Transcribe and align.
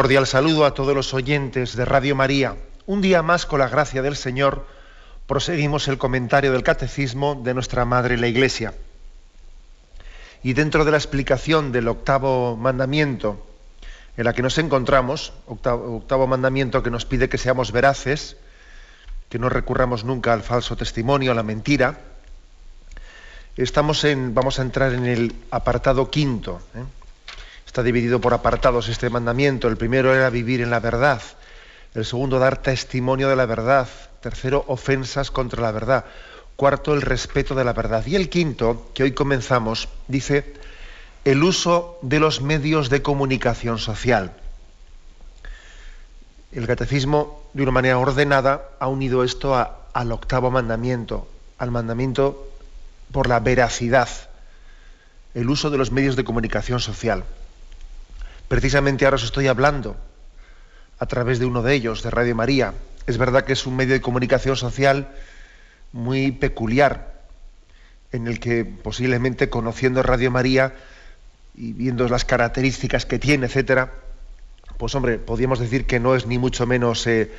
Cordial 0.00 0.26
saludo 0.26 0.64
a 0.64 0.72
todos 0.72 0.94
los 0.94 1.12
oyentes 1.12 1.76
de 1.76 1.84
Radio 1.84 2.16
María. 2.16 2.56
Un 2.86 3.02
día 3.02 3.20
más, 3.20 3.44
con 3.44 3.58
la 3.58 3.68
gracia 3.68 4.00
del 4.00 4.16
Señor, 4.16 4.66
proseguimos 5.26 5.88
el 5.88 5.98
comentario 5.98 6.52
del 6.52 6.62
Catecismo 6.62 7.34
de 7.44 7.52
nuestra 7.52 7.84
Madre 7.84 8.16
la 8.16 8.26
Iglesia. 8.26 8.72
Y 10.42 10.54
dentro 10.54 10.86
de 10.86 10.92
la 10.92 10.96
explicación 10.96 11.70
del 11.70 11.86
octavo 11.86 12.56
mandamiento 12.56 13.46
en 14.16 14.24
la 14.24 14.32
que 14.32 14.40
nos 14.40 14.56
encontramos, 14.56 15.34
octavo, 15.44 16.26
mandamiento 16.26 16.82
que 16.82 16.90
nos 16.90 17.04
pide 17.04 17.28
que 17.28 17.36
seamos 17.36 17.70
veraces, 17.70 18.38
que 19.28 19.38
no 19.38 19.50
recurramos 19.50 20.04
nunca 20.04 20.32
al 20.32 20.42
falso 20.42 20.78
testimonio, 20.78 21.32
a 21.32 21.34
la 21.34 21.42
mentira, 21.42 22.00
estamos 23.54 24.02
en, 24.04 24.32
vamos 24.32 24.60
a 24.60 24.62
entrar 24.62 24.94
en 24.94 25.04
el 25.04 25.34
apartado 25.50 26.08
quinto. 26.08 26.62
¿eh? 26.74 26.99
Está 27.70 27.84
dividido 27.84 28.20
por 28.20 28.34
apartados 28.34 28.88
este 28.88 29.10
mandamiento. 29.10 29.68
El 29.68 29.76
primero 29.76 30.12
era 30.12 30.28
vivir 30.28 30.60
en 30.60 30.70
la 30.70 30.80
verdad. 30.80 31.22
El 31.94 32.04
segundo, 32.04 32.40
dar 32.40 32.60
testimonio 32.60 33.28
de 33.28 33.36
la 33.36 33.46
verdad. 33.46 33.86
Tercero, 34.20 34.64
ofensas 34.66 35.30
contra 35.30 35.62
la 35.62 35.70
verdad. 35.70 36.04
Cuarto, 36.56 36.94
el 36.94 37.00
respeto 37.00 37.54
de 37.54 37.62
la 37.62 37.72
verdad. 37.72 38.04
Y 38.06 38.16
el 38.16 38.28
quinto, 38.28 38.90
que 38.92 39.04
hoy 39.04 39.12
comenzamos, 39.12 39.88
dice 40.08 40.52
el 41.24 41.44
uso 41.44 42.00
de 42.02 42.18
los 42.18 42.42
medios 42.42 42.90
de 42.90 43.02
comunicación 43.02 43.78
social. 43.78 44.32
El 46.50 46.66
catecismo, 46.66 47.40
de 47.54 47.62
una 47.62 47.70
manera 47.70 47.98
ordenada, 47.98 48.64
ha 48.80 48.88
unido 48.88 49.22
esto 49.22 49.54
al 49.54 50.10
octavo 50.10 50.50
mandamiento, 50.50 51.28
al 51.56 51.70
mandamiento 51.70 52.48
por 53.12 53.28
la 53.28 53.38
veracidad, 53.38 54.08
el 55.34 55.48
uso 55.48 55.70
de 55.70 55.78
los 55.78 55.92
medios 55.92 56.16
de 56.16 56.24
comunicación 56.24 56.80
social. 56.80 57.22
Precisamente 58.50 59.04
ahora 59.04 59.14
os 59.14 59.22
estoy 59.22 59.46
hablando 59.46 59.94
a 60.98 61.06
través 61.06 61.38
de 61.38 61.46
uno 61.46 61.62
de 61.62 61.72
ellos, 61.72 62.02
de 62.02 62.10
Radio 62.10 62.34
María. 62.34 62.74
Es 63.06 63.16
verdad 63.16 63.44
que 63.44 63.52
es 63.52 63.64
un 63.64 63.76
medio 63.76 63.94
de 63.94 64.00
comunicación 64.00 64.56
social 64.56 65.06
muy 65.92 66.32
peculiar, 66.32 67.22
en 68.10 68.26
el 68.26 68.40
que 68.40 68.64
posiblemente 68.64 69.50
conociendo 69.50 70.02
Radio 70.02 70.32
María 70.32 70.74
y 71.54 71.74
viendo 71.74 72.08
las 72.08 72.24
características 72.24 73.06
que 73.06 73.20
tiene, 73.20 73.46
etcétera, 73.46 73.92
pues 74.78 74.96
hombre, 74.96 75.18
podríamos 75.18 75.60
decir 75.60 75.86
que 75.86 76.00
no 76.00 76.16
es 76.16 76.26
ni 76.26 76.36
mucho 76.36 76.66
menos 76.66 77.06
eh, 77.06 77.30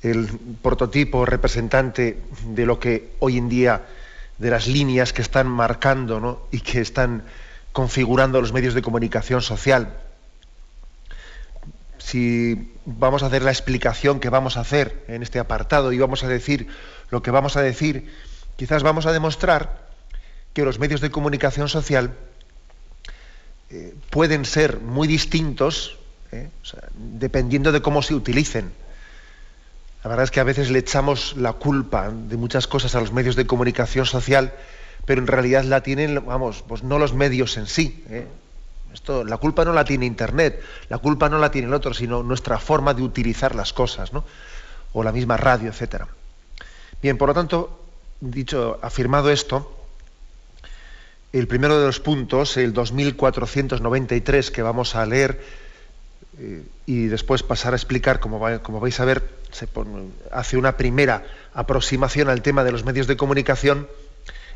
el 0.00 0.28
prototipo 0.62 1.26
representante 1.26 2.22
de 2.46 2.64
lo 2.64 2.80
que 2.80 3.10
hoy 3.18 3.36
en 3.36 3.50
día, 3.50 3.82
de 4.38 4.48
las 4.48 4.66
líneas 4.66 5.12
que 5.12 5.20
están 5.20 5.46
marcando 5.46 6.20
¿no? 6.20 6.40
y 6.50 6.60
que 6.60 6.80
están 6.80 7.24
configurando 7.72 8.40
los 8.40 8.54
medios 8.54 8.72
de 8.72 8.80
comunicación 8.80 9.42
social 9.42 10.07
si 11.98 12.72
vamos 12.84 13.22
a 13.22 13.26
hacer 13.26 13.42
la 13.42 13.50
explicación 13.50 14.20
que 14.20 14.30
vamos 14.30 14.56
a 14.56 14.60
hacer 14.60 15.04
en 15.08 15.22
este 15.22 15.38
apartado 15.38 15.92
y 15.92 15.98
vamos 15.98 16.24
a 16.24 16.28
decir 16.28 16.68
lo 17.10 17.22
que 17.22 17.30
vamos 17.30 17.56
a 17.56 17.62
decir, 17.62 18.12
quizás 18.56 18.82
vamos 18.82 19.06
a 19.06 19.12
demostrar 19.12 19.88
que 20.52 20.64
los 20.64 20.78
medios 20.78 21.00
de 21.00 21.10
comunicación 21.10 21.68
social 21.68 22.14
eh, 23.70 23.94
pueden 24.10 24.44
ser 24.44 24.80
muy 24.80 25.08
distintos 25.08 25.98
eh, 26.32 26.48
dependiendo 26.94 27.72
de 27.72 27.82
cómo 27.82 28.02
se 28.02 28.14
utilicen. 28.14 28.72
La 30.04 30.10
verdad 30.10 30.24
es 30.24 30.30
que 30.30 30.40
a 30.40 30.44
veces 30.44 30.70
le 30.70 30.78
echamos 30.78 31.36
la 31.36 31.54
culpa 31.54 32.10
de 32.10 32.36
muchas 32.36 32.66
cosas 32.66 32.94
a 32.94 33.00
los 33.00 33.12
medios 33.12 33.36
de 33.36 33.46
comunicación 33.46 34.06
social, 34.06 34.54
pero 35.04 35.20
en 35.20 35.26
realidad 35.26 35.64
la 35.64 35.82
tienen, 35.82 36.24
vamos, 36.24 36.64
pues 36.66 36.82
no 36.82 36.98
los 36.98 37.14
medios 37.14 37.56
en 37.56 37.66
sí. 37.66 38.04
Eh 38.08 38.26
la 39.06 39.36
culpa 39.38 39.64
no 39.64 39.72
la 39.72 39.84
tiene 39.84 40.06
Internet, 40.06 40.62
la 40.88 40.98
culpa 40.98 41.28
no 41.28 41.38
la 41.38 41.50
tiene 41.50 41.68
el 41.68 41.74
otro, 41.74 41.94
sino 41.94 42.22
nuestra 42.22 42.58
forma 42.58 42.94
de 42.94 43.02
utilizar 43.02 43.54
las 43.54 43.72
cosas, 43.72 44.12
¿no? 44.12 44.24
O 44.92 45.02
la 45.02 45.12
misma 45.12 45.36
radio, 45.36 45.68
etcétera. 45.70 46.08
Bien, 47.00 47.16
por 47.16 47.28
lo 47.28 47.34
tanto, 47.34 47.80
dicho, 48.20 48.78
afirmado 48.82 49.30
esto, 49.30 49.74
el 51.32 51.46
primero 51.46 51.78
de 51.78 51.86
los 51.86 52.00
puntos, 52.00 52.56
el 52.56 52.72
2493 52.72 54.50
que 54.50 54.62
vamos 54.62 54.94
a 54.94 55.04
leer 55.06 55.40
eh, 56.38 56.62
y 56.86 57.06
después 57.06 57.42
pasar 57.42 57.74
a 57.74 57.76
explicar, 57.76 58.20
como, 58.20 58.40
como 58.62 58.80
vais 58.80 58.98
a 59.00 59.04
ver, 59.04 59.28
hace 60.32 60.56
una 60.56 60.76
primera 60.76 61.24
aproximación 61.54 62.28
al 62.28 62.42
tema 62.42 62.64
de 62.64 62.72
los 62.72 62.84
medios 62.84 63.06
de 63.06 63.16
comunicación, 63.16 63.88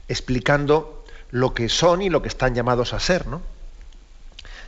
explicando 0.08 1.04
lo 1.30 1.54
que 1.54 1.68
son 1.68 2.02
y 2.02 2.10
lo 2.10 2.22
que 2.22 2.28
están 2.28 2.54
llamados 2.54 2.92
a 2.92 3.00
ser, 3.00 3.26
¿no? 3.26 3.42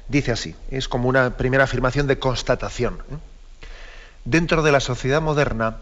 Dice 0.08 0.32
así, 0.32 0.54
es 0.70 0.88
como 0.88 1.08
una 1.08 1.36
primera 1.36 1.64
afirmación 1.64 2.06
de 2.06 2.18
constatación. 2.18 2.98
¿eh? 3.10 3.16
Dentro 4.24 4.62
de 4.62 4.72
la 4.72 4.80
sociedad 4.80 5.22
moderna, 5.22 5.78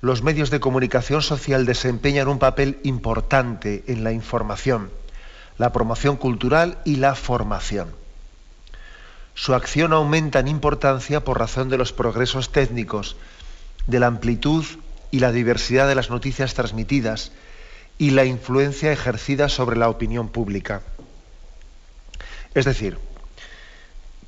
los 0.00 0.22
medios 0.22 0.50
de 0.50 0.60
comunicación 0.60 1.22
social 1.22 1.66
desempeñan 1.66 2.28
un 2.28 2.38
papel 2.38 2.78
importante 2.82 3.84
en 3.86 4.04
la 4.04 4.12
información, 4.12 4.90
la 5.58 5.72
promoción 5.72 6.16
cultural 6.16 6.78
y 6.84 6.96
la 6.96 7.14
formación. 7.14 7.94
Su 9.34 9.54
acción 9.54 9.92
aumenta 9.92 10.38
en 10.38 10.48
importancia 10.48 11.24
por 11.24 11.38
razón 11.38 11.68
de 11.68 11.78
los 11.78 11.92
progresos 11.92 12.52
técnicos, 12.52 13.16
de 13.86 13.98
la 13.98 14.06
amplitud 14.06 14.64
y 15.10 15.18
la 15.18 15.32
diversidad 15.32 15.88
de 15.88 15.94
las 15.94 16.10
noticias 16.10 16.54
transmitidas 16.54 17.32
y 17.98 18.10
la 18.10 18.24
influencia 18.24 18.92
ejercida 18.92 19.48
sobre 19.48 19.76
la 19.76 19.88
opinión 19.88 20.28
pública. 20.28 20.82
Es 22.54 22.64
decir, 22.64 22.98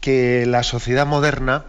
que 0.06 0.46
la 0.46 0.62
sociedad 0.62 1.04
moderna 1.04 1.64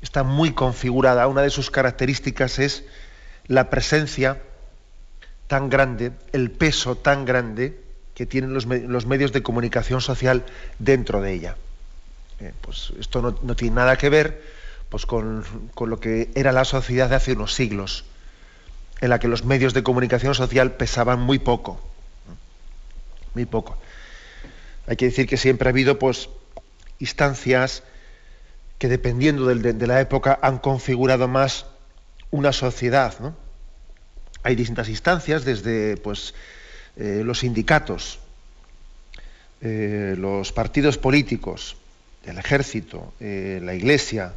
está 0.00 0.22
muy 0.22 0.54
configurada. 0.54 1.26
Una 1.26 1.42
de 1.42 1.50
sus 1.50 1.70
características 1.70 2.58
es 2.58 2.82
la 3.46 3.68
presencia 3.68 4.40
tan 5.48 5.68
grande, 5.68 6.12
el 6.32 6.50
peso 6.50 6.96
tan 6.96 7.26
grande 7.26 7.78
que 8.14 8.24
tienen 8.24 8.54
los, 8.54 8.64
medios 8.64 9.32
de 9.32 9.42
comunicación 9.42 10.00
social 10.00 10.46
dentro 10.78 11.20
de 11.20 11.34
ella. 11.34 11.56
Eh, 12.40 12.54
pues 12.62 12.94
esto 12.98 13.20
no, 13.20 13.38
no, 13.42 13.54
tiene 13.54 13.76
nada 13.76 13.98
que 13.98 14.08
ver 14.08 14.42
pues, 14.88 15.04
con, 15.04 15.44
con 15.74 15.90
lo 15.90 16.00
que 16.00 16.30
era 16.34 16.52
la 16.52 16.64
sociedad 16.64 17.10
de 17.10 17.16
hace 17.16 17.32
unos 17.34 17.52
siglos, 17.52 18.06
en 19.02 19.10
la 19.10 19.18
que 19.18 19.28
los 19.28 19.44
medios 19.44 19.74
de 19.74 19.82
comunicación 19.82 20.34
social 20.34 20.72
pesaban 20.72 21.20
muy 21.20 21.38
poco. 21.38 21.86
Muy 23.34 23.44
poco. 23.44 23.76
Hay 24.86 24.96
que 24.96 25.04
decir 25.04 25.26
que 25.28 25.36
siempre 25.36 25.68
ha 25.68 25.72
habido 25.72 25.98
pues, 25.98 26.30
instancias 26.98 27.82
que 28.78 28.88
dependiendo 28.88 29.46
de, 29.46 29.86
la 29.86 30.00
época 30.00 30.38
han 30.40 30.58
configurado 30.58 31.26
más 31.28 31.66
una 32.30 32.52
sociedad. 32.52 33.14
Hay 34.44 34.54
distintas 34.54 34.88
instancias, 34.88 35.44
desde 35.44 35.96
pues, 35.96 36.34
eh, 36.96 37.22
los 37.24 37.40
sindicatos, 37.40 38.20
eh, 39.60 40.14
los 40.16 40.52
partidos 40.52 40.96
políticos, 40.96 41.76
el 42.24 42.38
ejército, 42.38 43.12
eh, 43.18 43.60
la 43.62 43.74
iglesia, 43.74 44.32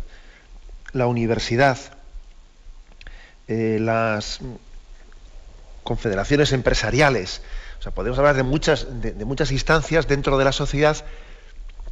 la 0.93 1.07
universidad, 1.07 1.77
las 3.47 4.39
confederaciones 5.83 6.53
empresariales. 6.53 7.41
O 7.79 7.83
sea, 7.83 7.91
podemos 7.91 8.17
hablar 8.17 8.37
de 8.37 8.43
muchas, 8.43 8.87
de 9.01 9.25
muchas 9.25 9.51
instancias 9.51 10.07
dentro 10.07 10.37
de 10.37 10.45
la 10.45 10.53
sociedad 10.53 11.03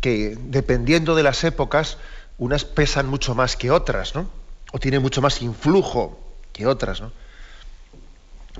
que 0.01 0.37
dependiendo 0.39 1.15
de 1.15 1.23
las 1.23 1.43
épocas, 1.43 1.97
unas 2.37 2.65
pesan 2.65 3.07
mucho 3.07 3.35
más 3.35 3.55
que 3.55 3.71
otras, 3.71 4.15
¿no? 4.15 4.29
O 4.71 4.79
tienen 4.79 5.01
mucho 5.01 5.21
más 5.21 5.41
influjo 5.41 6.19
que 6.53 6.67
otras, 6.67 7.01
¿no? 7.01 7.11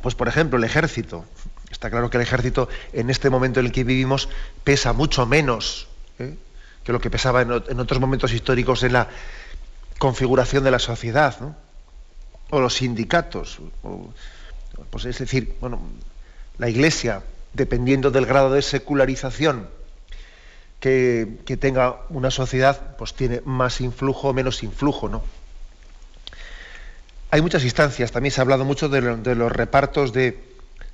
Pues 0.01 0.15
por 0.15 0.27
ejemplo, 0.27 0.57
el 0.57 0.63
ejército. 0.63 1.25
Está 1.71 1.89
claro 1.89 2.09
que 2.09 2.17
el 2.17 2.23
ejército 2.23 2.67
en 2.93 3.09
este 3.09 3.29
momento 3.29 3.59
en 3.59 3.67
el 3.67 3.71
que 3.71 3.83
vivimos 3.83 4.27
pesa 4.63 4.91
mucho 4.91 5.25
menos 5.25 5.87
¿eh? 6.17 6.35
que 6.83 6.91
lo 6.91 6.99
que 6.99 7.09
pesaba 7.09 7.41
en, 7.41 7.51
otros 7.51 7.99
momentos 7.99 8.33
históricos 8.33 8.83
en 8.83 8.93
la 8.93 9.07
configuración 9.99 10.63
de 10.63 10.71
la 10.71 10.79
sociedad, 10.79 11.39
¿no? 11.39 11.55
O 12.49 12.59
los 12.59 12.75
sindicatos. 12.75 13.59
O, 13.83 14.11
pues 14.89 15.05
es 15.05 15.19
decir, 15.19 15.55
bueno, 15.59 15.79
la 16.57 16.69
iglesia, 16.69 17.21
dependiendo 17.53 18.11
del 18.11 18.25
grado 18.25 18.51
de 18.51 18.61
secularización 18.61 19.67
que, 20.79 21.57
tenga 21.59 21.97
una 22.09 22.31
sociedad, 22.31 22.95
pues 22.97 23.13
tiene 23.13 23.41
más 23.45 23.81
influjo 23.81 24.29
o 24.29 24.33
menos 24.33 24.63
influjo, 24.63 25.09
¿no? 25.09 25.23
Hay 27.31 27.41
muchas 27.41 27.63
instancias, 27.63 28.11
también 28.11 28.31
se 28.31 28.41
ha 28.41 28.43
hablado 28.43 28.65
mucho 28.65 28.89
de, 28.89 29.01
los 29.01 29.51
repartos 29.51 30.13
de, 30.13 30.39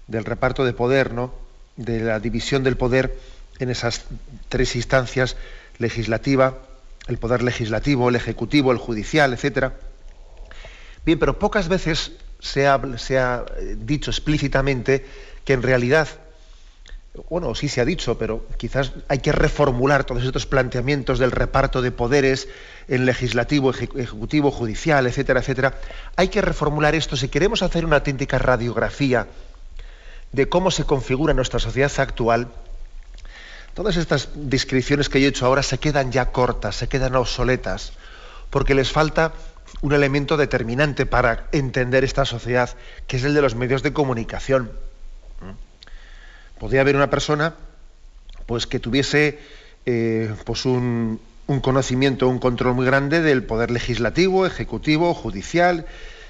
del 0.08 0.26
reparto 0.26 0.66
de 0.66 0.74
poder, 0.74 1.14
¿no? 1.14 1.34
de 1.78 2.00
la 2.00 2.20
división 2.20 2.64
del 2.64 2.78
poder 2.78 3.18
en 3.60 3.70
esas 3.70 4.06
tres 4.50 4.76
instancias, 4.76 5.38
legislativa, 5.78 6.58
el 7.08 7.18
poder 7.18 7.44
legislativo, 7.44 8.10
el 8.10 8.16
ejecutivo, 8.16 8.72
el 8.72 8.78
judicial, 8.78 9.34
etcétera. 9.34 9.74
Bien, 11.06 11.20
pero 11.20 11.40
pocas 11.40 11.68
veces 11.68 12.14
se 12.40 12.68
ha, 12.68 12.82
se 12.98 13.20
ha 13.20 13.46
eh, 13.58 13.76
dicho 13.78 14.12
explícitamente 14.12 15.06
que 15.44 15.54
en 15.54 15.62
realidad 15.62 16.08
bueno, 17.30 17.56
sí 17.56 17.70
se 17.70 17.82
ha 17.82 17.86
dicho, 17.86 18.18
pero 18.18 18.46
quizás 18.58 18.92
hay 19.08 19.20
que 19.20 19.32
reformular 19.32 20.04
todos 20.04 20.24
estos 20.24 20.46
planteamientos 20.46 21.20
del 21.20 21.32
reparto 21.32 21.82
de 21.82 21.92
poderes 21.92 22.48
en 22.88 23.06
legislativo, 23.06 23.72
ejecutivo, 23.72 24.52
judicial, 24.52 25.08
etcétera, 25.08 25.40
etcétera. 25.40 25.80
Hay 26.16 26.30
que 26.30 26.42
reformular 26.42 26.96
esto 26.96 27.16
si 27.16 27.30
queremos 27.30 27.62
hacer 27.62 27.86
una 27.86 27.98
auténtica 27.98 28.38
radiografía 28.38 29.28
de 30.32 30.50
cómo 30.50 30.72
se 30.72 30.84
configura 30.84 31.34
nuestra 31.34 31.60
sociedad 31.60 31.92
actual. 31.98 32.50
Todas 33.74 33.98
estas 33.98 34.30
descripciones 34.36 35.10
que 35.10 35.20
he 35.20 35.28
hecho 35.28 35.46
ahora 35.46 35.64
se 35.64 35.78
quedan 35.78 36.12
ya 36.12 36.32
cortas, 36.32 36.76
se 36.76 36.88
quedan 36.88 37.16
obsoletas, 37.16 37.94
porque 38.50 38.76
les 38.76 38.92
falta 38.92 39.34
un 39.82 39.94
elemento 39.94 40.38
determinante 40.38 41.06
para 41.06 41.48
entender 41.52 42.04
esta 42.04 42.26
sociedad, 42.26 42.70
que 43.08 43.18
es 43.18 43.24
el 43.24 43.34
de 43.34 43.42
los 43.42 43.56
medios 43.56 43.84
de 43.84 43.94
comunicación 43.94 44.72
podría 46.60 46.82
haber 46.82 46.96
una 46.96 47.10
persona 47.10 47.56
pues 48.46 48.68
que 48.68 48.80
tuviese 48.80 49.40
eh, 49.86 50.34
pues 50.46 50.66
un, 50.66 51.20
conocimiento, 51.62 52.28
un 52.28 52.40
control 52.40 52.76
muy 52.76 52.86
grande 52.86 53.22
del 53.22 53.44
poder 53.44 53.72
legislativo, 53.72 54.46
ejecutivo, 54.46 55.14
judicial. 55.14 55.86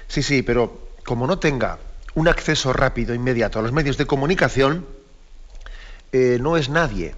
Sí, 0.08 0.22
sí, 0.22 0.42
pero 0.42 0.78
como 1.04 1.26
no 1.26 1.38
tenga 1.38 1.78
un 2.14 2.28
acceso 2.28 2.72
rápido, 2.72 3.14
inmediato 3.14 3.58
a 3.58 3.62
los 3.62 3.72
medios 3.72 3.96
de 3.96 4.06
comunicación, 4.06 4.86
eh, 6.12 6.38
no 6.40 6.56
es 6.56 6.68
nadie, 6.68 7.14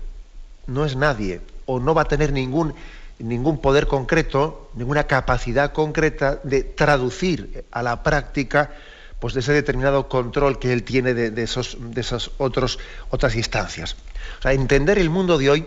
no 0.66 0.84
es 0.84 0.96
nadie, 0.96 1.40
o 1.66 1.81
no 1.81 1.94
va 1.94 2.02
a 2.02 2.08
tener 2.08 2.32
ningún, 2.32 2.75
ningún 3.19 3.61
poder 3.61 3.87
concreto, 3.87 4.70
ninguna 4.75 5.04
capacidad 5.04 5.72
concreta 5.72 6.40
de 6.43 6.62
traducir 6.62 7.64
a 7.70 7.82
la 7.82 8.02
práctica 8.02 8.70
pues 9.20 9.34
de 9.34 9.40
ese 9.40 9.52
determinado 9.52 10.08
control 10.08 10.58
que 10.58 10.72
él 10.72 10.84
tiene 10.84 11.12
de, 11.12 11.42
esos, 11.42 11.76
de 11.80 12.00
esas 12.00 12.30
otros, 12.38 12.78
otras 13.10 13.34
instancias. 13.34 13.96
O 14.38 14.42
sea, 14.42 14.52
entender 14.52 14.98
el 14.98 15.10
mundo 15.10 15.38
de 15.38 15.50
hoy 15.50 15.66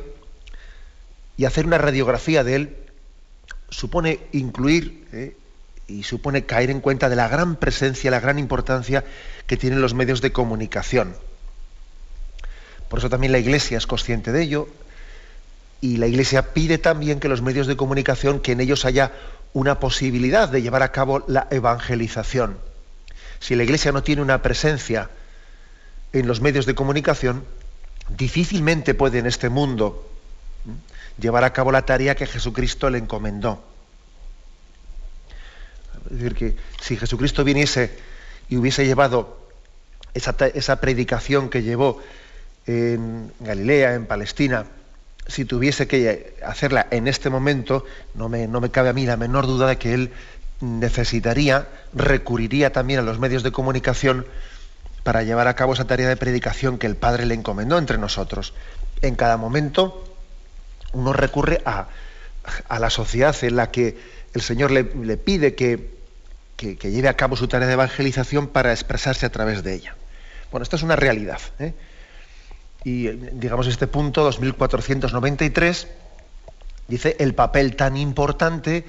y 1.35 1.45
hacer 1.45 1.65
una 1.65 1.77
radiografía 1.77 2.43
de 2.43 2.55
él 2.55 2.77
supone 3.69 4.19
incluir 4.31 5.05
eh, 5.11 5.35
y 5.87 6.03
supone 6.03 6.45
caer 6.45 6.69
en 6.69 6.79
cuenta 6.79 7.09
de 7.09 7.17
la 7.17 7.27
gran 7.27 7.57
presencia, 7.57 8.09
la 8.09 8.21
gran 8.21 8.39
importancia 8.39 9.03
que 9.47 9.57
tienen 9.57 9.81
los 9.81 9.93
medios 9.93 10.21
de 10.21 10.31
comunicación. 10.31 11.13
Por 12.87 12.99
eso 12.99 13.09
también 13.09 13.33
la 13.33 13.39
Iglesia 13.39 13.77
es 13.77 13.87
consciente 13.87 14.31
de 14.31 14.43
ello 14.43 14.69
y 15.81 15.97
la 15.97 16.07
Iglesia 16.07 16.53
pide 16.53 16.77
también 16.77 17.19
que 17.19 17.27
los 17.27 17.41
medios 17.41 17.67
de 17.67 17.75
comunicación, 17.75 18.39
que 18.39 18.53
en 18.53 18.61
ellos 18.61 18.85
haya 18.85 19.11
una 19.53 19.79
posibilidad 19.79 20.47
de 20.47 20.61
llevar 20.61 20.83
a 20.83 20.93
cabo 20.93 21.25
la 21.27 21.47
evangelización 21.51 22.70
si 23.41 23.55
la 23.55 23.63
Iglesia 23.63 23.91
no 23.91 24.03
tiene 24.03 24.21
una 24.21 24.41
presencia 24.43 25.09
en 26.13 26.27
los 26.27 26.41
medios 26.41 26.67
de 26.67 26.75
comunicación, 26.75 27.43
difícilmente 28.15 28.93
puede 28.93 29.17
en 29.17 29.25
este 29.25 29.49
mundo 29.49 30.07
llevar 31.19 31.43
a 31.43 31.51
cabo 31.51 31.71
la 31.71 31.81
tarea 31.81 32.15
que 32.15 32.27
Jesucristo 32.27 32.89
le 32.91 32.99
encomendó. 32.99 33.63
Es 36.05 36.17
decir, 36.17 36.35
que 36.35 36.55
si 36.79 36.97
Jesucristo 36.97 37.43
viniese 37.43 37.91
y 38.47 38.57
hubiese 38.57 38.85
llevado 38.85 39.49
esa, 40.13 40.79
predicación 40.79 41.49
que 41.49 41.63
llevó 41.63 41.99
en 42.67 43.31
Galilea, 43.39 43.95
en 43.95 44.05
Palestina, 44.05 44.65
si 45.25 45.45
tuviese 45.45 45.87
que 45.87 46.35
hacerla 46.45 46.85
en 46.91 47.07
este 47.07 47.31
momento, 47.31 47.85
no 48.13 48.29
me, 48.29 48.47
no 48.47 48.61
me 48.61 48.69
cabe 48.69 48.89
a 48.89 48.93
mí 48.93 49.07
la 49.07 49.17
menor 49.17 49.47
duda 49.47 49.67
de 49.67 49.77
que 49.77 49.95
él 49.95 50.11
necesitaría, 50.61 51.67
recurriría 51.93 52.71
también 52.71 52.99
a 52.99 53.03
los 53.03 53.19
medios 53.19 53.43
de 53.43 53.51
comunicación 53.51 54.25
para 55.03 55.23
llevar 55.23 55.47
a 55.47 55.55
cabo 55.55 55.73
esa 55.73 55.85
tarea 55.85 56.07
de 56.07 56.17
predicación 56.17 56.77
que 56.77 56.87
el 56.87 56.95
Padre 56.95 57.25
le 57.25 57.33
encomendó 57.33 57.77
entre 57.77 57.97
nosotros. 57.97 58.53
En 59.01 59.15
cada 59.15 59.37
momento 59.37 60.03
uno 60.93 61.13
recurre 61.13 61.61
a, 61.65 61.87
la 62.79 62.89
sociedad 62.89 63.35
en 63.43 63.55
la 63.55 63.71
que 63.71 63.97
el 64.33 64.41
Señor 64.41 64.71
le, 64.71 64.83
pide 65.17 65.55
que, 65.55 65.99
lleve 66.57 67.07
a 67.07 67.15
cabo 67.15 67.35
su 67.35 67.47
tarea 67.47 67.67
de 67.67 67.73
evangelización 67.73 68.47
para 68.47 68.71
expresarse 68.71 69.25
a 69.25 69.31
través 69.31 69.63
de 69.63 69.73
ella. 69.73 69.95
Bueno, 70.51 70.63
esta 70.63 70.75
es 70.75 70.83
una 70.83 70.95
realidad. 70.95 71.39
¿eh? 71.59 71.73
Y 72.83 73.07
digamos 73.07 73.67
este 73.67 73.87
punto 73.87 74.23
2493 74.23 75.87
dice 76.87 77.15
el 77.19 77.33
papel 77.33 77.75
tan 77.75 77.95
importante 77.95 78.83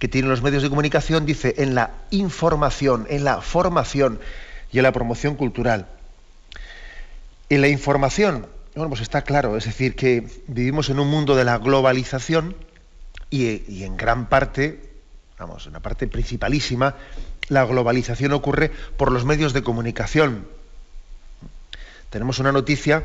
que 0.00 0.08
tienen 0.08 0.30
los 0.30 0.42
medios 0.42 0.62
de 0.62 0.70
comunicación, 0.70 1.26
dice, 1.26 1.54
en 1.58 1.74
la 1.74 1.90
información, 2.10 3.06
en 3.10 3.22
la 3.22 3.42
formación 3.42 4.18
y 4.72 4.78
en 4.78 4.82
la 4.82 4.92
promoción 4.92 5.36
cultural. 5.36 5.86
En 7.50 7.60
la 7.60 7.68
información, 7.68 8.46
bueno, 8.74 8.88
pues 8.88 9.02
está 9.02 9.22
claro, 9.22 9.58
es 9.58 9.66
decir, 9.66 9.94
que 9.94 10.26
vivimos 10.46 10.88
en 10.88 11.00
un 11.00 11.08
mundo 11.08 11.36
de 11.36 11.44
la 11.44 11.58
globalización 11.58 12.56
y, 13.28 13.82
en 13.84 13.98
gran 13.98 14.30
parte, 14.30 14.90
vamos, 15.38 15.66
en 15.66 15.74
la 15.74 15.80
parte 15.80 16.08
principalísima, 16.08 16.96
la 17.48 17.64
globalización 17.64 18.32
ocurre 18.32 18.70
por 18.96 19.12
los 19.12 19.26
medios 19.26 19.52
de 19.52 19.62
comunicación. 19.62 20.46
Tenemos 22.08 22.38
una 22.38 22.52
noticia, 22.52 23.04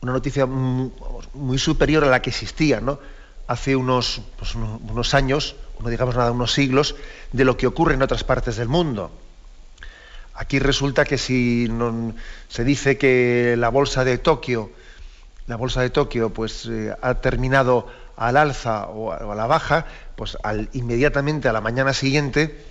una 0.00 0.12
noticia 0.12 0.44
muy 0.44 1.58
superior 1.58 2.02
a 2.02 2.08
la 2.08 2.20
que 2.20 2.30
existía, 2.30 2.80
¿no? 2.80 2.98
Hace 3.46 3.76
unos, 3.76 4.22
pues, 4.38 4.54
unos 4.54 5.14
años, 5.14 5.56
no 5.80 5.88
digamos 5.88 6.16
nada, 6.16 6.32
unos 6.32 6.52
siglos, 6.52 6.94
de 7.32 7.44
lo 7.44 7.56
que 7.56 7.66
ocurre 7.66 7.94
en 7.94 8.02
otras 8.02 8.24
partes 8.24 8.56
del 8.56 8.68
mundo. 8.68 9.10
Aquí 10.34 10.58
resulta 10.58 11.04
que 11.04 11.18
si 11.18 11.68
se 12.48 12.64
dice 12.64 12.96
que 12.96 13.54
la 13.58 13.68
bolsa 13.68 14.04
de 14.04 14.18
Tokio, 14.18 14.70
la 15.46 15.56
bolsa 15.56 15.82
de 15.82 15.90
Tokio, 15.90 16.30
pues 16.30 16.66
eh, 16.70 16.94
ha 17.02 17.14
terminado 17.14 17.86
al 18.16 18.36
alza 18.36 18.86
o 18.86 19.12
a, 19.12 19.34
la 19.34 19.46
baja, 19.46 19.86
pues 20.16 20.38
inmediatamente 20.72 21.48
a 21.48 21.52
la 21.52 21.60
mañana 21.60 21.92
siguiente 21.92 22.64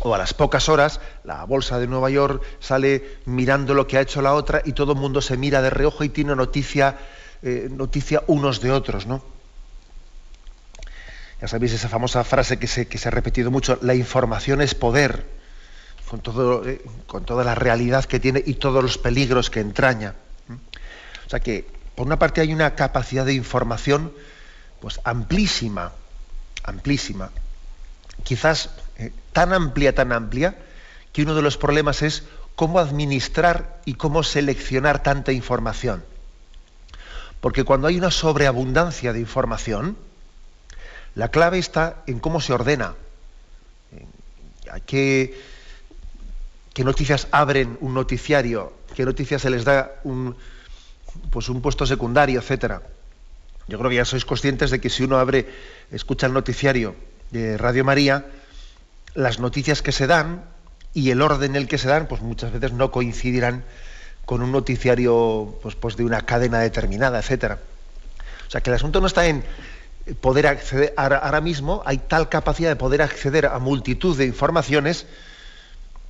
o 0.00 0.14
a 0.14 0.18
las 0.18 0.34
pocas 0.34 0.68
horas, 0.68 1.00
la 1.22 1.44
bolsa 1.44 1.78
de 1.78 1.86
Nueva 1.86 2.10
York 2.10 2.42
sale 2.60 3.18
mirando 3.26 3.74
lo 3.74 3.86
que 3.86 3.96
ha 3.96 4.00
hecho 4.00 4.20
la 4.20 4.34
otra 4.34 4.60
y 4.64 4.72
todo 4.72 4.92
el 4.92 4.98
mundo 4.98 5.22
se 5.22 5.36
mira 5.36 5.62
de 5.62 5.70
reojo 5.70 6.04
y 6.04 6.08
tiene 6.08 6.34
noticia, 6.34 6.98
eh, 7.42 7.68
noticia 7.70 8.22
unos 8.26 8.60
de 8.60 8.72
otros, 8.72 9.06
¿no? 9.06 9.33
Ya 11.44 11.48
sabéis 11.48 11.74
esa 11.74 11.90
famosa 11.90 12.24
frase 12.24 12.58
que 12.58 12.66
se, 12.66 12.88
ha 13.06 13.10
repetido 13.10 13.50
mucho, 13.50 13.78
la 13.82 13.94
información 13.94 14.62
es 14.62 14.74
poder, 14.74 15.26
eh, 16.64 16.82
con 17.06 17.26
toda 17.26 17.44
la 17.44 17.54
realidad 17.54 18.06
que 18.06 18.18
tiene 18.18 18.42
y 18.46 18.54
todos 18.54 18.82
los 18.82 18.96
peligros 18.96 19.50
que 19.50 19.60
entraña. 19.60 20.14
O 21.26 21.28
sea 21.28 21.40
que, 21.40 21.68
por 21.96 22.06
una 22.06 22.18
parte, 22.18 22.40
hay 22.40 22.54
una 22.54 22.74
capacidad 22.74 23.26
de 23.26 23.34
información 23.34 24.10
pues 24.80 25.02
amplísima, 25.04 25.92
amplísima, 26.62 27.28
quizás 28.22 28.70
eh, 28.96 29.12
tan 29.34 29.52
amplia, 29.52 29.94
tan 29.94 30.12
amplia, 30.12 30.56
que 31.12 31.24
uno 31.24 31.34
de 31.34 31.42
los 31.42 31.58
problemas 31.58 32.00
es 32.00 32.24
cómo 32.54 32.78
administrar 32.78 33.82
y 33.84 33.96
cómo 33.96 34.22
seleccionar 34.22 35.02
tanta 35.02 35.30
información. 35.30 36.06
Porque 37.42 37.64
cuando 37.64 37.88
hay 37.88 37.98
una 37.98 38.10
sobreabundancia 38.10 39.12
de 39.12 39.20
información, 39.20 39.98
la 41.14 41.30
clave 41.30 41.58
está 41.58 42.02
en 42.06 42.18
cómo 42.18 42.40
se 42.40 42.52
ordena. 42.52 42.94
¿Qué, 44.86 45.38
qué 46.72 46.84
noticias 46.84 47.28
abren 47.30 47.78
un 47.80 47.94
noticiario? 47.94 48.72
¿Qué 48.94 49.04
noticias 49.04 49.42
se 49.42 49.50
les 49.50 49.64
da 49.64 49.92
un, 50.04 50.34
pues 51.30 51.48
un 51.48 51.62
puesto 51.62 51.86
secundario, 51.86 52.40
etcétera? 52.40 52.82
Yo 53.68 53.78
creo 53.78 53.90
que 53.90 53.96
ya 53.96 54.04
sois 54.04 54.24
conscientes 54.24 54.70
de 54.70 54.80
que 54.80 54.90
si 54.90 55.04
uno 55.04 55.18
abre, 55.18 55.46
escucha 55.90 56.26
el 56.26 56.32
noticiario 56.32 56.96
de 57.30 57.56
Radio 57.56 57.84
María, 57.84 58.26
las 59.14 59.38
noticias 59.38 59.80
que 59.80 59.92
se 59.92 60.06
dan 60.06 60.44
y 60.92 61.10
el 61.10 61.22
orden 61.22 61.52
en 61.52 61.56
el 61.56 61.68
que 61.68 61.78
se 61.78 61.88
dan, 61.88 62.06
pues 62.06 62.20
muchas 62.20 62.52
veces 62.52 62.72
no 62.72 62.90
coincidirán 62.90 63.64
con 64.24 64.42
un 64.42 64.52
noticiario 64.52 65.58
pues, 65.62 65.76
pues 65.76 65.96
de 65.96 66.04
una 66.04 66.22
cadena 66.22 66.58
determinada, 66.60 67.18
etcétera. 67.18 67.58
O 68.46 68.50
sea 68.50 68.60
que 68.60 68.70
el 68.70 68.76
asunto 68.76 69.00
no 69.00 69.06
está 69.06 69.26
en 69.26 69.44
poder 70.20 70.46
acceder, 70.46 70.92
ahora 70.96 71.40
mismo 71.40 71.82
hay 71.86 71.98
tal 71.98 72.28
capacidad 72.28 72.68
de 72.68 72.76
poder 72.76 73.00
acceder 73.00 73.46
a 73.46 73.58
multitud 73.58 74.16
de 74.16 74.26
informaciones 74.26 75.06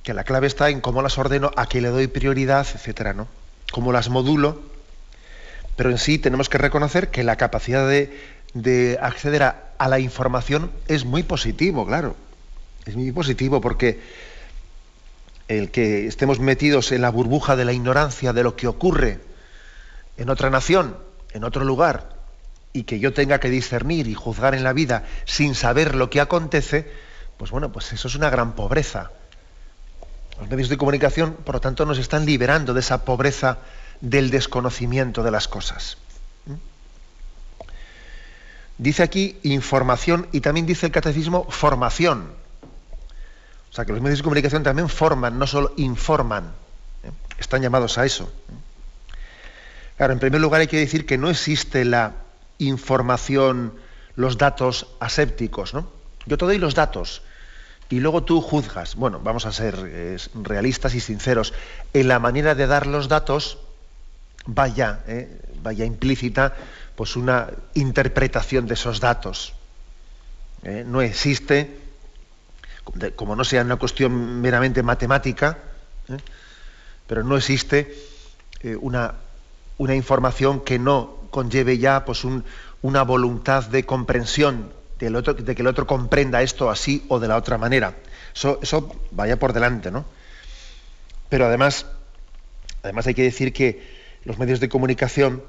que 0.03 0.13
la 0.13 0.23
clave 0.23 0.47
está 0.47 0.69
en 0.69 0.81
cómo 0.81 1.01
las 1.01 1.17
ordeno, 1.17 1.51
a 1.55 1.67
qué 1.67 1.81
le 1.81 1.89
doy 1.89 2.07
prioridad, 2.07 2.67
etcétera, 2.73 3.13
¿no? 3.13 3.27
Cómo 3.71 3.91
las 3.91 4.09
modulo. 4.09 4.61
Pero 5.75 5.89
en 5.89 5.97
sí 5.97 6.19
tenemos 6.19 6.47
que 6.47 6.57
reconocer 6.57 7.09
que 7.09 7.23
la 7.23 7.37
capacidad 7.37 7.87
de, 7.87 8.99
acceder 9.01 9.43
a, 9.43 9.87
la 9.87 9.99
información 9.99 10.71
es 10.87 11.05
muy 11.05 11.23
positivo, 11.23 11.87
claro. 11.87 12.15
Es 12.85 12.95
muy 12.95 13.11
positivo 13.11 13.61
porque 13.61 13.99
el 15.47 15.71
que 15.71 16.05
estemos 16.05 16.39
metidos 16.39 16.91
en 16.91 17.01
la 17.01 17.09
burbuja 17.09 17.55
de 17.55 17.65
la 17.65 17.73
ignorancia 17.73 18.31
de 18.31 18.43
lo 18.43 18.55
que 18.55 18.67
ocurre 18.67 19.19
en 20.17 20.29
otra 20.29 20.49
nación, 20.49 20.97
en 21.33 21.43
otro 21.43 21.63
lugar, 21.65 22.14
y 22.75 22.83
que 22.83 22.99
yo 22.99 23.13
tenga 23.13 23.39
que 23.39 23.49
discernir 23.49 24.05
y 24.07 24.13
juzgar 24.13 24.53
en 24.53 24.65
la 24.65 24.73
vida 24.73 25.05
sin 25.23 25.55
saber 25.55 25.95
lo 25.95 26.09
que 26.09 26.19
acontece, 26.19 26.91
pues 27.37 27.49
bueno, 27.49 27.71
pues 27.71 27.93
eso 27.93 28.09
es 28.09 28.15
una 28.15 28.29
gran 28.29 28.51
pobreza. 28.51 29.11
Los 30.41 30.49
medios 30.49 30.67
de 30.67 30.75
comunicación, 30.75 31.35
por 31.45 31.55
lo 31.55 31.61
tanto, 31.61 31.85
nos 31.85 31.97
están 31.97 32.25
liberando 32.25 32.73
de 32.73 32.81
esa 32.81 33.05
pobreza 33.05 33.59
del 34.01 34.29
desconocimiento 34.29 35.23
de 35.23 35.31
las 35.31 35.47
cosas. 35.47 35.97
¿Mm? 36.47 37.63
Dice 38.77 39.03
aquí 39.03 39.39
información 39.43 40.27
y 40.33 40.41
también 40.41 40.65
dice 40.65 40.87
el 40.87 40.91
catecismo 40.91 41.49
formación. 41.49 42.33
O 43.71 43.73
sea 43.73 43.85
que 43.85 43.93
los 43.93 44.01
medios 44.01 44.19
de 44.19 44.23
comunicación 44.23 44.63
también 44.63 44.89
forman, 44.89 45.39
no 45.39 45.47
solo 45.47 45.73
informan. 45.77 46.51
¿eh? 47.05 47.11
Están 47.39 47.61
llamados 47.61 47.97
a 47.97 48.05
eso. 48.05 48.29
Claro, 49.95 50.11
en 50.11 50.19
primer 50.19 50.41
lugar 50.41 50.59
hay 50.59 50.67
que 50.67 50.77
decir 50.79 51.05
que 51.05 51.17
no 51.17 51.29
existe 51.29 51.85
la 51.85 52.24
información, 52.59 53.73
los 54.15 54.37
datos 54.37 54.87
asépticos, 54.99 55.73
¿no? 55.73 55.89
Yo 56.25 56.37
te 56.37 56.45
doy 56.45 56.57
los 56.57 56.75
datos 56.75 57.21
y 57.89 57.99
luego 57.99 58.23
tú 58.23 58.41
juzgas. 58.41 58.95
Bueno, 58.95 59.19
vamos 59.23 59.45
a 59.45 59.51
ser 59.51 59.75
eh, 59.85 60.17
realistas 60.33 60.95
y 60.95 60.99
sinceros. 60.99 61.53
En 61.93 62.07
la 62.07 62.19
manera 62.19 62.55
de 62.55 62.67
dar 62.67 62.87
los 62.87 63.07
datos 63.07 63.59
vaya, 64.45 65.01
eh, 65.07 65.39
vaya 65.61 65.85
implícita 65.85 66.55
pues 66.95 67.15
una 67.15 67.49
interpretación 67.73 68.67
de 68.67 68.73
esos 68.73 68.99
datos. 68.99 69.53
Eh, 70.63 70.83
no 70.87 71.01
existe, 71.01 71.79
como 73.15 73.35
no 73.35 73.43
sea 73.43 73.61
una 73.61 73.75
cuestión 73.75 74.41
meramente 74.41 74.81
matemática, 74.81 75.59
pero 77.05 77.23
no 77.23 77.35
existe 77.37 77.93
una, 78.79 79.15
una 79.77 79.95
información 79.95 80.61
que 80.61 80.79
no 80.79 81.14
conlleve 81.35 81.77
ya 81.77 82.05
pues, 82.05 82.23
una 82.81 83.03
voluntad 83.03 83.65
de 83.65 83.85
comprensión 83.85 84.71
otro, 85.15 85.33
de 85.33 85.53
que 85.53 85.61
el 85.61 85.67
otro 85.67 85.85
comprenda 85.85 86.41
esto 86.41 86.69
así 86.69 87.03
o 87.09 87.19
de 87.19 87.27
la 87.27 87.35
otra 87.35 87.57
manera. 87.57 87.93
Eso, 88.33 88.95
vaya 89.11 89.37
por 89.37 89.51
delante, 89.51 89.91
¿no? 89.91 90.05
Pero 91.27 91.45
además, 91.45 91.87
además 92.83 93.05
hay 93.07 93.13
que 93.13 93.23
decir 93.23 93.51
que 93.51 93.83
los 94.23 94.39
medios 94.39 94.61
de 94.61 94.69
comunicación 94.69 95.43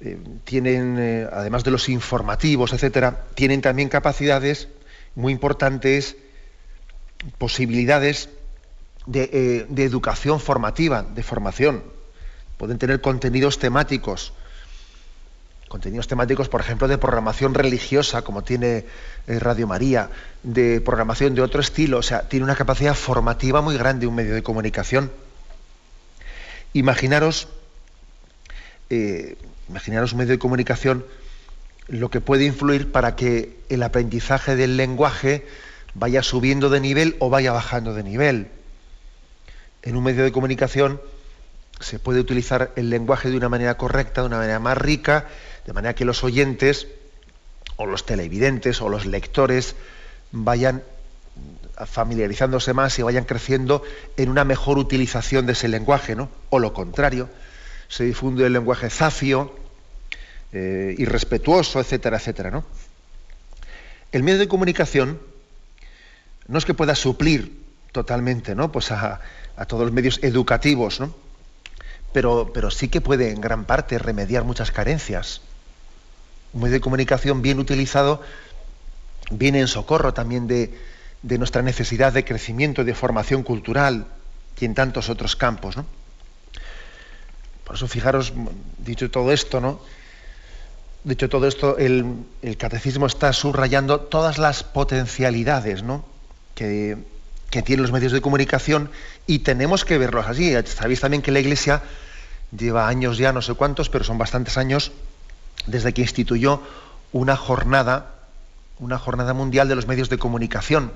eh, 0.00 0.18
tienen, 0.44 0.96
eh, 0.98 1.28
además 1.30 1.62
de 1.62 1.72
los 1.72 1.90
informativos, 1.90 2.72
etcétera, 2.72 3.26
tienen 3.34 3.60
también 3.60 3.90
capacidades 3.90 4.68
muy 5.14 5.34
importantes, 5.34 6.16
posibilidades 7.36 8.30
de, 9.04 9.28
eh, 9.30 9.66
de 9.68 9.84
educación 9.84 10.40
formativa, 10.40 11.02
de 11.02 11.22
formación. 11.22 11.82
Pueden 12.56 12.78
tener 12.78 13.02
contenidos 13.02 13.58
temáticos, 13.58 14.32
contenidos 15.76 16.08
temáticos, 16.08 16.48
por 16.48 16.62
ejemplo, 16.62 16.88
de 16.88 16.96
programación 16.96 17.52
religiosa, 17.52 18.22
como 18.22 18.42
tiene 18.42 18.86
eh, 19.26 19.38
Radio 19.38 19.66
María, 19.66 20.08
de 20.42 20.80
programación 20.80 21.34
de 21.34 21.42
otro 21.42 21.60
estilo, 21.60 21.98
o 21.98 22.02
sea, 22.02 22.22
tiene 22.30 22.44
una 22.44 22.54
capacidad 22.54 22.94
formativa 22.94 23.60
muy 23.60 23.76
grande 23.76 24.06
un 24.06 24.14
medio 24.14 24.32
de 24.32 24.42
comunicación. 24.42 25.12
Imaginaros, 26.72 27.48
eh, 28.88 29.36
imaginaros 29.68 30.12
un 30.12 30.20
medio 30.20 30.32
de 30.32 30.38
comunicación 30.38 31.04
lo 31.88 32.08
que 32.08 32.22
puede 32.22 32.46
influir 32.46 32.90
para 32.90 33.14
que 33.14 33.58
el 33.68 33.82
aprendizaje 33.82 34.56
del 34.56 34.78
lenguaje 34.78 35.46
vaya 35.92 36.22
subiendo 36.22 36.70
de 36.70 36.80
nivel 36.80 37.16
o 37.18 37.28
vaya 37.28 37.52
bajando 37.52 37.92
de 37.92 38.02
nivel. 38.02 38.48
En 39.82 39.94
un 39.94 40.04
medio 40.04 40.24
de 40.24 40.32
comunicación 40.32 41.02
se 41.80 41.98
puede 41.98 42.18
utilizar 42.18 42.72
el 42.76 42.88
lenguaje 42.88 43.28
de 43.28 43.36
una 43.36 43.50
manera 43.50 43.76
correcta, 43.76 44.22
de 44.22 44.28
una 44.28 44.38
manera 44.38 44.58
más 44.58 44.78
rica, 44.78 45.26
de 45.66 45.72
manera 45.72 45.94
que 45.94 46.04
los 46.04 46.22
oyentes 46.24 46.86
o 47.76 47.86
los 47.86 48.06
televidentes 48.06 48.80
o 48.80 48.88
los 48.88 49.04
lectores 49.04 49.74
vayan 50.32 50.82
familiarizándose 51.84 52.72
más 52.72 52.98
y 52.98 53.02
vayan 53.02 53.24
creciendo 53.24 53.82
en 54.16 54.30
una 54.30 54.44
mejor 54.44 54.78
utilización 54.78 55.44
de 55.44 55.52
ese 55.52 55.68
lenguaje, 55.68 56.16
¿no? 56.16 56.30
O 56.48 56.58
lo 56.58 56.72
contrario, 56.72 57.28
se 57.88 58.04
difunde 58.04 58.46
el 58.46 58.54
lenguaje 58.54 58.88
zafio, 58.88 59.54
eh, 60.52 60.94
irrespetuoso, 60.96 61.80
etcétera, 61.80 62.16
etcétera, 62.16 62.50
¿no? 62.50 62.64
El 64.12 64.22
medio 64.22 64.38
de 64.38 64.48
comunicación 64.48 65.20
no 66.46 66.58
es 66.58 66.64
que 66.64 66.72
pueda 66.72 66.94
suplir 66.94 67.60
totalmente, 67.92 68.54
¿no? 68.54 68.72
Pues 68.72 68.90
a, 68.92 69.20
todos 69.68 69.82
los 69.84 69.92
medios 69.92 70.20
educativos, 70.22 71.00
¿no? 71.00 71.14
Pero, 72.12 72.52
pero 72.54 72.70
sí 72.70 72.88
que 72.88 73.02
puede 73.02 73.30
en 73.30 73.40
gran 73.40 73.64
parte 73.64 73.98
remediar 73.98 74.44
muchas 74.44 74.70
carencias 74.70 75.42
un 76.56 76.62
medio 76.62 76.74
de 76.74 76.80
comunicación 76.80 77.42
bien 77.42 77.58
utilizado 77.58 78.22
viene 79.30 79.60
en 79.60 79.68
socorro 79.68 80.14
también 80.14 80.46
de, 80.46 80.72
nuestra 81.22 81.60
necesidad 81.60 82.14
de 82.14 82.24
crecimiento, 82.24 82.82
de 82.82 82.94
formación 82.94 83.42
cultural 83.42 84.06
y 84.58 84.64
en 84.64 84.74
tantos 84.74 85.10
otros 85.10 85.36
campos. 85.36 85.76
¿no? 85.76 85.84
Por 87.64 87.76
eso, 87.76 87.86
fijaros, 87.86 88.32
dicho 88.78 89.10
todo 89.10 89.32
esto, 89.32 89.60
¿no? 89.60 89.80
Dicho 91.04 91.28
todo 91.28 91.46
esto, 91.46 91.76
el, 91.76 92.24
catecismo 92.56 93.06
está 93.06 93.34
subrayando 93.34 94.00
todas 94.00 94.38
las 94.38 94.64
potencialidades 94.64 95.82
¿no? 95.82 96.06
que, 96.54 96.96
que 97.50 97.62
tienen 97.62 97.82
los 97.82 97.92
medios 97.92 98.12
de 98.12 98.22
comunicación 98.22 98.90
y 99.26 99.40
tenemos 99.40 99.84
que 99.84 99.98
verlos 99.98 100.26
así. 100.26 100.54
Sabéis 100.64 101.00
también 101.00 101.22
que 101.22 101.32
la 101.32 101.40
Iglesia 101.40 101.82
lleva 102.56 102.88
años 102.88 103.18
ya, 103.18 103.32
no 103.32 103.42
sé 103.42 103.52
cuántos, 103.52 103.90
pero 103.90 104.04
son 104.04 104.16
bastantes 104.16 104.56
años, 104.56 104.92
desde 105.66 105.92
que 105.92 106.02
instituyó 106.02 106.62
una 107.12 107.36
jornada, 107.36 108.14
una 108.78 108.98
jornada 108.98 109.34
mundial 109.34 109.68
de 109.68 109.74
los 109.74 109.86
medios 109.86 110.08
de 110.08 110.18
comunicación, 110.18 110.92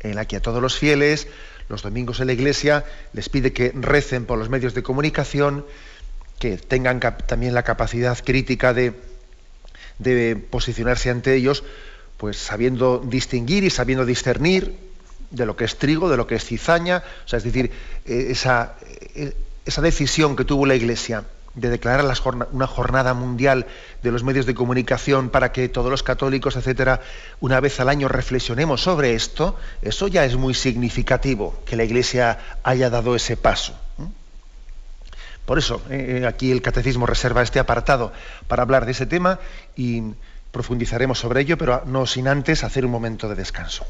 en 0.00 0.16
la 0.16 0.24
que 0.24 0.36
a 0.36 0.42
todos 0.42 0.60
los 0.60 0.78
fieles, 0.78 1.28
los 1.68 1.82
domingos 1.82 2.20
en 2.20 2.26
la 2.26 2.32
iglesia, 2.32 2.84
les 3.12 3.28
pide 3.28 3.52
que 3.52 3.72
recen 3.74 4.26
por 4.26 4.38
los 4.38 4.48
medios 4.48 4.74
de 4.74 4.82
comunicación, 4.82 5.64
que 6.38 6.56
tengan 6.56 7.00
también 7.00 7.54
la 7.54 7.62
capacidad 7.62 8.18
crítica 8.22 8.74
de, 8.74 8.94
posicionarse 10.50 11.10
ante 11.10 11.34
ellos, 11.34 11.62
pues 12.16 12.36
sabiendo 12.36 12.98
distinguir 12.98 13.64
y 13.64 13.70
sabiendo 13.70 14.04
discernir 14.04 14.76
de 15.30 15.46
lo 15.46 15.56
que 15.56 15.64
es 15.64 15.78
trigo, 15.78 16.10
de 16.10 16.16
lo 16.16 16.26
que 16.26 16.34
es 16.34 16.44
cizaña, 16.44 17.04
o 17.24 17.28
sea, 17.28 17.38
es 17.38 17.44
decir, 17.44 17.70
esa, 18.04 18.76
eh, 19.14 19.34
esa 19.64 19.80
decisión 19.80 20.36
que 20.36 20.44
tuvo 20.44 20.66
la 20.66 20.74
Iglesia 20.74 21.24
de 21.54 21.68
declarar 21.68 22.04
una 22.52 22.66
jornada 22.66 23.14
mundial 23.14 23.66
de 24.02 24.10
los 24.10 24.24
medios 24.24 24.46
de 24.46 24.54
comunicación 24.54 25.28
para 25.28 25.52
que 25.52 25.68
todos 25.68 25.90
los 25.90 26.02
católicos, 26.02 26.56
etcétera, 26.56 27.00
una 27.40 27.60
vez 27.60 27.78
al 27.80 27.88
año 27.88 28.08
reflexionemos 28.08 28.82
sobre 28.82 29.14
esto, 29.14 29.56
eso 29.82 30.08
ya 30.08 30.24
es 30.24 30.36
muy 30.36 30.54
significativo 30.54 31.60
que 31.66 31.76
la 31.76 31.84
Iglesia 31.84 32.38
haya 32.62 32.88
dado 32.88 33.14
ese 33.14 33.36
paso. 33.36 33.74
Por 35.44 35.58
eso, 35.58 35.82
eh, 35.90 36.20
eh, 36.22 36.26
aquí 36.26 36.52
el 36.52 36.62
Catecismo 36.62 37.04
reserva 37.04 37.42
este 37.42 37.58
apartado 37.58 38.12
para 38.46 38.62
hablar 38.62 38.86
de 38.86 38.92
ese 38.92 39.06
tema 39.06 39.40
y 39.76 40.02
profundizaremos 40.52 41.18
sobre 41.18 41.40
ello, 41.40 41.58
pero 41.58 41.82
no 41.84 42.06
sin 42.06 42.28
antes 42.28 42.62
hacer 42.64 42.84
un 42.84 42.92
momento 42.92 43.28
de 43.28 43.34
descanso. 43.34 43.84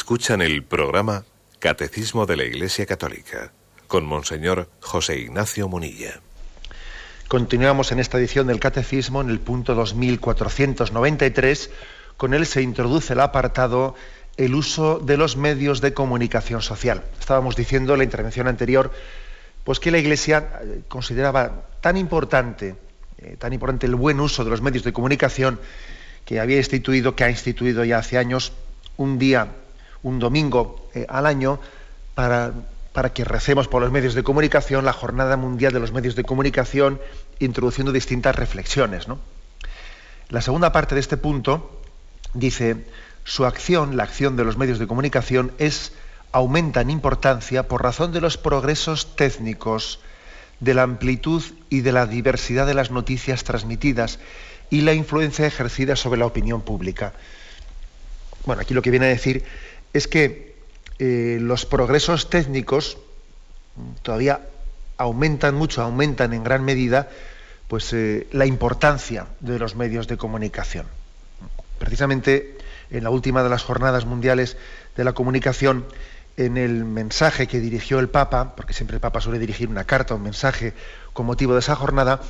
Escuchan 0.00 0.40
el 0.40 0.62
programa 0.62 1.24
Catecismo 1.58 2.24
de 2.24 2.34
la 2.34 2.44
Iglesia 2.44 2.86
Católica 2.86 3.52
con 3.86 4.06
Monseñor 4.06 4.70
José 4.80 5.18
Ignacio 5.18 5.68
Munilla. 5.68 6.20
Continuamos 7.28 7.92
en 7.92 8.00
esta 8.00 8.16
edición 8.16 8.46
del 8.46 8.58
Catecismo 8.58 9.20
en 9.20 9.28
el 9.28 9.40
punto 9.40 9.74
2493. 9.74 11.70
Con 12.16 12.32
él 12.32 12.46
se 12.46 12.62
introduce 12.62 13.12
el 13.12 13.20
apartado 13.20 13.94
el 14.38 14.54
uso 14.54 15.00
de 15.00 15.18
los 15.18 15.36
medios 15.36 15.82
de 15.82 15.92
comunicación 15.92 16.62
social. 16.62 17.04
Estábamos 17.20 17.54
diciendo 17.54 17.92
en 17.92 17.98
la 17.98 18.04
intervención 18.04 18.48
anterior 18.48 18.90
pues 19.64 19.80
que 19.80 19.90
la 19.90 19.98
Iglesia 19.98 20.60
eh, 20.62 20.80
consideraba 20.88 21.66
tan 21.82 21.98
importante, 21.98 22.74
eh, 23.18 23.36
tan 23.38 23.52
importante 23.52 23.84
el 23.84 23.96
buen 23.96 24.18
uso 24.18 24.44
de 24.44 24.50
los 24.50 24.62
medios 24.62 24.82
de 24.82 24.94
comunicación 24.94 25.60
que 26.24 26.40
había 26.40 26.56
instituido, 26.56 27.14
que 27.14 27.24
ha 27.24 27.30
instituido 27.30 27.84
ya 27.84 27.98
hace 27.98 28.16
años, 28.16 28.54
un 28.96 29.18
día 29.18 29.48
un 30.02 30.18
domingo 30.18 30.88
eh, 30.94 31.06
al 31.08 31.26
año 31.26 31.60
para, 32.14 32.52
para 32.92 33.12
que 33.12 33.24
recemos 33.24 33.68
por 33.68 33.82
los 33.82 33.92
medios 33.92 34.14
de 34.14 34.22
comunicación 34.22 34.84
la 34.84 34.92
Jornada 34.92 35.36
Mundial 35.36 35.72
de 35.72 35.80
los 35.80 35.92
Medios 35.92 36.16
de 36.16 36.24
Comunicación, 36.24 37.00
introduciendo 37.38 37.92
distintas 37.92 38.34
reflexiones. 38.34 39.06
La 40.28 40.40
segunda 40.40 40.72
parte 40.72 40.94
de 40.94 41.00
este 41.00 41.16
punto 41.16 41.80
dice, 42.34 42.86
su 43.24 43.46
acción, 43.46 43.96
la 43.96 44.04
acción 44.04 44.36
de 44.36 44.44
los 44.44 44.56
medios 44.56 44.78
de 44.78 44.86
comunicación, 44.86 45.52
es 45.58 45.92
aumenta 46.32 46.80
en 46.80 46.90
importancia 46.90 47.66
por 47.66 47.82
razón 47.82 48.12
de 48.12 48.20
los 48.20 48.36
progresos 48.36 49.16
técnicos, 49.16 50.00
de 50.60 50.74
la 50.74 50.82
amplitud 50.82 51.42
y 51.68 51.80
de 51.80 51.92
la 51.92 52.06
diversidad 52.06 52.66
de 52.66 52.74
las 52.74 52.90
noticias 52.90 53.44
transmitidas 53.44 54.18
y 54.68 54.82
la 54.82 54.94
influencia 54.94 55.46
ejercida 55.46 55.96
sobre 55.96 56.20
la 56.20 56.26
opinión 56.26 56.62
pública. 56.62 57.14
Bueno, 58.44 58.62
aquí 58.62 58.74
lo 58.74 58.82
que 58.82 58.90
viene 58.90 59.06
a 59.06 59.10
decir 59.10 59.44
es 59.92 60.08
que 60.08 60.56
eh, 60.98 61.38
los 61.40 61.66
progresos 61.66 62.30
técnicos 62.30 62.98
todavía 64.02 64.40
aumentan 64.96 65.54
mucho, 65.54 65.82
aumentan 65.82 66.32
en 66.34 66.44
gran 66.44 66.64
medida 66.64 67.08
pues, 67.68 67.92
eh, 67.92 68.26
la 68.32 68.46
importancia 68.46 69.26
de 69.40 69.58
los 69.58 69.76
medios 69.76 70.08
de 70.08 70.16
comunicación. 70.16 70.86
Precisamente 71.78 72.58
en 72.90 73.04
la 73.04 73.10
última 73.10 73.42
de 73.42 73.48
las 73.48 73.62
jornadas 73.62 74.04
mundiales 74.04 74.56
de 74.96 75.04
la 75.04 75.12
comunicación, 75.12 75.86
en 76.36 76.56
el 76.56 76.84
mensaje 76.84 77.46
que 77.46 77.60
dirigió 77.60 77.98
el 77.98 78.08
Papa, 78.08 78.54
porque 78.56 78.72
siempre 78.72 78.96
el 78.96 79.00
Papa 79.00 79.20
suele 79.20 79.38
dirigir 79.38 79.68
una 79.68 79.84
carta, 79.84 80.14
un 80.14 80.22
mensaje 80.22 80.74
con 81.12 81.26
motivo 81.26 81.54
de 81.54 81.60
esa 81.60 81.76
jornada, 81.76 82.20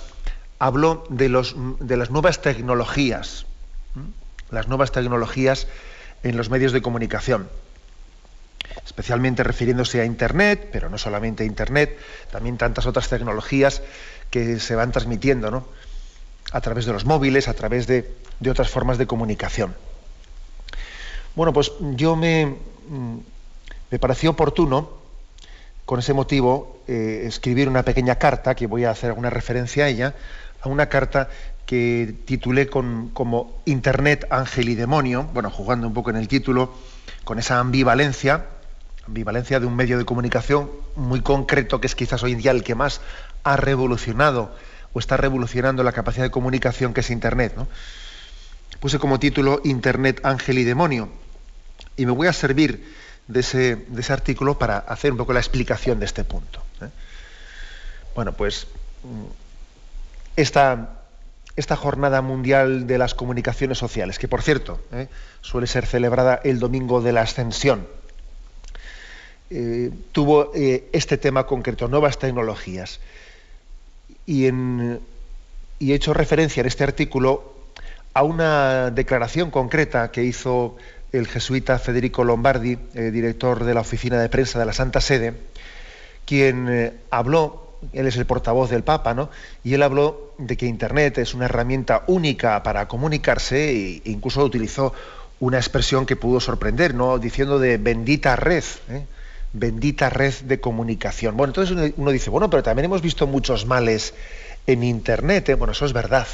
habló 0.59 1.05
de, 1.09 1.29
los, 1.29 1.57
de 1.81 1.97
las 1.97 2.11
nuevas 2.11 2.43
tecnologías, 2.43 3.47
las 4.51 4.69
nuevas 4.69 4.93
tecnologías 4.93 5.67
en 6.23 6.37
los 6.37 6.51
medios 6.51 6.73
de 6.73 6.83
comunicación, 6.83 7.49
especialmente 8.85 9.43
refiriéndose 9.43 10.01
a 10.01 10.05
Internet, 10.05 10.69
pero 10.73 10.89
no 10.89 10.99
solamente 10.99 11.43
a 11.43 11.47
Internet, 11.47 11.99
también 12.31 12.59
tantas 12.59 12.87
otras 12.87 13.09
tecnologías 13.09 13.83
que 14.31 14.61
se 14.61 14.75
van 14.75 14.93
transmitiendo 14.93 15.51
¿no? 15.51 15.67
a 16.53 16.61
través 16.61 16.87
de 16.87 16.93
los 16.93 17.05
móviles, 17.05 17.49
a 17.49 17.55
través 17.55 17.87
de, 17.87 18.15
de 18.41 18.51
otras 18.51 18.69
formas 18.69 18.99
de 18.99 19.07
comunicación. 19.07 19.75
Bueno, 21.35 21.53
pues 21.53 21.73
yo 21.81 22.17
me, 22.17 22.57
me 23.91 23.99
pareció 23.99 24.31
oportuno, 24.31 25.01
con 25.85 25.99
ese 25.99 26.13
motivo, 26.13 26.83
eh, 26.87 27.25
escribir 27.27 27.69
una 27.69 27.83
pequeña 27.83 28.17
carta, 28.17 28.55
que 28.55 28.67
voy 28.67 28.85
a 28.85 28.91
hacer 28.91 29.11
alguna 29.11 29.31
referencia 29.31 29.85
a 29.85 29.89
ella, 29.89 30.15
a 30.61 30.69
una 30.69 30.89
carta 30.89 31.29
que 31.67 32.15
titulé 32.25 32.67
con, 32.69 33.11
como 33.11 33.63
Internet, 33.65 34.27
Ángel 34.31 34.69
y 34.69 34.75
Demonio, 34.75 35.31
bueno, 35.33 35.51
jugando 35.51 35.87
un 35.87 35.95
poco 35.95 36.11
en 36.11 36.17
el 36.17 36.29
título, 36.29 36.75
con 37.25 37.39
esa 37.39 37.59
ambivalencia, 37.59 38.47
ambivalencia 39.07 39.61
de 39.61 39.67
un 39.67 39.77
medio 39.77 39.99
de 39.99 40.05
comunicación 40.05 40.71
muy 40.97 41.21
concreto, 41.21 41.81
que 41.81 41.87
es 41.87 41.95
quizás 41.95 42.23
hoy 42.23 42.33
en 42.33 42.39
día 42.39 42.51
el 42.51 42.65
que 42.65 42.75
más 42.75 43.01
ha 43.45 43.57
revolucionado 43.57 44.55
o 44.93 44.99
está 44.99 45.17
revolucionando 45.17 45.83
la 45.83 45.93
capacidad 45.93 46.25
de 46.25 46.31
comunicación, 46.31 46.93
que 46.95 47.01
es 47.01 47.11
Internet. 47.11 47.55
¿no? 47.57 47.69
Puse 48.81 48.99
como 48.99 49.19
título 49.19 49.61
Internet, 49.65 50.21
Ángel 50.25 50.59
y 50.59 50.65
Demonio, 50.65 51.09
y 51.97 52.07
me 52.07 52.13
voy 52.13 52.27
a 52.27 52.33
servir 52.33 52.85
de 53.29 53.41
ese, 53.41 53.77
de 53.77 54.01
ese 54.01 54.13
artículo 54.13 54.59
para 54.59 54.79
hacer 54.79 55.13
un 55.13 55.19
poco 55.19 55.33
la 55.33 55.41
explicación 55.41 56.01
de 56.01 56.07
este 56.07 56.25
punto. 56.25 56.63
¿eh? 56.81 56.89
Bueno, 58.15 58.33
pues 58.33 58.67
mm, 59.05 59.25
esta 60.37 61.00
esta 61.57 61.77
Jornada 61.77 62.23
Mundial 62.23 62.87
de 62.87 62.99
las 62.99 63.15
Comunicaciones 63.15 63.79
Sociales, 63.79 64.19
que 64.19 64.29
por 64.29 64.43
cierto 64.43 64.81
¿eh? 64.93 65.09
suele 65.41 65.67
ser 65.67 65.87
celebrada 65.87 66.41
el 66.45 66.59
domingo 66.59 67.01
de 67.01 67.13
la 67.13 67.23
Ascensión, 67.23 67.87
eh, 69.51 69.91
tuvo 70.13 70.53
eh, 70.55 70.89
este 70.93 71.19
tema 71.19 71.47
concreto, 71.47 71.89
nuevas 71.89 72.19
tecnologías. 72.19 73.01
Y, 74.27 74.47
y 74.47 75.93
he 75.93 75.95
hecho 75.95 76.15
referencia 76.15 76.61
en 76.61 76.67
este 76.67 76.85
artículo 76.85 77.55
a 78.15 78.23
una 78.23 78.91
declaración 78.91 79.51
concreta 79.51 80.13
que 80.13 80.23
hizo 80.23 80.77
el 81.11 81.27
jesuita 81.27 81.79
Federico 81.81 82.23
Lombardi, 82.23 82.77
director 82.95 83.65
de 83.65 83.75
la 83.75 83.81
Oficina 83.81 84.21
de 84.21 84.29
Prensa 84.29 84.61
de 84.61 84.67
la 84.67 84.73
Santa 84.73 85.01
Sede, 85.01 85.35
quien 86.25 87.01
habló 87.11 87.70
él 87.93 88.07
es 88.07 88.17
el 88.17 88.27
portavoz 88.27 88.71
del 88.71 88.83
Papa, 88.83 89.15
¿no? 89.15 89.31
Y 89.65 89.75
él 89.75 89.83
habló 89.83 90.35
de 90.39 90.57
que 90.57 90.67
Internet 90.67 91.19
es 91.19 91.35
una 91.35 91.47
herramienta 91.47 92.05
única 92.07 92.63
para 92.63 92.89
comunicarse 92.89 93.71
e 93.71 94.03
incluso 94.05 94.45
utilizó 94.45 94.93
una 95.41 95.59
expresión 95.59 96.07
que 96.07 96.17
pudo 96.17 96.41
sorprender, 96.41 96.95
¿no? 96.95 97.19
Diciendo 97.19 97.59
de 97.59 97.79
bendita 97.79 98.37
red, 98.37 98.65
¿eh? 98.91 99.07
bendita 99.53 100.11
red 100.11 100.35
de 100.45 100.61
comunicación. 100.61 101.37
Bueno, 101.37 101.51
entonces 101.51 101.95
uno 101.97 102.11
dice, 102.11 102.31
bueno, 102.31 102.51
pero 102.51 102.63
también 102.63 102.85
hemos 102.85 103.03
visto 103.03 103.27
muchos 103.27 103.67
males 103.67 104.15
en 104.67 104.85
Internet, 104.85 105.49
¿eh? 105.49 105.55
bueno, 105.55 105.73
eso 105.73 105.87
es 105.87 105.93
verdad. 105.93 106.27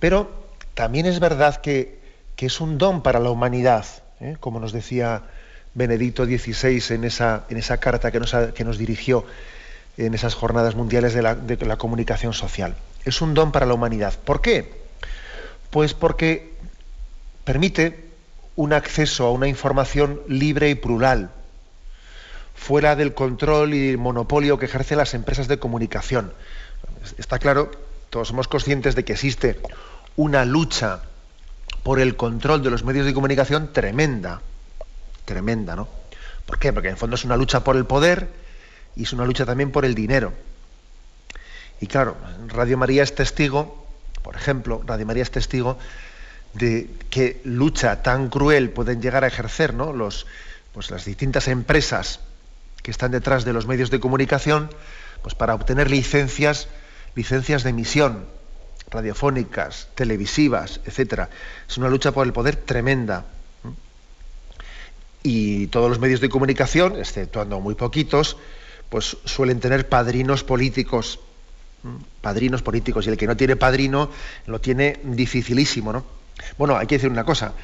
Pero 0.00 0.30
también 0.74 1.06
es 1.06 1.20
verdad 1.20 1.56
que, 1.56 2.02
es 2.38 2.60
un 2.60 2.76
don 2.76 3.02
para 3.02 3.20
la 3.20 3.30
humanidad, 3.30 3.86
¿eh? 4.20 4.36
como 4.38 4.60
nos 4.60 4.70
decía 4.70 5.22
Benedicto 5.72 6.26
XVI 6.26 6.82
en 6.94 7.04
esa, 7.04 7.44
en 7.48 7.56
esa 7.56 7.78
carta 7.78 8.10
que 8.10 8.20
nos, 8.20 8.34
que 8.54 8.64
nos 8.64 8.76
dirigió 8.76 9.24
en 9.96 10.14
esas 10.14 10.34
jornadas 10.34 10.74
mundiales 10.74 11.14
de 11.14 11.22
la, 11.22 11.76
comunicación 11.76 12.32
social. 12.32 12.76
Es 13.04 13.20
un 13.20 13.34
don 13.34 13.52
para 13.52 13.66
la 13.66 13.74
humanidad. 13.74 14.14
¿Por 14.24 14.40
qué? 14.40 14.82
Pues 15.70 15.94
porque 15.94 16.54
permite 17.44 18.08
un 18.56 18.72
acceso 18.72 19.26
a 19.26 19.30
una 19.30 19.48
información 19.48 20.20
libre 20.28 20.70
y 20.70 20.74
plural, 20.74 21.30
fuera 22.54 22.96
del 22.96 23.14
control 23.14 23.74
y 23.74 23.96
monopolio 23.96 24.58
que 24.58 24.66
ejercen 24.66 24.98
las 24.98 25.14
empresas 25.14 25.48
de 25.48 25.58
comunicación. 25.58 26.32
Está 27.18 27.38
claro, 27.38 27.70
todos 28.10 28.28
somos 28.28 28.48
conscientes 28.48 28.94
de 28.94 29.04
que 29.04 29.12
existe 29.12 29.60
una 30.16 30.44
lucha 30.44 31.00
por 31.82 32.00
el 32.00 32.16
control 32.16 32.62
de 32.62 32.70
los 32.70 32.84
medios 32.84 33.06
de 33.06 33.12
comunicación 33.12 33.72
tremenda, 33.72 34.40
tremenda, 35.24 35.76
¿no? 35.76 35.88
¿Por 36.46 36.58
qué? 36.58 36.72
Porque 36.72 36.88
en 36.88 36.94
el 36.94 36.98
fondo 36.98 37.16
es 37.16 37.24
una 37.24 37.36
lucha 37.36 37.64
por 37.64 37.76
el 37.76 37.86
poder, 37.86 38.28
y 38.96 39.04
es 39.04 39.12
una 39.12 39.24
lucha 39.24 39.44
también 39.44 39.70
por 39.70 39.84
el 39.84 39.94
dinero. 39.94 40.32
Y 41.80 41.86
claro, 41.86 42.16
Radio 42.48 42.78
María 42.78 43.02
es 43.02 43.14
testigo, 43.14 43.86
por 44.22 44.36
ejemplo, 44.36 44.82
Radio 44.86 45.06
María 45.06 45.22
es 45.22 45.30
testigo 45.30 45.78
de 46.54 46.88
qué 47.10 47.40
lucha 47.44 48.02
tan 48.02 48.28
cruel 48.28 48.70
pueden 48.70 49.02
llegar 49.02 49.24
a 49.24 49.26
ejercer 49.26 49.74
¿no? 49.74 49.92
Los, 49.92 50.26
pues 50.72 50.90
las 50.90 51.04
distintas 51.04 51.48
empresas 51.48 52.20
que 52.82 52.90
están 52.90 53.10
detrás 53.10 53.44
de 53.44 53.52
los 53.52 53.66
medios 53.66 53.90
de 53.90 53.98
comunicación 53.98 54.70
pues 55.22 55.34
para 55.34 55.54
obtener 55.54 55.90
licencias, 55.90 56.68
licencias 57.14 57.64
de 57.64 57.70
emisión 57.70 58.26
radiofónicas, 58.90 59.88
televisivas, 59.94 60.80
etcétera. 60.84 61.28
Es 61.68 61.78
una 61.78 61.88
lucha 61.88 62.12
por 62.12 62.26
el 62.26 62.32
poder 62.32 62.56
tremenda. 62.56 63.24
Y 65.22 65.68
todos 65.68 65.88
los 65.88 65.98
medios 65.98 66.20
de 66.20 66.28
comunicación, 66.28 66.96
exceptuando 66.98 67.60
muy 67.60 67.74
poquitos, 67.74 68.36
pues 68.88 69.16
suelen 69.24 69.60
tener 69.60 69.88
padrinos 69.88 70.44
políticos, 70.44 71.20
padrinos 72.20 72.62
políticos, 72.62 73.06
y 73.06 73.10
el 73.10 73.16
que 73.16 73.26
no 73.26 73.36
tiene 73.36 73.56
padrino 73.56 74.10
lo 74.46 74.60
tiene 74.60 75.00
dificilísimo, 75.02 75.92
¿no? 75.92 76.04
Bueno, 76.58 76.76
hay 76.76 76.86
que 76.86 76.96
decir 76.96 77.10
una 77.10 77.24
cosa, 77.24 77.54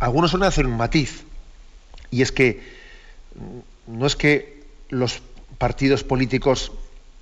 algunos 0.00 0.30
suelen 0.30 0.48
hacer 0.48 0.66
un 0.66 0.76
matiz, 0.76 1.24
y 2.10 2.22
es 2.22 2.32
que 2.32 2.62
mm, 3.34 3.98
no 3.98 4.06
es 4.06 4.16
que 4.16 4.64
los 4.88 5.22
partidos 5.58 6.04
políticos 6.04 6.72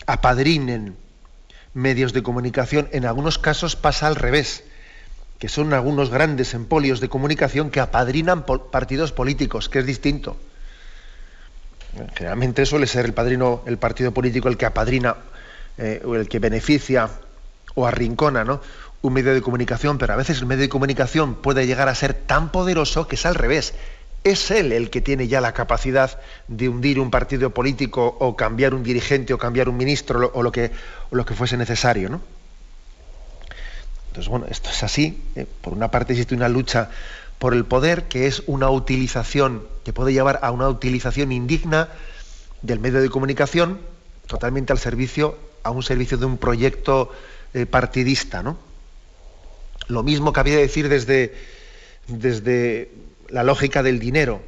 apadrinen 0.06 0.96
medios 1.74 2.12
de 2.12 2.22
comunicación, 2.22 2.88
en 2.92 3.04
algunos 3.04 3.38
casos 3.38 3.76
pasa 3.76 4.06
al 4.06 4.16
revés, 4.16 4.64
que 5.38 5.48
son 5.48 5.72
algunos 5.72 6.10
grandes 6.10 6.54
empolios 6.54 7.00
de 7.00 7.08
comunicación 7.08 7.70
que 7.70 7.80
apadrinan 7.80 8.44
partidos 8.44 9.12
políticos, 9.12 9.68
que 9.68 9.78
es 9.78 9.86
distinto. 9.86 10.36
Generalmente 12.14 12.66
suele 12.66 12.86
ser 12.86 13.04
el 13.04 13.14
padrino, 13.14 13.62
el 13.66 13.78
partido 13.78 14.12
político 14.12 14.48
el 14.48 14.56
que 14.56 14.66
apadrina 14.66 15.16
eh, 15.78 16.02
o 16.04 16.14
el 16.14 16.28
que 16.28 16.38
beneficia 16.38 17.10
o 17.74 17.86
arrincona 17.86 18.44
¿no? 18.44 18.60
un 19.02 19.12
medio 19.12 19.34
de 19.34 19.42
comunicación, 19.42 19.98
pero 19.98 20.12
a 20.12 20.16
veces 20.16 20.38
el 20.38 20.46
medio 20.46 20.62
de 20.62 20.68
comunicación 20.68 21.34
puede 21.34 21.66
llegar 21.66 21.88
a 21.88 21.94
ser 21.94 22.14
tan 22.14 22.52
poderoso 22.52 23.08
que 23.08 23.16
es 23.16 23.26
al 23.26 23.34
revés, 23.34 23.74
es 24.24 24.50
él 24.50 24.72
el 24.72 24.90
que 24.90 25.00
tiene 25.00 25.28
ya 25.28 25.40
la 25.40 25.52
capacidad 25.52 26.20
de 26.48 26.68
hundir 26.68 27.00
un 27.00 27.10
partido 27.10 27.50
político 27.50 28.16
o 28.20 28.36
cambiar 28.36 28.74
un 28.74 28.82
dirigente 28.82 29.32
o 29.32 29.38
cambiar 29.38 29.68
un 29.68 29.76
ministro 29.76 30.30
o 30.34 30.42
lo 30.42 30.52
que, 30.52 30.70
lo 31.10 31.24
que 31.24 31.34
fuese 31.34 31.56
necesario. 31.56 32.10
¿no? 32.10 32.20
Entonces, 34.08 34.28
bueno, 34.28 34.46
esto 34.50 34.68
es 34.68 34.82
así. 34.82 35.22
¿eh? 35.36 35.46
Por 35.62 35.72
una 35.72 35.90
parte 35.90 36.12
existe 36.12 36.34
una 36.34 36.48
lucha 36.48 36.90
por 37.40 37.54
el 37.54 37.64
poder 37.64 38.04
que 38.04 38.26
es 38.26 38.42
una 38.46 38.68
utilización, 38.68 39.66
que 39.82 39.94
puede 39.94 40.12
llevar 40.12 40.38
a 40.42 40.50
una 40.50 40.68
utilización 40.68 41.32
indigna 41.32 41.88
del 42.60 42.80
medio 42.80 43.00
de 43.00 43.08
comunicación 43.08 43.80
totalmente 44.26 44.74
al 44.74 44.78
servicio, 44.78 45.38
a 45.62 45.70
un 45.70 45.82
servicio 45.82 46.18
de 46.18 46.26
un 46.26 46.36
proyecto 46.36 47.10
eh, 47.54 47.64
partidista. 47.64 48.42
¿no? 48.42 48.58
Lo 49.88 50.02
mismo 50.02 50.34
cabía 50.34 50.58
decir 50.58 50.90
desde, 50.90 51.34
desde 52.08 52.90
la 53.30 53.42
lógica 53.42 53.82
del 53.82 53.98
dinero. 53.98 54.42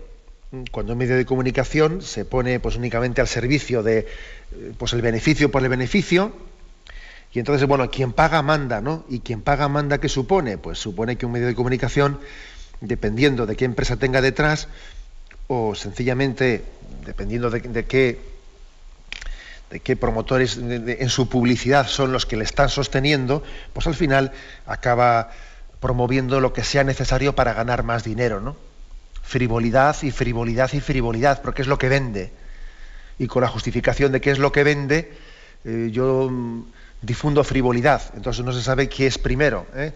Cuando 0.71 0.93
un 0.93 0.99
medio 0.99 1.17
de 1.17 1.25
comunicación 1.25 2.03
se 2.03 2.27
pone 2.27 2.61
pues, 2.61 2.77
únicamente 2.77 3.23
al 3.23 3.27
servicio 3.27 3.83
de 3.83 4.07
pues, 4.77 4.93
el 4.93 5.01
beneficio 5.01 5.51
por 5.51 5.63
el 5.63 5.71
beneficio, 5.71 6.31
y 7.33 7.39
entonces, 7.39 7.67
bueno, 7.67 7.91
quien 7.91 8.13
paga 8.13 8.43
manda, 8.43 8.83
¿no? 8.83 9.07
Y 9.09 9.21
quien 9.21 9.41
paga 9.41 9.67
manda, 9.67 9.97
¿qué 9.97 10.11
supone? 10.11 10.59
Pues 10.59 10.79
supone 10.79 11.17
que 11.17 11.25
un 11.25 11.33
medio 11.33 11.47
de 11.47 11.55
comunicación, 11.55 12.19
dependiendo 12.83 13.47
de 13.47 13.57
qué 13.57 13.65
empresa 13.65 13.97
tenga 13.97 14.21
detrás, 14.21 14.69
o 15.47 15.75
sencillamente 15.75 16.65
dependiendo 17.07 17.49
de, 17.49 17.63
qué 17.87 18.21
de 19.71 19.81
qué 19.81 19.97
promotores 19.97 20.59
en 20.59 21.09
su 21.09 21.29
publicidad 21.29 21.87
son 21.87 22.13
los 22.13 22.27
que 22.27 22.37
le 22.37 22.45
están 22.45 22.69
sosteniendo, 22.69 23.43
pues 23.73 23.87
al 23.87 23.95
final 23.95 24.33
acaba 24.67 25.31
promoviendo 25.81 26.41
lo 26.41 26.53
que 26.53 26.63
sea 26.63 26.85
necesario 26.85 27.35
para 27.35 27.55
ganar 27.55 27.83
más 27.83 28.05
dinero, 28.05 28.41
¿no? 28.41 28.57
frivolidad 29.23 29.97
y 30.03 30.11
frivolidad 30.11 30.71
y 30.75 30.81
frivolidad, 30.81 31.41
porque 31.43 31.63
es 31.63 31.69
lo 31.69 31.79
que 31.79 31.89
vende. 31.89 32.33
Y 33.19 33.29
con 33.29 33.43
la 33.43 33.49
justificación 33.49 34.13
de 34.13 34.21
qué 34.21 34.31
es 34.31 34.39
lo 34.39 34.53
que 34.53 34.65
vende, 34.65 35.13
eh, 35.65 35.89
yo 35.93 36.29
mm, 36.31 36.65
difundo 37.01 37.45
frivolidad. 37.45 38.03
Entonces 38.15 38.45
no 38.45 38.53
se 38.53 38.63
sabe 38.63 38.89
qué 38.89 39.07
es 39.07 39.19
primero, 39.19 39.67
¿eh? 39.75 39.93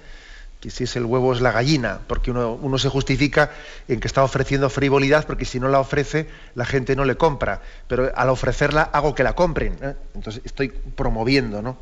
Que 0.61 0.71
si 0.71 0.85
es 0.85 0.97
el 0.97 1.05
huevo 1.05 1.33
es 1.33 1.41
la 1.41 1.53
gallina, 1.53 2.01
porque 2.07 2.31
uno, 2.31 2.79
se 2.79 2.89
justifica 2.89 3.51
en 3.89 4.01
que 4.01 4.09
está 4.09 4.25
ofreciendo 4.25 4.71
frivolidad, 4.71 5.27
porque 5.27 5.45
si 5.45 5.61
no 5.61 5.69
la 5.69 5.81
ofrece, 5.81 6.29
la 6.55 6.65
gente 6.65 6.97
no 6.97 7.05
le 7.05 7.17
compra. 7.17 7.61
Pero 7.89 8.11
al 8.15 8.31
ofrecerla 8.31 8.83
hago 8.83 9.15
que 9.15 9.23
la 9.23 9.35
compren. 9.35 9.77
¿eh? 9.83 9.95
Entonces 10.15 10.43
estoy 10.45 10.69
promoviendo, 10.69 11.63
¿no? 11.63 11.77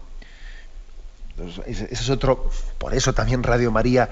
es 1.67 2.09
otro. 2.11 2.49
Por 2.79 2.95
eso 2.95 3.13
también 3.13 3.43
Radio 3.43 3.73
María 3.73 4.09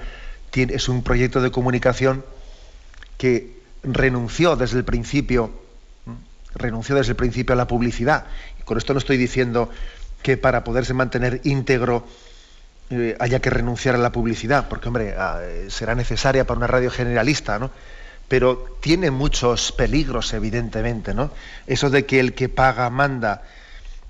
es 0.53 0.89
un 0.89 1.03
proyecto 1.03 1.41
de 1.41 1.51
comunicación 1.51 2.23
que 3.17 3.57
renunció 3.83 4.55
desde 4.55 4.77
el 4.77 4.85
principio, 4.85 5.51
renunció 6.55 6.95
desde 6.95 7.11
el 7.11 7.15
principio 7.15 7.53
a 7.53 7.55
la 7.55 7.67
publicidad. 7.67 8.25
Y 8.59 8.63
con 8.63 8.77
esto 8.77 8.93
no 8.93 8.99
estoy 8.99 9.17
diciendo 9.17 9.69
que 10.21 10.37
para 10.37 10.63
poderse 10.63 10.93
mantener 10.93 11.41
íntegro 11.43 12.05
eh, 13.01 13.15
haya 13.19 13.39
que 13.39 13.49
renunciar 13.49 13.95
a 13.95 13.97
la 13.97 14.11
publicidad, 14.11 14.67
porque 14.69 14.87
hombre, 14.87 15.15
ah, 15.17 15.41
será 15.69 15.95
necesaria 15.95 16.45
para 16.45 16.57
una 16.57 16.67
radio 16.67 16.89
generalista, 16.89 17.59
¿no? 17.59 17.71
Pero 18.27 18.77
tiene 18.79 19.11
muchos 19.11 19.71
peligros, 19.71 20.33
evidentemente, 20.33 21.13
¿no? 21.13 21.31
Eso 21.67 21.89
de 21.89 22.05
que 22.05 22.19
el 22.19 22.33
que 22.33 22.49
paga 22.49 22.89
manda 22.89 23.43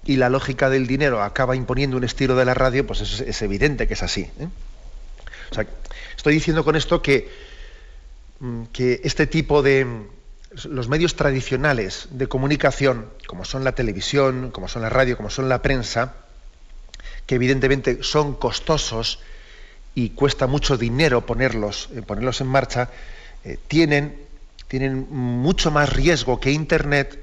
y 0.05 0.17
la 0.17 0.29
lógica 0.29 0.69
del 0.69 0.87
dinero 0.87 1.23
acaba 1.23 1.55
imponiendo 1.55 1.97
un 1.97 2.03
estilo 2.03 2.35
de 2.35 2.45
la 2.45 2.53
radio, 2.53 2.85
pues 2.85 3.01
es, 3.01 3.19
es 3.21 3.41
evidente 3.41 3.87
que 3.87 3.93
es 3.93 4.03
así. 4.03 4.29
¿eh? 4.39 4.47
O 5.51 5.55
sea, 5.55 5.65
estoy 6.15 6.33
diciendo 6.33 6.63
con 6.63 6.75
esto 6.75 7.01
que 7.01 7.29
Mm, 8.43 8.65
que 8.73 8.99
este 9.05 9.25
tipo 9.25 9.61
de 9.61 9.87
los 10.65 10.89
medios 10.89 11.15
tradicionales 11.15 12.09
de 12.11 12.27
comunicación, 12.27 13.07
como 13.25 13.45
son 13.45 13.63
la 13.63 13.71
televisión, 13.71 14.51
como 14.51 14.67
son 14.67 14.81
la 14.81 14.89
radio, 14.89 15.15
como 15.15 15.29
son 15.29 15.47
la 15.47 15.61
prensa, 15.61 16.15
que 17.25 17.35
evidentemente 17.35 18.03
son 18.03 18.35
costosos 18.35 19.19
y 19.95 20.09
cuesta 20.09 20.47
mucho 20.47 20.77
dinero 20.77 21.25
ponerlos, 21.25 21.89
eh, 21.95 22.01
ponerlos 22.01 22.41
en 22.41 22.47
marcha, 22.47 22.89
eh, 23.43 23.57
tienen, 23.67 24.17
tienen 24.67 25.07
mucho 25.09 25.71
más 25.71 25.93
riesgo 25.93 26.39
que 26.39 26.51
Internet 26.51 27.19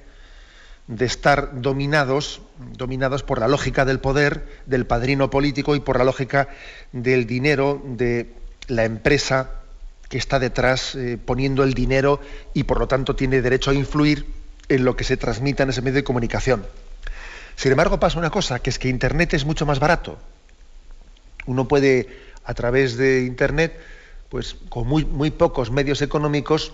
de 0.87 1.07
estar 1.07 1.61
dominados, 1.61 2.41
dominados 2.77 3.23
por 3.23 3.39
la 3.39 3.49
lógica 3.49 3.85
del 3.85 4.01
poder, 4.01 4.63
del 4.67 4.87
padrino 4.87 5.31
político 5.31 5.77
y 5.77 5.81
por 5.81 5.99
la 5.99 6.05
lógica 6.05 6.49
del 6.93 7.27
dinero 7.27 7.81
de 7.85 8.35
la 8.67 8.85
empresa 8.85 9.51
que 10.09 10.19
está 10.19 10.41
detrás 10.41 10.97
eh, 10.97 11.17
poniendo 11.25 11.63
el 11.63 11.75
dinero 11.75 12.21
y 12.55 12.65
por 12.65 12.81
lo 12.81 12.89
tanto 12.89 13.15
tiene 13.15 13.41
derecho 13.41 13.71
a 13.71 13.75
influir 13.75 14.27
en 14.69 14.85
lo 14.85 14.97
que 14.97 15.05
se 15.05 15.17
transmita 15.17 15.63
en 15.63 15.71
ese 15.71 15.83
medio 15.83 15.97
de 15.97 16.05
comunicación. 16.05 16.67
Sin 17.61 17.73
embargo, 17.73 18.01
pasa 18.01 18.19
una 18.19 18.31
cosa, 18.31 18.61
que 18.61 18.71
es 18.71 18.79
que 18.79 18.89
Internet 18.89 19.35
es 19.35 19.45
mucho 19.45 19.67
más 19.67 19.81
barato. 19.81 20.17
Uno 21.45 21.69
puede, 21.69 22.09
a 22.43 22.55
través 22.55 22.97
de 22.97 23.27
Internet, 23.27 23.79
pues 24.31 24.57
con 24.71 24.89
muy, 24.89 25.05
muy 25.05 25.31
pocos 25.31 25.71
medios 25.71 26.01
económicos, 26.01 26.73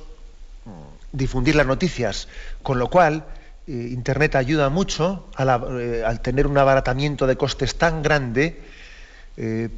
difundir 1.11 1.57
las 1.57 1.67
noticias, 1.67 2.29
con 2.63 2.79
lo 2.79 2.89
cual 2.89 3.25
eh, 3.67 3.73
Internet 3.73 4.37
ayuda 4.37 4.69
mucho 4.69 5.27
eh, 5.37 6.05
al 6.07 6.21
tener 6.21 6.47
un 6.47 6.57
abaratamiento 6.57 7.27
de 7.27 7.35
costes 7.35 7.75
tan 7.75 8.01
grande, 8.05 8.63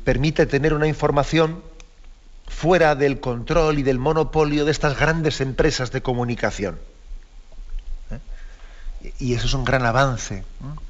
permite 0.04 0.44
tener 0.44 0.74
una 0.74 0.88
información 0.88 1.62
fuera 2.46 2.94
del 2.94 3.18
control 3.18 3.78
y 3.78 3.82
del 3.82 3.98
monopolio 3.98 4.66
de 4.66 4.72
estas 4.72 5.00
grandes 5.00 5.40
empresas 5.40 5.90
de 5.90 6.02
comunicación. 6.02 6.78
¿Eh? 8.10 9.12
Y 9.18 9.32
eso 9.32 9.46
es 9.46 9.54
un 9.54 9.64
gran 9.64 9.86
avance. 9.86 10.44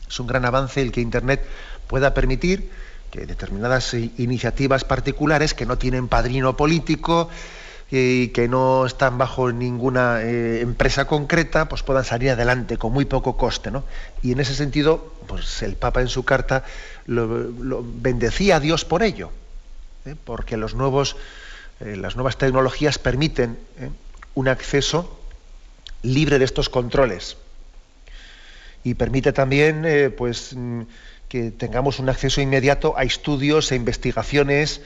Es 0.09 0.19
un 0.21 0.27
gran 0.27 0.45
avance 0.45 0.81
el 0.81 0.93
que 0.93 1.01
Internet 1.01 1.45
pueda 1.87 2.15
permitir 2.15 2.71
que 3.11 3.27
determinadas 3.27 3.95
iniciativas 3.95 4.85
particulares 4.85 5.55
que 5.55 5.67
no 5.67 5.79
tienen 5.79 6.09
padrino 6.09 6.57
político 6.57 7.29
y 7.91 8.29
que 8.29 8.49
no 8.49 8.85
están 8.85 9.17
bajo 9.17 9.51
ninguna 9.51 10.23
eh, 10.23 10.61
empresa 10.61 11.07
concreta, 11.07 11.71
pues 11.71 11.83
puedan 11.83 12.05
salir 12.05 12.31
adelante 12.31 12.77
con 12.77 12.93
muy 12.93 13.07
poco 13.07 13.39
coste. 13.39 13.71
Y 14.23 14.33
en 14.33 14.41
ese 14.41 14.55
sentido, 14.55 15.15
pues 15.27 15.63
el 15.63 15.77
Papa 15.77 16.03
en 16.03 16.09
su 16.09 16.25
carta 16.25 16.65
lo, 17.07 17.83
bendecía 17.83 18.57
a 18.57 18.61
Dios 18.61 18.85
por 18.85 19.03
ello, 19.03 19.31
¿eh? 20.05 20.15
porque 20.23 20.57
eh, 20.57 20.59
las 20.59 20.75
nuevas 20.75 22.37
tecnologías 22.37 22.99
permiten 22.99 23.59
eh, 23.79 23.91
un 24.35 24.49
acceso 24.49 25.19
libre 26.03 26.39
de 26.39 26.45
estos 26.45 26.69
controles 26.69 27.39
y 28.85 28.95
permite 28.95 29.33
también 29.33 29.85
eh, 29.85 30.11
pues, 30.11 30.55
mm, 30.55 30.83
que 31.29 31.51
tengamos 31.51 31.99
un 31.99 32.09
acceso 32.09 32.41
inmediato 32.41 32.97
a 32.97 33.03
estudios 33.03 33.71
e 33.73 33.77
investigaciones 33.77 34.81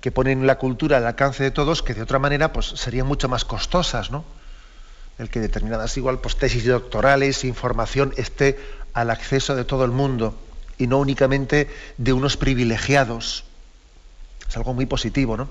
que 0.00 0.12
ponen 0.12 0.46
la 0.46 0.58
cultura 0.58 0.98
al 0.98 1.06
alcance 1.06 1.42
de 1.42 1.50
todos, 1.50 1.82
que 1.82 1.94
de 1.94 2.02
otra 2.02 2.18
manera 2.18 2.52
pues, 2.52 2.66
serían 2.66 3.06
mucho 3.06 3.28
más 3.28 3.44
costosas, 3.44 4.10
¿no? 4.10 4.24
El 5.18 5.28
que 5.28 5.40
determinadas 5.40 5.96
igual 5.96 6.20
pues, 6.20 6.36
tesis 6.36 6.64
doctorales, 6.66 7.44
información 7.44 8.12
esté 8.16 8.58
al 8.94 9.10
acceso 9.10 9.54
de 9.54 9.64
todo 9.64 9.84
el 9.84 9.90
mundo 9.90 10.36
y 10.78 10.86
no 10.86 10.98
únicamente 10.98 11.68
de 11.98 12.12
unos 12.12 12.36
privilegiados. 12.36 13.44
Es 14.48 14.56
algo 14.56 14.74
muy 14.74 14.86
positivo, 14.86 15.36
¿no? 15.36 15.48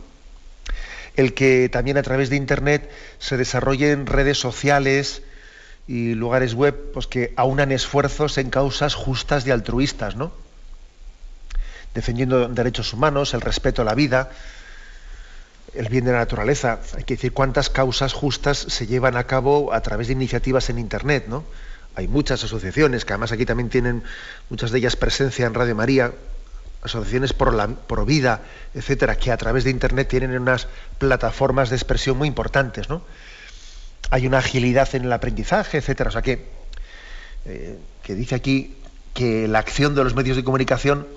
el 1.16 1.34
que 1.34 1.70
también 1.70 1.98
a 1.98 2.04
través 2.04 2.30
de 2.30 2.36
Internet 2.36 2.90
se 3.20 3.38
desarrollen 3.38 4.06
redes 4.06 4.38
sociales 4.38 5.24
y 5.88 6.14
lugares 6.14 6.54
web 6.54 6.92
pues, 6.94 7.08
que 7.08 7.34
aunan 7.36 7.72
esfuerzos 7.72 8.38
en 8.38 8.50
causas 8.50 8.96
justas 8.96 9.46
y 9.46 9.52
altruistas, 9.52 10.16
¿no? 10.16 10.32
defendiendo 11.94 12.48
derechos 12.48 12.94
humanos, 12.94 13.34
el 13.34 13.42
respeto 13.42 13.82
a 13.82 13.86
la 13.86 13.96
vida, 13.96 14.32
el 15.74 15.90
bien 15.90 16.06
de 16.06 16.12
la 16.12 16.20
naturaleza. 16.20 16.80
Hay 16.96 17.04
que 17.04 17.16
decir 17.16 17.34
cuántas 17.34 17.70
causas 17.70 18.14
justas 18.14 18.58
se 18.58 18.88
llevan 18.88 19.18
a 19.18 19.26
cabo 19.26 19.74
a 19.74 19.82
través 19.82 20.08
de 20.08 20.14
iniciativas 20.14 20.70
en 20.70 20.80
Internet, 20.80 21.26
¿no? 21.28 21.44
Hay 21.96 22.08
muchas 22.08 22.44
asociaciones, 22.44 23.04
que 23.04 23.14
además 23.14 23.34
aquí 23.34 23.46
también 23.46 23.70
tienen 23.70 24.04
muchas 24.50 24.72
de 24.72 24.78
ellas 24.78 24.96
presencia 24.96 25.46
en 25.46 25.54
Radio 25.54 25.76
María, 25.76 26.14
asociaciones 26.82 27.34
por 27.34 27.54
la 27.54 27.68
por 27.68 28.06
vida, 28.06 28.42
etcétera, 28.74 29.18
que 29.18 29.32
a 29.32 29.38
través 29.38 29.66
de 29.66 29.72
internet 29.72 30.08
tienen 30.08 30.40
unas 30.40 30.68
plataformas 31.00 31.70
de 31.70 31.76
expresión 31.76 32.18
muy 32.18 32.30
importantes, 32.30 32.90
¿no? 32.90 33.02
Hay 34.10 34.28
una 34.28 34.40
agilidad 34.40 34.94
en 34.96 35.06
el 35.06 35.14
aprendizaje, 35.14 35.78
etcétera. 35.78 36.10
O 36.10 36.12
sea 36.12 36.22
que, 36.22 36.46
eh, 37.46 37.78
que 38.04 38.16
dice 38.16 38.36
aquí 38.36 38.76
que 39.14 39.48
la 39.48 39.60
acción 39.60 39.96
de 39.96 40.04
los 40.04 40.16
medios 40.16 40.38
de 40.38 40.44
comunicación 40.44 41.08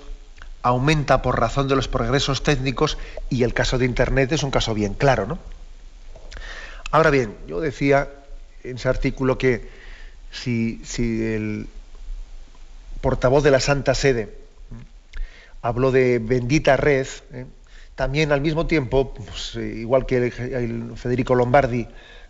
aumenta 0.63 1.23
por 1.23 1.39
razón 1.39 1.69
de 1.69 1.77
los 1.77 1.89
progresos 1.89 2.43
técnicos 2.43 2.99
y 3.29 3.43
el 3.43 3.53
caso 3.53 3.79
de 3.79 3.85
internet 3.85 4.33
es 4.33 4.43
un 4.43 4.51
caso 4.51 4.75
bien 4.75 4.95
claro, 4.95 5.27
¿no? 5.27 5.39
Ahora 6.91 7.11
bien, 7.11 7.37
yo 7.47 7.61
decía 7.61 8.09
en 8.63 8.77
ese 8.77 8.89
artículo 8.89 9.37
que 9.37 9.69
si, 10.31 10.81
si 10.85 11.23
el 11.25 11.69
portavoz 13.01 13.45
de 13.45 13.51
la 13.51 13.61
Santa 13.61 13.95
Sede 13.95 14.39
habló 15.61 15.93
de 15.93 16.19
bendita 16.19 16.77
red, 16.77 17.07
¿eh? 17.33 17.47
también 17.95 18.33
al 18.33 18.41
mismo 18.41 18.67
tiempo, 18.67 19.13
pues, 19.15 19.57
eh, 19.57 19.67
igual 19.81 20.07
que 20.07 20.17
el, 20.17 20.93
Federico 20.97 21.35
Lombardi 21.35 21.87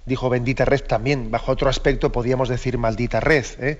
dijo 0.06 0.28
bendita 0.28 0.64
red, 0.64 0.82
también 0.82 1.30
bajo 1.30 1.52
otro 1.52 1.68
aspecto 1.68 2.12
podíamos 2.12 2.48
decir 2.48 2.78
maldita 2.78 3.20
red. 3.20 3.44
¿eh? 3.58 3.78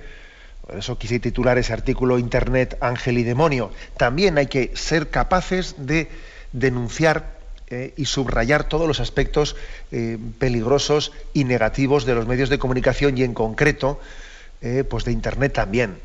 Por 0.67 0.79
eso 0.79 0.97
quise 0.97 1.21
titular 1.21 1.59
ese 1.59 1.73
artículo 1.73 2.19
Internet, 2.19 2.79
Ángel 2.81 3.19
y 3.19 3.23
Demonio. 3.23 3.71
También 3.97 4.39
hay 4.39 4.47
que 4.47 4.73
ser 4.75 5.11
capaces 5.11 5.75
de 5.79 6.09
denunciar 6.53 7.35
eh, 7.69 7.93
y 7.97 8.05
subrayar 8.05 8.65
todos 8.65 8.87
los 8.87 9.01
aspectos 9.01 9.57
eh, 9.91 10.19
peligrosos 10.39 11.13
y 11.33 11.45
negativos 11.45 12.05
de 12.05 12.15
los 12.15 12.27
medios 12.27 12.49
de 12.49 12.59
comunicación 12.59 13.17
y 13.19 13.23
en 13.23 13.35
concreto 13.35 13.99
eh, 14.61 14.85
pues 14.89 15.05
de 15.05 15.13
Internet 15.13 15.55
también. 15.55 15.99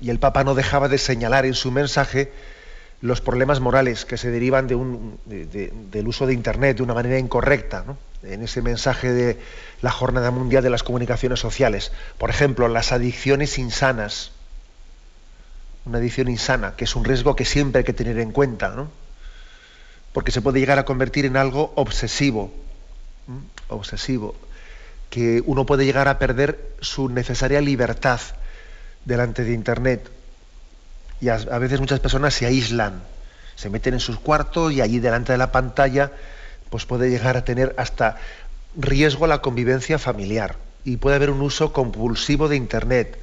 Y 0.00 0.10
el 0.10 0.18
Papa 0.18 0.44
no 0.44 0.54
dejaba 0.54 0.88
de 0.88 0.98
señalar 0.98 1.46
en 1.46 1.54
su 1.54 1.70
mensaje 1.72 2.32
los 3.00 3.22
problemas 3.22 3.60
morales 3.60 4.04
que 4.04 4.18
se 4.18 4.30
derivan 4.30 4.66
del 4.66 6.08
uso 6.08 6.26
de 6.26 6.34
Internet 6.34 6.76
de 6.76 6.82
una 6.82 6.94
manera 6.94 7.18
incorrecta. 7.18 7.84
¿no? 7.86 7.96
En 8.28 8.42
ese 8.42 8.62
mensaje 8.62 9.12
de 9.12 9.38
la 9.82 9.90
Jornada 9.90 10.30
Mundial 10.30 10.62
de 10.62 10.70
las 10.70 10.82
Comunicaciones 10.82 11.40
Sociales. 11.40 11.92
Por 12.18 12.30
ejemplo, 12.30 12.68
las 12.68 12.92
adicciones 12.92 13.58
insanas. 13.58 14.32
Una 15.84 15.98
adicción 15.98 16.28
insana, 16.28 16.74
que 16.76 16.84
es 16.84 16.96
un 16.96 17.04
riesgo 17.04 17.36
que 17.36 17.44
siempre 17.44 17.80
hay 17.80 17.84
que 17.84 17.92
tener 17.92 18.18
en 18.18 18.32
cuenta, 18.32 18.70
¿no? 18.70 18.90
Porque 20.12 20.32
se 20.32 20.40
puede 20.40 20.58
llegar 20.58 20.78
a 20.78 20.84
convertir 20.84 21.26
en 21.26 21.36
algo 21.36 21.72
obsesivo. 21.76 22.52
Obsesivo. 23.68 24.34
Que 25.10 25.42
uno 25.46 25.64
puede 25.66 25.84
llegar 25.84 26.08
a 26.08 26.18
perder 26.18 26.74
su 26.80 27.08
necesaria 27.08 27.60
libertad 27.60 28.20
delante 29.04 29.44
de 29.44 29.52
Internet. 29.52 30.10
Y 31.20 31.28
a, 31.28 31.34
a 31.34 31.58
veces 31.58 31.80
muchas 31.80 32.00
personas 32.00 32.34
se 32.34 32.46
aíslan, 32.46 33.02
se 33.54 33.70
meten 33.70 33.94
en 33.94 34.00
sus 34.00 34.18
cuartos 34.18 34.72
y 34.72 34.80
allí 34.80 34.98
delante 34.98 35.32
de 35.32 35.38
la 35.38 35.52
pantalla 35.52 36.12
pues 36.70 36.86
puede 36.86 37.10
llegar 37.10 37.36
a 37.36 37.44
tener 37.44 37.74
hasta 37.78 38.16
riesgo 38.76 39.24
a 39.24 39.28
la 39.28 39.40
convivencia 39.40 39.98
familiar 39.98 40.56
y 40.84 40.98
puede 40.98 41.16
haber 41.16 41.30
un 41.30 41.42
uso 41.42 41.72
compulsivo 41.72 42.48
de 42.48 42.56
Internet 42.56 43.18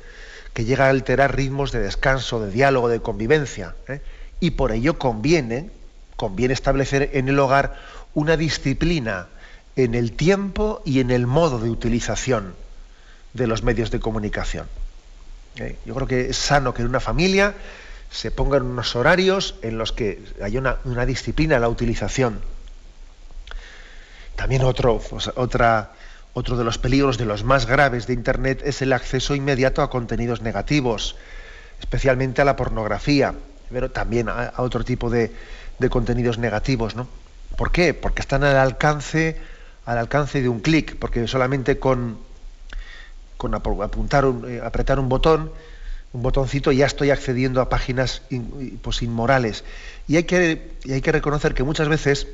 que 0.54 0.66
llega 0.66 0.88
a 0.88 0.90
alterar 0.90 1.36
ritmos 1.36 1.72
de 1.72 1.80
descanso, 1.80 2.40
de 2.40 2.52
diálogo, 2.52 2.90
de 2.90 3.02
convivencia. 3.02 3.76
¿eh? 3.88 4.02
Y 4.40 4.52
por 4.52 4.72
ello 4.72 5.00
conviene, 5.00 5.70
conviene 6.16 6.54
establecer 6.54 7.12
en 7.14 7.30
el 7.30 7.40
hogar 7.40 7.76
una 8.14 8.38
disciplina 8.38 9.28
en 9.76 9.96
el 9.96 10.12
tiempo 10.12 10.82
y 10.86 11.00
en 11.00 11.10
el 11.10 11.26
modo 11.26 11.58
de 11.58 11.70
utilización 11.70 12.54
de 13.34 13.48
los 13.48 13.64
medios 13.64 13.90
de 13.90 14.00
comunicación. 14.00 14.68
¿eh? 15.56 15.78
Yo 15.86 15.96
creo 15.96 16.08
que 16.08 16.30
es 16.30 16.38
sano 16.38 16.74
que 16.74 16.84
en 16.84 16.90
una 16.90 17.00
familia 17.00 17.56
se 18.12 18.30
pongan 18.30 18.64
unos 18.64 18.96
horarios 18.96 19.56
en 19.64 19.80
los 19.80 19.92
que 19.92 20.22
haya 20.44 20.60
una, 20.60 20.78
una 20.84 21.08
disciplina 21.08 21.56
en 21.56 21.62
la 21.62 21.70
utilización 21.70 22.40
también 24.36 24.64
otro, 24.64 25.02
otra, 25.36 25.92
otro 26.34 26.58
de 26.58 26.64
los 26.64 26.78
peligros 26.78 27.18
de 27.18 27.26
los 27.26 27.44
más 27.44 27.66
graves 27.66 28.08
de 28.08 28.14
Internet 28.14 28.62
es 28.66 28.82
el 28.82 28.94
acceso 28.94 29.36
inmediato 29.36 29.82
a 29.82 29.90
contenidos 29.90 30.42
negativos, 30.42 31.16
especialmente 31.80 32.42
a 32.42 32.46
la 32.46 32.56
pornografía, 32.56 33.34
pero 33.72 33.92
también 33.92 34.30
a, 34.30 34.54
otro 34.58 34.84
tipo 34.84 35.10
de, 35.10 35.32
contenidos 35.90 36.38
negativos. 36.38 36.96
¿no? 36.96 37.08
¿Por 37.58 37.72
qué? 37.72 37.94
Porque 37.94 38.22
están 38.22 38.44
al 38.44 38.56
alcance, 38.58 39.38
al 39.86 39.98
alcance 39.98 40.42
de 40.42 40.50
un 40.50 40.60
clic, 40.60 40.98
porque 40.98 41.28
solamente 41.28 41.78
con, 41.78 42.18
con 43.38 43.54
apuntar 43.54 44.26
eh, 44.48 44.62
apretar 44.64 45.00
un 45.00 45.10
botón, 45.10 45.52
un 46.14 46.22
botoncito, 46.22 46.72
ya 46.72 46.86
estoy 46.86 47.10
accediendo 47.12 47.60
a 47.60 47.70
páginas 47.70 48.22
pues, 48.82 49.02
inmorales. 49.02 49.64
Y 50.08 50.16
hay, 50.16 50.24
que, 50.24 50.72
y 50.84 50.94
hay 50.94 51.02
que 51.02 51.12
reconocer 51.12 51.54
que 51.54 51.64
muchas 51.64 51.90
veces 51.90 52.28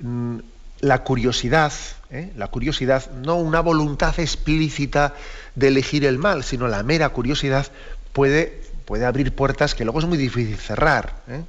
mm, 0.00 0.38
la 0.80 1.04
curiosidad, 1.04 1.72
¿eh? 2.10 2.32
la 2.36 2.48
curiosidad, 2.48 3.10
no 3.12 3.36
una 3.36 3.60
voluntad 3.60 4.18
explícita 4.18 5.14
de 5.54 5.68
elegir 5.68 6.04
el 6.04 6.18
mal, 6.18 6.42
sino 6.42 6.68
la 6.68 6.82
mera 6.82 7.10
curiosidad 7.10 7.66
puede, 8.12 8.62
puede 8.86 9.04
abrir 9.04 9.34
puertas 9.34 9.74
que 9.74 9.84
luego 9.84 10.00
es 10.00 10.06
muy 10.06 10.18
difícil 10.18 10.56
cerrar. 10.56 11.22
¿eh? 11.28 11.42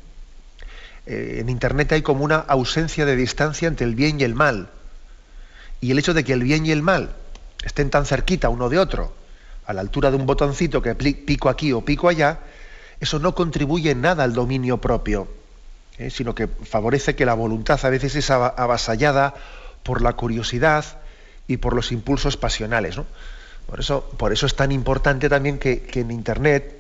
Eh, 1.06 1.38
en 1.40 1.50
Internet 1.50 1.94
hay 1.94 2.02
como 2.02 2.24
una 2.24 2.38
ausencia 2.38 3.06
de 3.06 3.16
distancia 3.16 3.68
entre 3.68 3.86
el 3.86 3.96
bien 3.96 4.20
y 4.20 4.24
el 4.24 4.36
mal. 4.36 4.70
Y 5.80 5.92
el 5.92 6.00
hecho 6.00 6.14
de 6.14 6.24
que 6.24 6.34
el 6.34 6.44
bien 6.44 6.66
y 6.66 6.72
el 6.72 6.82
mal 6.82 7.16
estén 7.64 7.90
tan 7.90 8.06
cerquita 8.06 8.50
uno 8.50 8.70
de 8.70 8.80
otro, 8.80 9.14
a 9.66 9.74
la 9.74 9.82
altura 9.82 10.12
de 10.12 10.18
un 10.18 10.26
botoncito 10.26 10.82
que 10.82 10.94
pico 10.96 11.50
aquí 11.50 11.72
o 11.72 11.86
pico 11.86 12.10
allá, 12.10 12.40
eso 13.00 13.18
no 13.18 13.34
contribuye 13.34 13.92
en 13.92 14.02
nada 14.02 14.24
al 14.24 14.34
dominio 14.34 14.80
propio 14.80 15.41
¿eh? 15.98 16.10
sino 16.10 16.36
que 16.36 16.48
favorece 16.48 17.16
que 17.16 17.26
la 17.26 17.34
voluntad 17.34 17.80
a 17.84 17.90
veces 17.90 18.16
es 18.16 18.30
avasallada 18.30 19.34
por 19.84 20.02
la 20.02 20.14
curiosidad 20.14 20.86
y 21.48 21.58
por 21.58 21.74
los 21.74 21.92
impulsos 21.92 22.38
pasionales. 22.38 22.98
Por, 23.68 23.80
eso, 23.80 24.10
por 24.18 24.34
eso 24.34 24.46
es 24.46 24.56
tan 24.56 24.72
importante 24.72 25.30
también 25.30 25.60
que, 25.60 25.90
en 25.94 26.12
Internet 26.12 26.78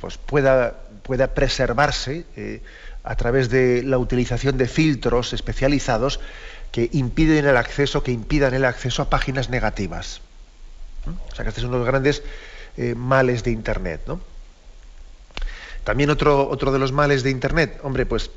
pues 0.00 0.18
pueda, 0.18 0.74
pueda 1.02 1.34
preservarse 1.34 2.26
eh, 2.36 2.62
a 3.04 3.16
través 3.16 3.48
de 3.48 3.82
la 3.82 3.98
utilización 3.98 4.58
de 4.58 4.68
filtros 4.68 5.32
especializados 5.32 6.20
que 6.72 6.90
impiden 6.92 7.46
el 7.46 7.56
acceso, 7.56 8.02
que 8.02 8.12
impidan 8.12 8.54
el 8.54 8.64
acceso 8.64 9.02
a 9.02 9.10
páginas 9.10 9.48
negativas. 9.48 10.20
O 11.30 11.34
sea 11.34 11.44
que 11.44 11.50
este 11.50 11.60
es 11.60 11.66
uno 11.66 11.74
de 11.74 11.78
los 11.80 11.86
grandes 11.86 12.22
eh, 12.76 12.94
males 12.94 13.44
de 13.44 13.52
Internet. 13.52 14.00
También 15.84 16.10
otro, 16.10 16.48
otro 16.48 16.72
de 16.72 16.78
los 16.78 16.92
males 16.92 17.22
de 17.22 17.30
Internet, 17.30 17.78
hombre, 17.82 18.06
pues 18.06 18.30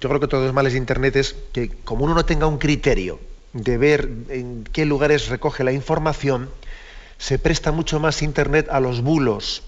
yo 0.00 0.08
creo 0.08 0.20
que 0.20 0.28
todos 0.28 0.44
los 0.44 0.54
males 0.54 0.72
de 0.72 0.78
Internet 0.78 1.16
es 1.16 1.36
que 1.52 1.68
como 1.84 2.04
uno 2.04 2.14
no 2.14 2.24
tenga 2.24 2.46
un 2.46 2.58
criterio 2.58 3.20
de 3.52 3.78
ver 3.78 4.08
en 4.28 4.64
qué 4.72 4.86
lugares 4.86 5.28
recoge 5.28 5.64
la 5.64 5.72
información, 5.72 6.48
se 7.18 7.38
presta 7.38 7.70
mucho 7.70 8.00
más 8.00 8.22
Internet 8.22 8.68
a 8.70 8.80
los 8.80 9.02
bulos 9.02 9.62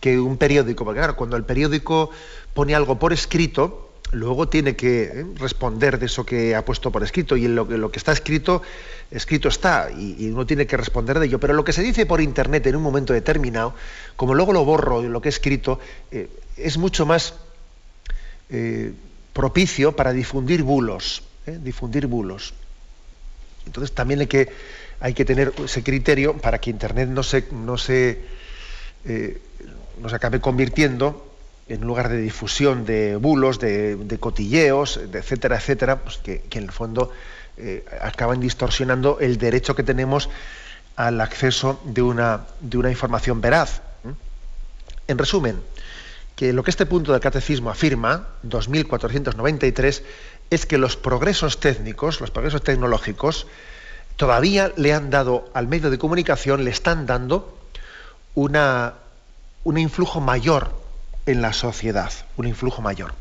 que 0.00 0.18
un 0.18 0.38
periódico. 0.38 0.84
Porque 0.84 1.00
claro, 1.00 1.16
cuando 1.16 1.36
el 1.36 1.44
periódico 1.44 2.10
pone 2.54 2.74
algo 2.74 2.98
por 2.98 3.12
escrito, 3.12 3.90
luego 4.12 4.48
tiene 4.48 4.76
que 4.76 5.02
eh, 5.02 5.26
responder 5.36 5.98
de 5.98 6.06
eso 6.06 6.24
que 6.24 6.54
ha 6.54 6.64
puesto 6.64 6.90
por 6.90 7.02
escrito. 7.02 7.36
Y 7.36 7.48
lo, 7.48 7.64
lo 7.64 7.90
que 7.90 7.98
está 7.98 8.12
escrito, 8.12 8.62
escrito 9.10 9.48
está, 9.48 9.90
y, 9.90 10.30
uno 10.30 10.46
tiene 10.46 10.66
que 10.66 10.76
responder 10.76 11.18
de 11.18 11.26
ello. 11.26 11.40
Pero 11.40 11.52
lo 11.52 11.64
que 11.64 11.72
se 11.72 11.82
dice 11.82 12.06
por 12.06 12.20
Internet 12.20 12.66
en 12.66 12.76
un 12.76 12.82
momento 12.82 13.12
determinado, 13.12 13.74
como 14.16 14.34
luego 14.34 14.52
lo 14.52 14.64
borro 14.64 15.02
lo 15.02 15.20
que 15.20 15.28
he 15.28 15.30
escrito, 15.30 15.80
eh, 16.10 16.30
es 16.56 16.78
mucho 16.78 17.04
más 17.04 17.34
eh, 18.48 18.92
propicio 19.32 19.96
para 19.96 20.12
difundir 20.12 20.62
bulos, 20.62 21.22
¿eh? 21.46 21.58
difundir 21.60 22.06
bulos. 22.06 22.54
Entonces 23.66 23.94
también 23.94 24.20
hay 24.20 25.14
que, 25.14 25.24
tener 25.24 25.52
ese 25.64 25.82
criterio 25.82 26.36
para 26.38 26.58
que 26.58 26.70
Internet 26.70 27.08
no 27.08 27.22
se, 27.22 27.44
no 27.50 27.76
se, 27.76 28.20
eh, 29.04 29.42
no 30.00 30.08
se 30.08 30.16
acabe 30.16 30.40
convirtiendo 30.40 31.34
en 31.68 31.80
lugar 31.80 32.08
de 32.08 32.18
difusión 32.18 32.86
de 32.86 33.16
bulos, 33.16 33.58
de, 33.58 34.16
cotilleos, 34.20 35.00
etcétera, 35.12 35.56
etcétera, 35.56 36.02
pues 36.02 36.18
que, 36.18 36.44
en 36.52 36.62
el 36.62 36.70
fondo 36.70 37.10
acaban 38.00 38.38
distorsionando 38.38 39.18
el 39.18 39.38
derecho 39.38 39.74
que 39.74 39.82
tenemos 39.82 40.28
al 40.94 41.20
acceso 41.20 41.80
de 41.84 42.02
una, 42.02 42.46
de 42.60 42.78
una 42.78 42.90
información 42.90 43.40
veraz. 43.40 43.82
En 45.08 45.18
resumen, 45.18 45.60
que 46.36 46.52
lo 46.52 46.62
que 46.62 46.70
este 46.70 46.86
punto 46.86 47.12
del 47.12 47.20
catecismo 47.20 47.70
afirma, 47.70 48.28
2493, 48.42 50.02
es 50.50 50.66
que 50.66 50.78
los 50.78 50.96
progresos 50.96 51.58
técnicos, 51.58 52.20
los 52.20 52.30
progresos 52.30 52.62
tecnológicos, 52.62 53.46
todavía 54.16 54.70
le 54.76 54.92
han 54.92 55.10
dado 55.10 55.50
al 55.54 55.66
medio 55.66 55.90
de 55.90 55.98
comunicación, 55.98 56.64
le 56.64 56.70
están 56.70 57.06
dando 57.06 57.56
una, 58.34 58.94
un 59.64 59.78
influjo 59.78 60.20
mayor 60.20 60.70
en 61.24 61.40
la 61.40 61.54
sociedad, 61.54 62.12
un 62.36 62.46
influjo 62.46 62.82
mayor. 62.82 63.14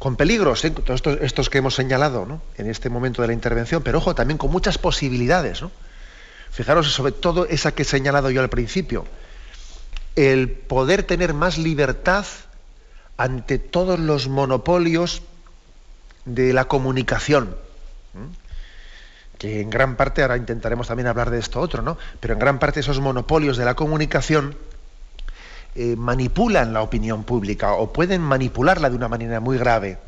Con 0.00 0.16
peligros, 0.16 0.64
¿eh? 0.64 0.70
todos 0.70 1.02
estos, 1.20 1.48
que 1.48 1.58
hemos 1.58 1.74
señalado 1.74 2.40
en 2.56 2.68
este 2.68 2.88
momento 2.88 3.22
de 3.22 3.28
la 3.28 3.34
intervención, 3.34 3.82
pero 3.82 3.98
ojo, 3.98 4.14
también 4.14 4.38
con 4.38 4.50
muchas 4.50 4.78
posibilidades. 4.78 5.62
Fijaros 6.50 6.90
sobre 6.92 7.12
todo 7.12 7.46
esa 7.46 7.72
que 7.72 7.82
he 7.82 7.84
señalado 7.84 8.30
yo 8.30 8.40
al 8.40 8.48
principio, 8.48 9.04
el 10.16 10.50
poder 10.50 11.02
tener 11.02 11.34
más 11.34 11.58
libertad 11.58 12.26
ante 13.16 13.58
todos 13.58 13.98
los 13.98 14.28
monopolios 14.28 15.22
de 16.24 16.52
la 16.52 16.66
comunicación. 16.66 17.56
Que 19.38 19.60
en 19.60 19.70
gran 19.70 19.96
parte, 19.96 20.22
ahora 20.22 20.36
intentaremos 20.36 20.88
también 20.88 21.06
hablar 21.06 21.30
de 21.30 21.38
esto 21.38 21.60
otro, 21.60 21.82
¿no? 21.82 21.96
Pero 22.20 22.34
en 22.34 22.40
gran 22.40 22.58
parte 22.58 22.80
esos 22.80 23.00
monopolios 23.00 23.56
de 23.56 23.64
la 23.64 23.74
comunicación 23.74 24.54
eh, 25.74 25.96
manipulan 25.96 26.72
la 26.72 26.82
opinión 26.82 27.24
pública 27.24 27.72
o 27.74 27.92
pueden 27.92 28.20
manipularla 28.20 28.90
de 28.90 28.96
una 28.96 29.08
manera 29.08 29.40
muy 29.40 29.56
grave. 29.56 29.98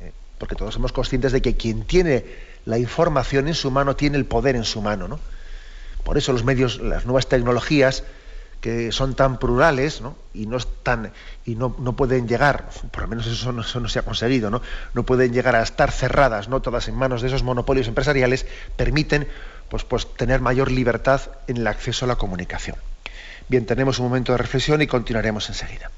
¿eh? 0.00 0.12
porque 0.38 0.54
todos 0.54 0.74
somos 0.74 0.92
conscientes 0.92 1.32
de 1.32 1.42
que 1.42 1.56
quien 1.56 1.82
tiene 1.84 2.24
la 2.64 2.78
información 2.78 3.48
en 3.48 3.54
su 3.54 3.70
mano 3.70 3.96
tiene 3.96 4.18
el 4.18 4.24
poder 4.24 4.56
en 4.56 4.64
su 4.64 4.82
mano, 4.82 5.08
¿no? 5.08 5.18
Por 6.04 6.16
eso 6.16 6.32
los 6.32 6.44
medios, 6.44 6.80
las 6.80 7.06
nuevas 7.06 7.28
tecnologías, 7.28 8.04
que 8.60 8.90
son 8.92 9.14
tan 9.14 9.38
plurales 9.38 10.02
y, 10.34 10.46
no, 10.46 10.56
están, 10.56 11.12
y 11.44 11.54
no, 11.54 11.70
pueden 11.96 12.26
llegar, 12.26 12.68
por 12.90 13.02
lo 13.02 13.08
menos 13.08 13.26
eso 13.26 13.52
no, 13.52 13.62
se 13.62 13.98
ha 13.98 14.02
conseguido, 14.02 14.50
¿no? 14.50 14.62
no 14.94 15.04
pueden 15.04 15.32
llegar 15.32 15.54
a 15.56 15.62
estar 15.62 15.92
cerradas, 15.92 16.48
no 16.48 16.60
todas 16.60 16.88
en 16.88 16.94
manos 16.94 17.22
de 17.22 17.28
esos 17.28 17.42
monopolios 17.42 17.88
empresariales, 17.88 18.46
permiten 18.76 19.28
pues, 19.68 19.84
pues, 19.84 20.12
tener 20.14 20.40
mayor 20.40 20.70
libertad 20.70 21.20
en 21.46 21.58
el 21.58 21.66
acceso 21.66 22.04
a 22.04 22.08
la 22.08 22.16
comunicación. 22.16 22.76
Bien, 23.48 23.64
tenemos 23.64 23.98
un 23.98 24.06
momento 24.06 24.32
de 24.32 24.38
reflexión 24.38 24.82
y 24.82 24.86
continuaremos 24.86 25.48
enseguida. 25.48 25.90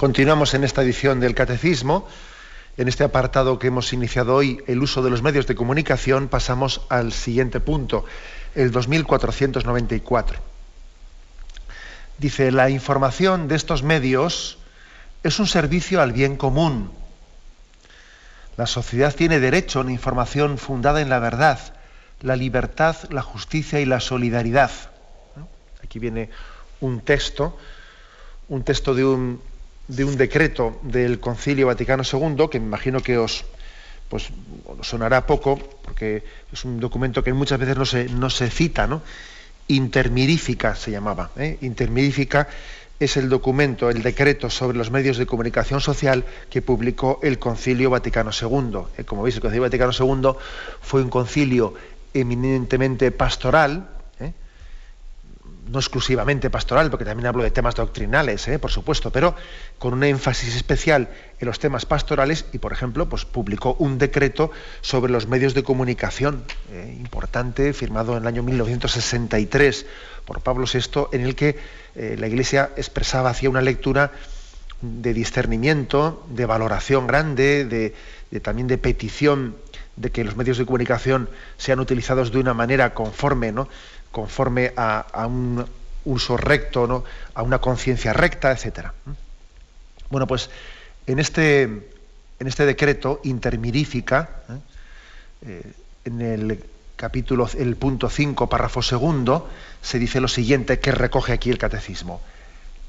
Continuamos 0.00 0.54
en 0.54 0.64
esta 0.64 0.80
edición 0.80 1.20
del 1.20 1.34
Catecismo. 1.34 2.08
En 2.78 2.88
este 2.88 3.04
apartado 3.04 3.58
que 3.58 3.66
hemos 3.66 3.92
iniciado 3.92 4.34
hoy, 4.34 4.64
el 4.66 4.82
uso 4.82 5.02
de 5.02 5.10
los 5.10 5.20
medios 5.20 5.46
de 5.46 5.54
comunicación, 5.54 6.28
pasamos 6.28 6.80
al 6.88 7.12
siguiente 7.12 7.60
punto, 7.60 8.06
el 8.54 8.70
2494. 8.70 10.38
Dice, 12.16 12.50
la 12.50 12.70
información 12.70 13.46
de 13.46 13.56
estos 13.56 13.82
medios 13.82 14.56
es 15.22 15.38
un 15.38 15.46
servicio 15.46 16.00
al 16.00 16.12
bien 16.12 16.38
común. 16.38 16.90
La 18.56 18.64
sociedad 18.64 19.14
tiene 19.14 19.38
derecho 19.38 19.80
a 19.80 19.82
una 19.82 19.92
información 19.92 20.56
fundada 20.56 21.02
en 21.02 21.10
la 21.10 21.18
verdad, 21.18 21.74
la 22.22 22.36
libertad, 22.36 22.96
la 23.10 23.20
justicia 23.20 23.80
y 23.80 23.84
la 23.84 24.00
solidaridad. 24.00 24.70
Aquí 25.84 25.98
viene 25.98 26.30
un 26.80 27.02
texto, 27.02 27.58
un 28.48 28.64
texto 28.64 28.94
de 28.94 29.04
un, 29.04 29.49
de 29.90 30.04
un 30.04 30.16
decreto 30.16 30.78
del 30.82 31.18
Concilio 31.18 31.66
Vaticano 31.66 32.02
II, 32.04 32.48
que 32.50 32.60
me 32.60 32.66
imagino 32.66 33.00
que 33.00 33.18
os 33.18 33.44
pues, 34.08 34.30
sonará 34.82 35.26
poco, 35.26 35.58
porque 35.82 36.22
es 36.52 36.64
un 36.64 36.78
documento 36.78 37.22
que 37.22 37.32
muchas 37.32 37.58
veces 37.58 37.76
no 37.76 37.84
se, 37.84 38.04
no 38.08 38.30
se 38.30 38.50
cita, 38.50 38.86
¿no? 38.86 39.02
Intermirífica 39.68 40.74
se 40.74 40.90
llamaba. 40.90 41.30
¿eh? 41.36 41.58
Es 43.00 43.16
el 43.16 43.28
documento, 43.28 43.88
el 43.88 44.02
decreto 44.02 44.50
sobre 44.50 44.76
los 44.76 44.90
medios 44.90 45.16
de 45.16 45.26
comunicación 45.26 45.80
social 45.80 46.24
que 46.50 46.60
publicó 46.60 47.18
el 47.22 47.38
Concilio 47.38 47.88
Vaticano 47.88 48.30
II. 48.30 48.80
¿eh? 48.98 49.04
Como 49.04 49.22
veis, 49.22 49.36
el 49.36 49.40
Concilio 49.40 49.62
Vaticano 49.62 49.92
II 49.92 50.32
fue 50.82 51.02
un 51.02 51.08
concilio 51.08 51.74
eminentemente 52.12 53.10
pastoral, 53.10 53.88
no 55.70 55.78
exclusivamente 55.78 56.50
pastoral, 56.50 56.90
porque 56.90 57.04
también 57.04 57.26
hablo 57.26 57.42
de 57.42 57.50
temas 57.50 57.74
doctrinales, 57.74 58.46
¿eh? 58.48 58.58
por 58.58 58.70
supuesto, 58.70 59.10
pero 59.10 59.34
con 59.78 59.94
un 59.94 60.02
énfasis 60.02 60.56
especial 60.56 61.08
en 61.38 61.46
los 61.46 61.58
temas 61.58 61.86
pastorales 61.86 62.44
y, 62.52 62.58
por 62.58 62.72
ejemplo, 62.72 63.08
pues 63.08 63.24
publicó 63.24 63.76
un 63.78 63.98
decreto 63.98 64.50
sobre 64.80 65.12
los 65.12 65.28
medios 65.28 65.54
de 65.54 65.62
comunicación 65.62 66.44
eh, 66.70 66.96
importante, 66.98 67.72
firmado 67.72 68.16
en 68.16 68.22
el 68.22 68.26
año 68.26 68.42
1963 68.42 69.86
por 70.24 70.40
Pablo 70.40 70.66
VI, 70.72 71.06
en 71.12 71.22
el 71.22 71.34
que 71.34 71.58
eh, 71.94 72.16
la 72.18 72.26
Iglesia 72.26 72.70
expresaba 72.76 73.30
hacia 73.30 73.48
una 73.48 73.60
lectura 73.60 74.12
de 74.82 75.12
discernimiento, 75.12 76.26
de 76.30 76.46
valoración 76.46 77.06
grande, 77.06 77.64
de, 77.64 78.40
también 78.40 78.66
de 78.66 78.78
petición 78.78 79.56
de 79.96 80.10
que 80.10 80.24
los 80.24 80.36
medios 80.36 80.56
de 80.56 80.64
comunicación 80.64 81.28
sean 81.58 81.80
utilizados 81.80 82.32
de 82.32 82.38
una 82.38 82.54
manera 82.54 82.94
conforme, 82.94 83.52
¿no? 83.52 83.68
Conforme 84.10 84.72
a, 84.76 85.26
un 85.26 85.64
uso 86.04 86.36
recto, 86.36 86.86
¿no? 86.86 87.04
a 87.34 87.42
una 87.42 87.58
conciencia 87.58 88.12
recta, 88.12 88.52
etc. 88.52 88.88
Bueno, 90.10 90.26
pues 90.26 90.50
en 91.06 91.18
este, 91.18 91.62
en 91.62 92.46
este 92.46 92.66
decreto 92.66 93.20
intermirífica, 93.24 94.42
¿eh? 94.48 94.58
Eh, 95.42 95.72
en 96.04 96.20
el 96.20 96.64
capítulo, 96.96 97.48
el 97.58 97.76
punto 97.76 98.10
5, 98.10 98.48
párrafo 98.48 98.82
segundo, 98.82 99.48
se 99.80 99.98
dice 99.98 100.20
lo 100.20 100.28
siguiente 100.28 100.80
que 100.80 100.92
recoge 100.92 101.32
aquí 101.32 101.50
el 101.50 101.58
catecismo. 101.58 102.20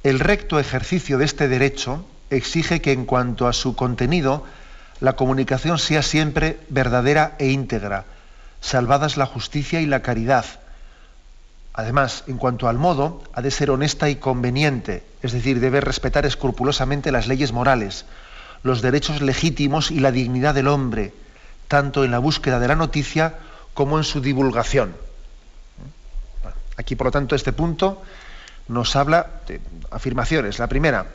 El 0.04 0.20
recto 0.20 0.60
ejercicio 0.60 1.18
de 1.18 1.26
este 1.26 1.48
derecho 1.48 2.06
exige 2.30 2.82
que 2.82 2.91
en 2.91 3.06
cuanto 3.06 3.48
a 3.48 3.54
su 3.54 3.76
contenido, 3.76 4.45
la 5.00 5.16
comunicación 5.16 5.80
sea 5.80 6.02
siempre 6.02 6.60
verdadera 6.70 7.36
e 7.39 7.48
íntegra, 7.48 8.06
salvadas 8.60 9.18
la 9.18 9.26
justicia 9.26 9.82
y 9.82 9.86
la 9.86 10.02
caridad, 10.02 10.45
Además, 11.74 12.26
en 12.28 12.38
cuanto 12.38 12.67
al 12.67 12.78
modo, 12.78 13.24
ha 13.34 13.41
de 13.41 13.51
ser 13.51 13.72
honesta 13.72 14.09
y 14.09 14.17
conveniente, 14.17 15.03
es 15.22 15.32
decir, 15.32 15.59
debe 15.59 15.80
respetar 15.80 16.26
escrupulosamente 16.26 17.11
las 17.11 17.28
leyes 17.28 17.53
morales, 17.53 18.05
los 18.63 18.82
derechos 18.82 19.22
legítimos 19.22 19.89
y 19.89 19.99
la 19.99 20.11
dignidad 20.11 20.53
del 20.53 20.67
hombre, 20.67 21.13
tanto 21.67 22.03
en 22.03 22.11
la 22.11 22.19
búsqueda 22.19 22.59
de 22.59 22.67
la 22.67 22.76
noticia 22.76 23.39
como 23.74 23.97
en 23.97 24.03
su 24.03 24.19
divulgación. 24.19 24.95
Aquí, 26.76 26.95
por 26.95 27.07
lo 27.07 27.11
tanto, 27.11 27.36
este 27.36 27.53
punto 27.53 28.01
nos 28.67 28.95
habla 28.95 29.41
de 29.47 29.61
afirmaciones. 29.91 30.59
La 30.59 30.67
primera, 30.67 31.07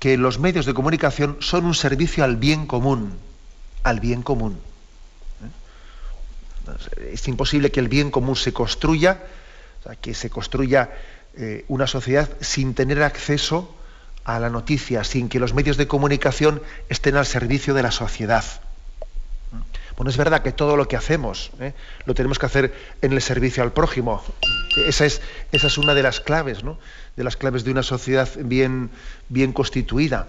que 0.00 0.16
los 0.16 0.38
medios 0.38 0.66
de 0.66 0.74
comunicación 0.74 1.36
son 1.40 1.64
un 1.64 1.74
servicio 1.74 2.24
al 2.24 2.36
bien 2.36 2.66
común, 2.66 3.16
al 3.84 4.00
bien 4.00 4.22
común. 4.22 4.58
Es 7.12 7.28
imposible 7.28 7.70
que 7.70 7.78
el 7.78 7.88
bien 7.88 8.10
común 8.10 8.34
se 8.34 8.52
construya 8.52 9.20
que 9.94 10.14
se 10.14 10.30
construya 10.30 10.90
eh, 11.36 11.64
una 11.68 11.86
sociedad 11.86 12.28
sin 12.40 12.74
tener 12.74 13.02
acceso 13.02 13.74
a 14.24 14.40
la 14.40 14.50
noticia, 14.50 15.04
sin 15.04 15.28
que 15.28 15.38
los 15.38 15.54
medios 15.54 15.76
de 15.76 15.86
comunicación 15.86 16.60
estén 16.88 17.16
al 17.16 17.26
servicio 17.26 17.74
de 17.74 17.82
la 17.82 17.92
sociedad. 17.92 18.44
Bueno, 19.96 20.10
es 20.10 20.16
verdad 20.16 20.42
que 20.42 20.52
todo 20.52 20.76
lo 20.76 20.88
que 20.88 20.96
hacemos 20.96 21.50
¿eh? 21.60 21.72
lo 22.04 22.14
tenemos 22.14 22.38
que 22.38 22.46
hacer 22.46 22.74
en 23.00 23.12
el 23.12 23.22
servicio 23.22 23.62
al 23.62 23.72
prójimo. 23.72 24.22
Esa 24.86 25.06
es, 25.06 25.20
una 25.78 25.94
de 25.94 26.02
las 26.02 26.20
claves, 26.20 26.64
¿no? 26.64 26.78
De 27.16 27.24
las 27.24 27.36
claves 27.36 27.64
de 27.64 27.70
una 27.70 27.82
sociedad 27.82 28.28
bien, 28.36 28.90
bien 29.28 29.52
constituida. 29.52 30.28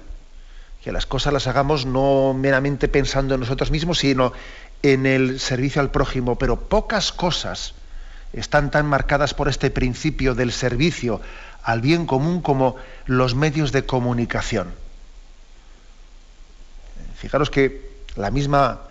Que 0.83 0.93
las 0.93 1.05
cosas 1.05 1.33
las 1.33 1.47
hagamos 1.47 1.85
no 1.85 2.33
meramente 2.33 2.87
pensando 2.87 3.33
en 3.33 3.41
nosotros 3.41 3.71
mismos, 3.71 3.99
sino 3.99 4.31
en 4.83 5.05
el 5.05 5.39
servicio 5.39 5.81
al 5.81 5.91
prójimo. 5.91 6.37
Pero 6.37 6.59
pocas 6.69 7.11
cosas 7.11 7.73
están 8.33 8.71
tan 8.71 8.85
marcadas 8.85 9.33
por 9.33 9.47
este 9.47 9.69
principio 9.69 10.35
del 10.35 10.51
servicio 10.51 11.21
al 11.63 11.81
bien 11.81 12.05
común 12.05 12.41
como 12.41 12.75
los 13.05 13.35
medios 13.35 13.71
de 13.71 13.85
comunicación. 13.85 14.73
Fijaros 17.15 17.49
que 17.49 17.97
la 18.15 18.31
misma, 18.31 18.81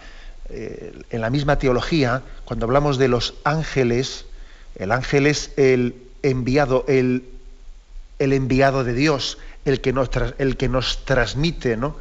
eh, 0.48 1.00
en 1.10 1.20
la 1.20 1.30
misma 1.30 1.58
teología, 1.58 2.22
cuando 2.44 2.66
hablamos 2.66 2.98
de 2.98 3.08
los 3.08 3.34
ángeles, 3.44 4.26
el 4.74 4.92
ángel 4.92 5.26
es 5.26 5.52
el 5.56 5.94
enviado, 6.22 6.84
el, 6.88 7.24
el 8.18 8.32
enviado 8.32 8.84
de 8.84 8.94
Dios, 8.94 9.38
el 9.64 9.80
que 9.80 9.92
nos, 9.92 10.10
el 10.38 10.56
que 10.56 10.68
nos 10.68 11.04
transmite 11.04 11.76
¿no? 11.76 11.96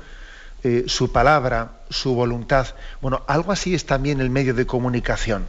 Eh, 0.63 0.85
su 0.87 1.11
palabra, 1.11 1.73
su 1.89 2.15
voluntad. 2.15 2.67
Bueno, 3.01 3.23
algo 3.27 3.51
así 3.51 3.75
es 3.75 3.85
también 3.85 4.19
el 4.19 4.31
medio 4.31 4.53
de 4.55 4.65
comunicación. 4.65 5.47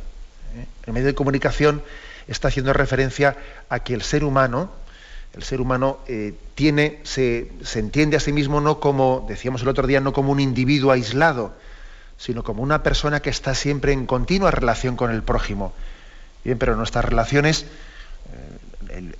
¿Eh? 0.87 0.89
El 0.89 0.93
medio 0.93 1.07
de 1.07 1.14
comunicación 1.14 1.82
está 2.28 2.49
haciendo 2.49 2.72
referencia 2.72 3.37
a 3.68 3.80
que 3.80 3.95
el 3.95 4.03
ser 4.03 4.24
humano, 4.24 4.70
el 5.34 5.43
ser 5.43 5.61
humano 5.61 5.99
eh, 6.09 6.34
tiene, 6.55 7.01
se, 7.05 7.51
se, 7.62 7.78
entiende 7.78 8.16
a 8.16 8.20
sí 8.20 8.32
mismo 8.32 8.61
no 8.61 8.80
como, 8.80 9.26
decíamos 9.28 9.62
el 9.62 9.68
otro 9.68 9.87
día, 9.87 10.01
no 10.01 10.12
como 10.12 10.32
un 10.32 10.41
individuo 10.41 10.93
aislado, 10.93 11.55
sino 12.16 12.43
como 12.43 12.62
una 12.62 12.82
persona 12.82 13.20
que 13.20 13.30
está 13.30 13.55
siempre 13.55 13.93
en 13.93 14.07
continua 14.07 14.51
relación 14.51 14.97
con 14.97 15.11
el 15.11 15.22
prójimo. 15.22 15.72
Bien, 16.45 16.59
pero 16.59 16.76
nuestras 16.76 17.05
relaciones 17.05 17.66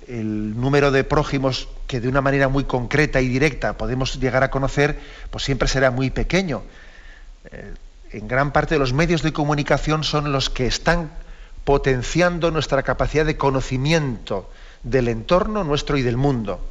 el, 0.07 0.59
número 0.59 0.91
de 0.91 1.03
prójimos 1.03 1.67
que 1.87 1.99
de 1.99 2.07
una 2.07 2.21
manera 2.21 2.47
muy 2.47 2.63
concreta 2.63 3.21
y 3.21 3.27
directa 3.27 3.77
podemos 3.77 4.19
llegar 4.19 4.43
a 4.43 4.51
conocer, 4.51 4.99
pues 5.29 5.43
siempre 5.43 5.67
será 5.67 5.91
muy 5.91 6.09
pequeño. 6.09 6.63
Eh, 7.51 7.73
en 8.11 8.27
gran 8.27 8.51
parte 8.51 8.75
de 8.75 8.79
los 8.79 8.93
medios 8.93 9.21
de 9.21 9.33
comunicación 9.33 10.03
son 10.03 10.31
los 10.31 10.49
que 10.49 10.65
están 10.65 11.11
potenciando 11.67 12.49
nuestra 12.49 12.81
capacidad 12.81 13.25
de 13.25 13.35
conocimiento 13.35 14.49
del 14.83 15.09
entorno 15.09 15.65
nuestro 15.65 15.97
y 15.97 16.01
del 16.01 16.15
mundo. 16.15 16.61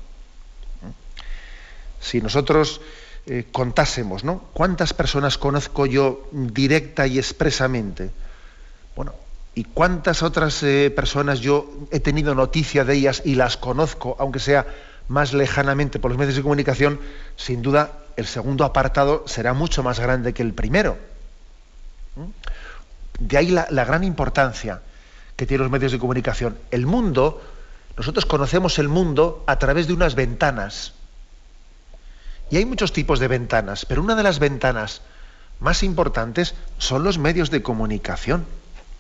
Si 2.01 2.23
nosotros 2.23 2.81
eh, 3.27 3.45
contásemos, 3.53 4.25
¿no? 4.25 4.45
¿Cuántas 4.55 4.95
personas 4.95 5.37
conozco 5.37 5.85
yo 5.85 6.27
directa 6.33 7.07
y 7.07 7.19
expresamente? 7.19 8.11
Bueno, 8.97 9.13
y 9.55 9.65
cuántas 9.65 10.23
otras 10.23 10.63
eh, 10.63 10.91
personas 10.97 11.41
yo 11.41 11.71
he 11.91 12.01
tenido 12.01 12.35
noticia 12.35 12.87
de 12.87 12.95
ellas 12.95 13.21
y 13.23 13.35
las 13.35 13.59
conozco, 13.59 14.17
aunque 14.19 14.39
sea 14.39 14.67
más 15.09 15.35
lejanamente 15.35 15.99
por 15.99 16.11
los 16.11 16.17
medios 16.19 16.37
de 16.37 16.43
comunicación, 16.43 17.01
sin 17.37 17.61
duda 17.61 17.99
el 18.17 18.25
segundo 18.27 18.65
apartado 18.65 19.25
será 19.27 19.53
mucho 19.53 19.83
más 19.83 20.01
grande 20.01 20.33
que 20.33 20.41
el 20.41 20.55
primero. 20.55 20.97
¿Mm? 22.17 22.56
De 23.19 23.39
ahí 23.39 23.49
la, 23.49 23.67
gran 23.85 24.05
importancia 24.05 24.83
que 25.37 25.47
tienen 25.47 25.65
los 25.65 25.73
medios 25.73 25.93
de 25.93 25.99
comunicación. 25.99 26.59
El 26.71 26.87
mundo, 26.87 27.43
nosotros 27.97 28.27
conocemos 28.27 28.79
el 28.79 28.89
mundo 28.89 29.45
a 29.47 29.59
través 29.59 29.87
de 29.87 29.93
unas 29.93 30.15
ventanas. 30.15 30.93
Y 32.51 32.57
hay 32.57 32.65
muchos 32.65 32.93
tipos 32.93 33.19
de 33.19 33.29
ventanas, 33.29 33.87
pero 33.87 34.03
una 34.03 34.15
de 34.15 34.23
las 34.23 34.39
ventanas 34.39 35.03
más 35.61 35.83
importantes 35.83 36.55
son 36.79 37.03
los 37.03 37.19
medios 37.19 37.51
de 37.51 37.63
comunicación. 37.63 38.47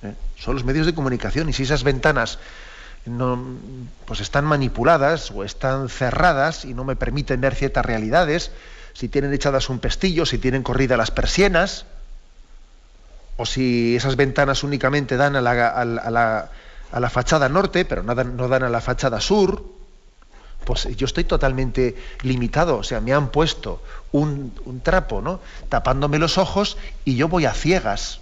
¿eh? 0.02 0.14
Son 0.36 0.54
los 0.54 0.64
medios 0.64 0.86
de 0.86 0.94
comunicación 0.94 1.48
y 1.48 1.52
si 1.52 1.62
esas 1.62 1.84
ventanas 1.84 2.38
no, 3.04 3.38
pues 4.04 4.20
están 4.20 4.44
manipuladas 4.44 5.30
o 5.30 5.44
están 5.44 5.88
cerradas 5.88 6.64
y 6.64 6.74
no 6.74 6.84
me 6.84 6.96
permiten 6.96 7.40
ver 7.40 7.54
ciertas 7.54 7.84
realidades, 7.84 8.50
si 8.94 9.08
tienen 9.08 9.32
echadas 9.32 9.68
un 9.68 9.78
pestillo, 9.78 10.26
si 10.26 10.38
tienen 10.38 10.62
corridas 10.62 10.98
las 10.98 11.10
persianas, 11.10 11.86
o 13.36 13.46
si 13.46 13.96
esas 13.96 14.16
ventanas 14.16 14.62
únicamente 14.64 15.16
dan 15.16 15.36
a 15.36 15.40
la, 15.40 15.68
a 15.68 17.00
la, 17.00 17.10
fachada 17.10 17.48
norte, 17.48 17.84
pero 17.84 18.02
no 18.02 18.14
dan, 18.14 18.36
dan 18.36 18.62
a 18.62 18.68
la 18.68 18.80
fachada 18.80 19.20
sur, 19.20 19.64
pues 20.64 20.88
yo 20.96 21.06
estoy 21.06 21.24
totalmente 21.24 21.96
limitado. 22.22 22.78
O 22.78 22.82
sea, 22.82 23.00
me 23.00 23.12
han 23.12 23.28
puesto 23.28 23.82
un, 24.12 24.52
un 24.64 24.80
trapo, 24.80 25.20
¿no? 25.20 25.40
Tapándome 25.68 26.18
los 26.18 26.38
ojos 26.38 26.76
y 27.04 27.16
yo 27.16 27.28
voy 27.28 27.44
a 27.44 27.52
ciegas. 27.52 28.20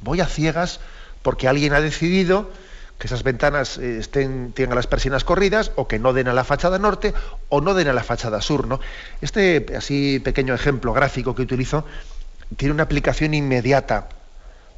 Voy 0.00 0.20
a 0.20 0.26
ciegas 0.26 0.80
porque 1.22 1.48
alguien 1.48 1.72
ha 1.72 1.80
decidido 1.80 2.50
que 2.98 3.06
esas 3.06 3.22
ventanas 3.22 3.78
eh, 3.78 3.98
estén, 3.98 4.52
tengan 4.52 4.76
las 4.76 4.86
persianas 4.86 5.24
corridas 5.24 5.72
o 5.76 5.88
que 5.88 5.98
no 5.98 6.12
den 6.12 6.28
a 6.28 6.32
la 6.32 6.44
fachada 6.44 6.78
norte 6.78 7.14
o 7.48 7.60
no 7.60 7.74
den 7.74 7.88
a 7.88 7.92
la 7.92 8.04
fachada 8.04 8.40
sur. 8.40 8.68
¿no? 8.68 8.80
Este 9.20 9.66
así 9.76 10.20
pequeño 10.20 10.54
ejemplo 10.54 10.92
gráfico 10.92 11.34
que 11.34 11.42
utilizo 11.42 11.84
tiene 12.56 12.74
una 12.74 12.84
aplicación 12.84 13.34
inmediata 13.34 14.08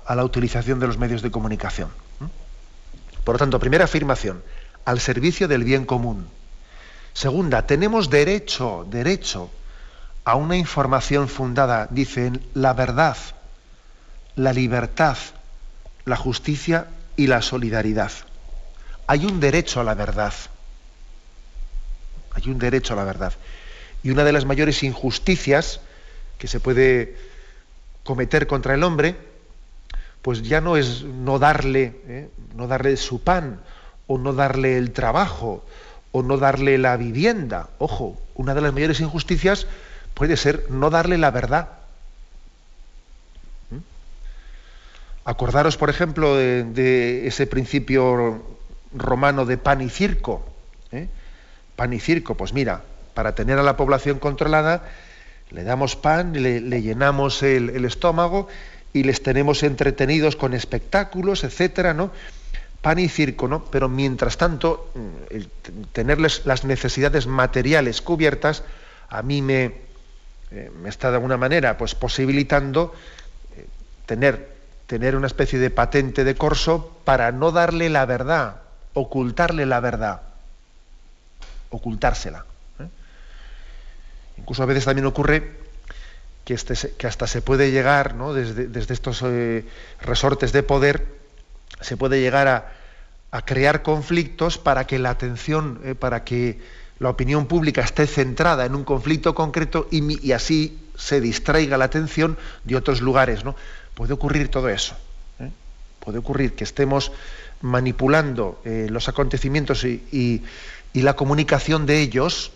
a 0.07 0.15
la 0.15 0.25
utilización 0.25 0.79
de 0.81 0.87
los 0.87 0.99
medios 0.99 1.23
de 1.23 1.31
comunicación. 1.31 1.91
Por 3.25 3.35
lo 3.35 3.39
tanto, 3.39 3.59
primera 3.59 3.85
afirmación, 3.85 4.43
al 4.85 5.01
servicio 5.01 5.49
del 5.49 5.65
bien 5.65 5.85
común. 5.85 6.29
Segunda, 7.13 7.67
tenemos 7.67 8.09
derecho, 8.09 8.87
derecho 8.89 9.51
a 10.25 10.37
una 10.37 10.57
información 10.57 11.29
fundada, 11.29 11.89
dicen, 11.91 12.41
la 12.55 12.73
verdad, 12.73 13.17
la 14.37 14.53
libertad, 14.53 15.17
la 16.05 16.17
justicia 16.17 16.87
y 17.17 17.27
la 17.27 17.43
solidaridad. 17.43 18.13
Hay 19.09 19.25
un 19.25 19.41
derecho 19.41 19.81
a 19.81 19.85
la 19.85 19.95
verdad. 19.95 20.35
Hay 22.33 22.49
un 22.49 22.59
derecho 22.59 22.93
a 22.93 22.97
la 22.97 23.05
verdad. 23.05 23.33
Y 24.03 24.11
una 24.11 24.25
de 24.25 24.33
las 24.33 24.45
mayores 24.45 24.83
injusticias 24.83 25.81
que 26.39 26.49
se 26.49 26.61
puede 26.61 27.17
cometer 28.07 28.47
contra 28.47 28.75
el 28.75 28.83
hombre, 28.83 29.17
pues 30.23 30.43
ya 30.43 30.63
no 30.63 30.79
es 30.79 31.03
no 31.03 31.39
darle, 31.39 32.01
¿eh? 32.09 32.31
no 32.55 32.67
darle 32.67 32.97
su 32.97 33.23
pan, 33.23 33.61
o 34.07 34.17
no 34.17 34.33
darle 34.33 34.79
el 34.79 34.93
trabajo, 34.93 35.63
o 36.13 36.23
no 36.23 36.39
darle 36.39 36.79
la 36.79 36.97
vivienda. 36.97 37.69
Ojo, 37.79 38.19
una 38.35 38.55
de 38.55 38.63
las 38.63 38.73
mayores 38.73 39.01
injusticias 39.01 39.67
puede 40.15 40.39
ser 40.39 40.71
no 40.71 40.89
darle 40.89 41.19
la 41.19 41.31
verdad. 41.31 41.69
Acordaros, 45.25 45.77
por 45.77 45.91
ejemplo, 45.91 46.37
de, 46.37 47.27
ese 47.27 47.49
principio 47.49 48.43
romano 48.95 49.45
de 49.45 49.59
pan 49.59 49.83
y 49.83 49.91
circo. 49.91 50.47
¿eh? 50.93 51.09
Pan 51.75 51.93
y 51.93 51.99
circo, 51.99 52.37
pues 52.37 52.53
mira, 52.53 52.83
para 53.13 53.35
tener 53.35 53.59
a 53.59 53.65
la 53.65 53.77
población 53.77 54.21
controlada, 54.21 54.85
le 55.57 55.65
damos 55.65 55.97
pan, 55.97 56.35
le, 56.35 56.61
llenamos 56.83 57.43
el, 57.43 57.83
estómago 57.87 58.47
y 58.93 59.05
les 59.05 59.23
tenemos 59.23 59.63
entretenidos 59.63 60.37
con 60.37 60.53
espectáculos, 60.53 61.45
etcétera, 61.45 61.95
¿no? 61.95 62.11
Pan 62.83 62.99
y 62.99 63.09
circo, 63.09 63.49
¿no? 63.49 63.65
Pero 63.65 63.89
mientras 63.89 64.37
tanto, 64.37 64.91
mm, 64.95 65.41
tenerles 65.93 66.45
las 66.45 66.67
necesidades 66.67 67.27
materiales 67.27 68.03
cubiertas, 68.03 68.65
a 69.09 69.23
mí 69.23 69.41
me, 69.41 69.73
eh, 70.51 70.71
está 70.85 71.09
de 71.09 71.17
alguna 71.17 71.39
manera 71.39 71.79
pues 71.79 71.95
posibilitando 71.95 72.95
eh, 73.57 73.65
tener 74.05 74.57
tener 74.87 75.17
una 75.17 75.27
especie 75.27 75.59
de 75.59 75.71
patente 75.71 76.23
de 76.23 76.37
corso 76.37 76.97
para 77.05 77.33
no 77.33 77.51
darle 77.51 77.89
la 77.89 78.05
verdad, 78.05 78.61
ocultarle 78.93 79.65
la 79.67 79.81
verdad, 79.81 80.21
ocultársela. 81.71 82.45
Incluso 84.39 84.63
a 84.63 84.67
veces 84.67 84.85
también 84.85 85.07
ocurre 85.07 85.67
que, 86.47 86.55
este, 86.55 86.75
que 86.97 87.09
hasta 87.09 87.27
se 87.27 87.43
puede 87.43 87.73
llegar, 87.73 88.15
¿no? 88.15 88.33
desde, 88.33 88.95
estos 88.95 89.21
eh, 89.25 89.65
resortes 90.01 90.53
de 90.53 90.63
poder, 90.63 91.05
se 91.81 91.97
puede 91.97 92.21
llegar 92.21 92.49
a, 92.49 92.73
crear 93.45 93.83
conflictos 93.83 94.57
para 94.57 94.87
que 94.87 94.99
la 94.99 95.11
atención, 95.11 95.81
eh, 95.85 95.95
para 95.95 96.25
que 96.25 96.59
la 97.01 97.11
opinión 97.11 97.45
pública 97.47 97.83
esté 97.83 98.07
centrada 98.07 98.65
en 98.65 98.75
un 98.75 98.83
conflicto 98.83 99.35
concreto 99.35 99.89
y, 99.91 100.33
así 100.33 100.79
se 100.97 101.21
distraiga 101.21 101.77
la 101.77 101.85
atención 101.85 102.39
de 102.65 102.77
otros 102.77 103.03
lugares. 103.03 103.45
¿no? 103.45 103.55
Puede 103.95 104.15
ocurrir 104.15 104.49
todo 104.49 104.71
eso. 104.71 104.97
¿eh? 105.39 105.51
Puede 106.01 106.17
ocurrir 106.17 106.55
que 106.55 106.65
estemos 106.65 107.13
manipulando 107.61 108.63
los 108.65 109.09
acontecimientos 109.09 109.85
y, 109.85 110.43
la 110.95 111.15
comunicación 111.15 111.85
de 111.85 112.01
ellos 112.01 112.53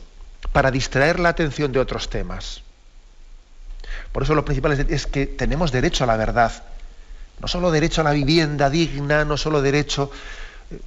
para 0.53 0.70
distraer 0.70 1.20
la 1.20 1.30
atención 1.30 1.72
de 1.72 1.80
otros 1.80 2.09
temas. 2.11 2.62
Por 4.12 4.22
eso 4.22 4.34
lo 4.34 4.45
principal 4.45 4.86
es, 4.88 5.07
que 5.07 5.26
tenemos 5.26 5.72
derecho 5.72 6.05
a 6.05 6.07
la 6.07 6.16
verdad. 6.16 6.64
No 7.41 7.49
solo 7.49 7.70
derecho 7.70 8.01
a 8.01 8.05
la 8.05 8.12
vivienda 8.12 8.70
digna, 8.70 9.24
no 9.24 9.36
solo 9.36 9.62
derecho... 9.62 10.11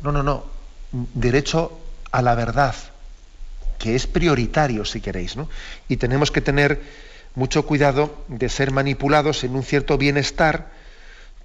No, 0.02 0.12
no, 0.12 0.24
no. 0.24 0.46
Derecho 0.92 1.80
a 2.12 2.22
la 2.22 2.36
verdad, 2.36 2.76
que 3.80 3.96
es 3.96 4.08
prioritario, 4.08 4.86
si 4.86 5.02
queréis. 5.02 5.36
¿no? 5.36 5.50
Y 5.88 5.98
tenemos 5.98 6.32
que 6.32 6.42
tener 6.42 6.82
mucho 7.36 7.66
cuidado 7.66 8.24
de 8.28 8.50
ser 8.50 8.72
manipulados 8.72 9.44
en 9.44 9.56
un 9.56 9.64
cierto 9.64 9.98
bienestar, 9.98 10.68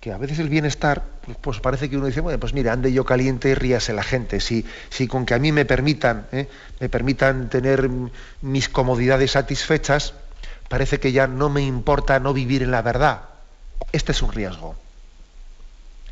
que 0.00 0.12
a 0.12 0.18
veces 0.18 0.38
el 0.38 0.48
bienestar, 0.48 1.04
pues, 1.24 1.36
pues 1.40 1.60
parece 1.60 1.90
que 1.90 1.96
uno 1.96 2.06
dice, 2.06 2.20
bueno, 2.20 2.38
pues 2.38 2.54
mira, 2.54 2.72
ande 2.72 2.92
yo 2.92 3.04
caliente 3.04 3.50
y 3.50 3.54
ríase 3.54 3.92
la 3.92 4.04
gente. 4.04 4.40
Si, 4.40 4.64
si 4.90 5.08
con 5.08 5.26
que 5.26 5.34
a 5.34 5.38
mí 5.38 5.50
me 5.50 5.64
permitan, 5.64 6.26
¿eh? 6.30 6.48
me 6.78 6.88
permitan 6.88 7.48
tener 7.48 7.90
mis 8.40 8.68
comodidades 8.68 9.32
satisfechas, 9.32 10.14
parece 10.68 11.00
que 11.00 11.10
ya 11.12 11.26
no 11.26 11.48
me 11.48 11.62
importa 11.62 12.20
no 12.20 12.32
vivir 12.32 12.62
en 12.62 12.70
la 12.70 12.82
verdad. 12.82 13.22
Este 13.92 14.12
es 14.12 14.22
un 14.22 14.32
riesgo. 14.32 14.76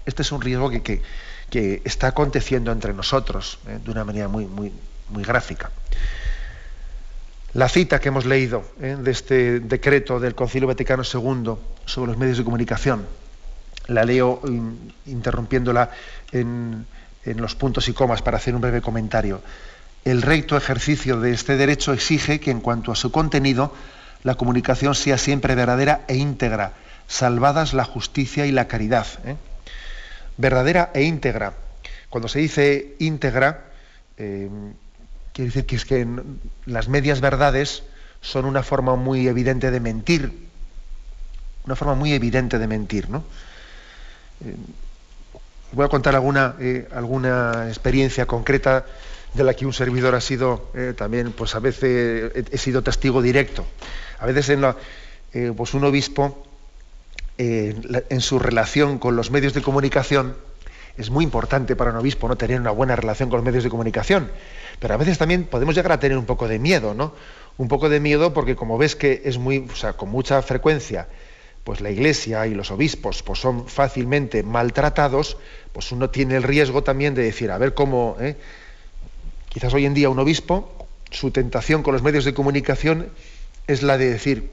Este 0.05 0.23
es 0.23 0.33
un 0.33 0.41
riesgo 0.41 0.71
que, 0.71 1.03
que, 1.51 1.83
está 1.85 2.09
aconteciendo 2.09 2.73
entre 2.73 2.93
nosotros 2.93 3.59
¿eh? 3.69 3.79
de 3.85 3.91
una 3.91 4.05
manera 4.05 4.29
muy, 4.29 4.47
muy, 4.47 4.73
muy 5.11 5.23
gráfica. 5.23 5.71
La 7.55 7.69
cita 7.69 8.01
que 8.01 8.09
hemos 8.09 8.27
leído 8.27 8.65
¿eh? 8.81 8.97
de 9.01 9.11
este 9.11 9.61
decreto 9.61 10.21
del 10.21 10.35
Concilio 10.35 10.69
Vaticano 10.69 11.05
II 11.05 11.55
sobre 11.87 12.09
los 12.11 12.19
medios 12.19 12.39
de 12.39 12.45
comunicación, 12.45 13.07
la 13.89 14.05
leo 14.05 14.41
interrumpiéndola 15.07 15.91
en, 16.33 16.87
los 17.25 17.55
puntos 17.57 17.89
y 17.89 17.93
comas 17.93 18.23
para 18.23 18.37
hacer 18.37 18.55
un 18.55 18.61
breve 18.61 18.81
comentario. 18.81 19.43
el 20.05 20.23
recto 20.23 20.57
ejercicio 20.57 21.19
de 21.21 21.33
este 21.33 21.57
derecho 21.57 21.93
exige 21.93 22.39
que 22.39 22.53
en 22.53 22.61
cuanto 22.61 22.93
a 22.93 22.97
su 22.97 23.11
contenido, 23.11 23.75
la 24.23 24.37
comunicación 24.37 24.95
sea 24.95 25.19
siempre 25.19 25.57
verdadera 25.57 26.03
e 26.07 26.17
íntegra, 26.17 26.73
salvadas 27.09 27.75
la 27.75 27.85
justicia 27.85 28.47
y 28.47 28.53
la 28.53 28.69
caridad. 28.69 29.07
¿eh? 29.25 29.37
Verdadera 30.37 30.91
e 30.95 31.03
íntegra. 31.03 31.55
Cuando 32.11 32.29
se 32.29 32.39
dice 32.39 32.95
íntegra, 33.01 33.65
eh, 34.17 34.49
quiere 35.33 35.49
decir 35.49 35.67
que 35.67 35.77
es 35.77 35.85
que 35.85 36.07
las 36.65 36.89
medias 36.89 37.21
verdades 37.21 37.83
son 38.21 38.45
una 38.45 38.63
forma 38.63 38.97
muy 38.97 39.27
evidente 39.29 39.71
de 39.71 39.81
mentir. 39.81 40.47
Una 41.65 41.75
forma 41.75 41.95
muy 41.95 42.13
evidente 42.13 42.59
de 42.59 42.67
mentir, 42.67 43.11
¿no? 43.11 43.25
Eh, 44.45 44.55
voy 45.73 45.85
a 45.85 45.89
contar 45.89 46.15
alguna, 46.15 46.57
alguna 46.93 47.67
experiencia 47.69 48.27
concreta 48.27 48.87
de 49.35 49.45
la 49.45 49.55
que 49.55 49.67
un 49.67 49.73
servidor 49.73 50.15
ha 50.15 50.21
sido 50.21 50.71
también, 50.97 51.33
pues 51.33 51.55
a 51.55 51.59
veces 51.59 52.33
he, 52.51 52.59
sido 52.59 52.83
testigo 52.83 53.21
directo. 53.21 53.67
A 54.19 54.27
veces 54.27 54.49
en 54.49 54.63
la, 54.63 54.77
pues 55.57 55.75
un 55.75 55.85
obispo 55.85 56.47
en 57.37 58.21
su 58.21 58.39
relación 58.39 58.99
con 58.99 59.17
los 59.17 59.31
medios 59.31 59.53
de 59.53 59.61
comunicación, 59.61 60.37
es 60.97 61.11
muy 61.11 61.25
importante 61.25 61.77
para 61.77 61.91
un 61.91 61.97
obispo 61.97 62.29
no 62.29 62.37
tener 62.37 62.61
una 62.61 62.71
buena 62.71 62.97
relación 62.97 63.29
con 63.29 63.39
los 63.39 63.45
medios 63.45 63.65
de 63.65 63.71
comunicación, 63.71 64.31
pero 64.79 64.95
a 64.95 64.97
veces 64.97 65.19
también 65.19 65.45
podemos 65.45 65.75
llegar 65.75 65.93
a 65.93 66.01
tener 66.01 66.17
un 66.17 66.25
poco 66.25 66.49
de 66.49 66.59
miedo, 66.59 66.95
¿no? 66.95 67.13
Un 67.59 67.69
poco 67.69 67.89
de 67.89 68.01
miedo 68.01 68.33
porque 68.33 68.57
como 68.57 68.79
ves 68.79 68.97
que 68.97 69.23
es 69.25 69.39
muy, 69.39 69.67
o 69.71 69.77
sea, 69.77 69.95
con 69.95 70.09
mucha 70.09 70.41
frecuencia, 70.43 71.09
pues 71.67 71.81
la 71.81 71.91
Iglesia 71.91 72.47
y 72.47 72.55
los 72.55 72.71
obispos 72.71 73.25
pues 73.25 73.41
son 73.41 73.67
fácilmente 73.67 74.45
maltratados, 74.45 75.37
pues 75.73 75.91
uno 75.91 76.11
tiene 76.11 76.37
el 76.37 76.45
riesgo 76.45 76.85
también 76.85 77.17
de 77.17 77.25
decir, 77.25 77.51
a 77.51 77.59
ver 77.59 77.75
cómo, 77.75 78.17
¿eh? 78.21 78.37
quizás 79.49 79.75
hoy 79.75 79.85
en 79.85 79.93
día 79.93 80.09
un 80.09 80.21
obispo, 80.21 80.87
su 81.11 81.33
tentación 81.33 81.83
con 81.83 81.93
los 81.93 82.05
medios 82.05 82.25
de 82.25 82.35
comunicación 82.35 83.09
es 83.67 83.83
la 83.83 83.99
de 83.99 84.09
decir, 84.09 84.49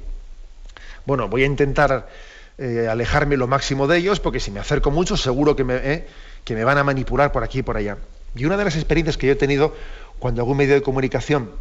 bueno, 1.05 1.29
voy 1.29 1.43
a 1.43 1.45
intentar 1.45 2.09
eh, 2.57 2.87
alejarme 2.89 3.37
lo 3.37 3.45
máximo 3.45 3.85
de 3.85 3.99
ellos, 3.99 4.19
porque 4.19 4.39
si 4.39 4.49
me 4.49 4.59
acerco 4.59 4.89
mucho 4.89 5.15
seguro 5.15 5.55
que 5.55 5.63
me, 5.63 5.75
eh, 5.75 6.07
que 6.43 6.55
me 6.55 6.63
van 6.63 6.79
a 6.79 6.83
manipular 6.83 7.31
por 7.31 7.43
aquí 7.43 7.59
y 7.59 7.61
por 7.61 7.77
allá. 7.77 7.99
Y 8.35 8.45
una 8.45 8.57
de 8.57 8.63
las 8.63 8.75
experiencias 8.75 9.17
que 9.17 9.27
yo 9.27 9.33
he 9.33 9.35
tenido 9.35 9.75
cuando 10.17 10.41
algún 10.41 10.57
medio 10.57 10.73
de 10.73 10.81
comunicación 10.81 11.51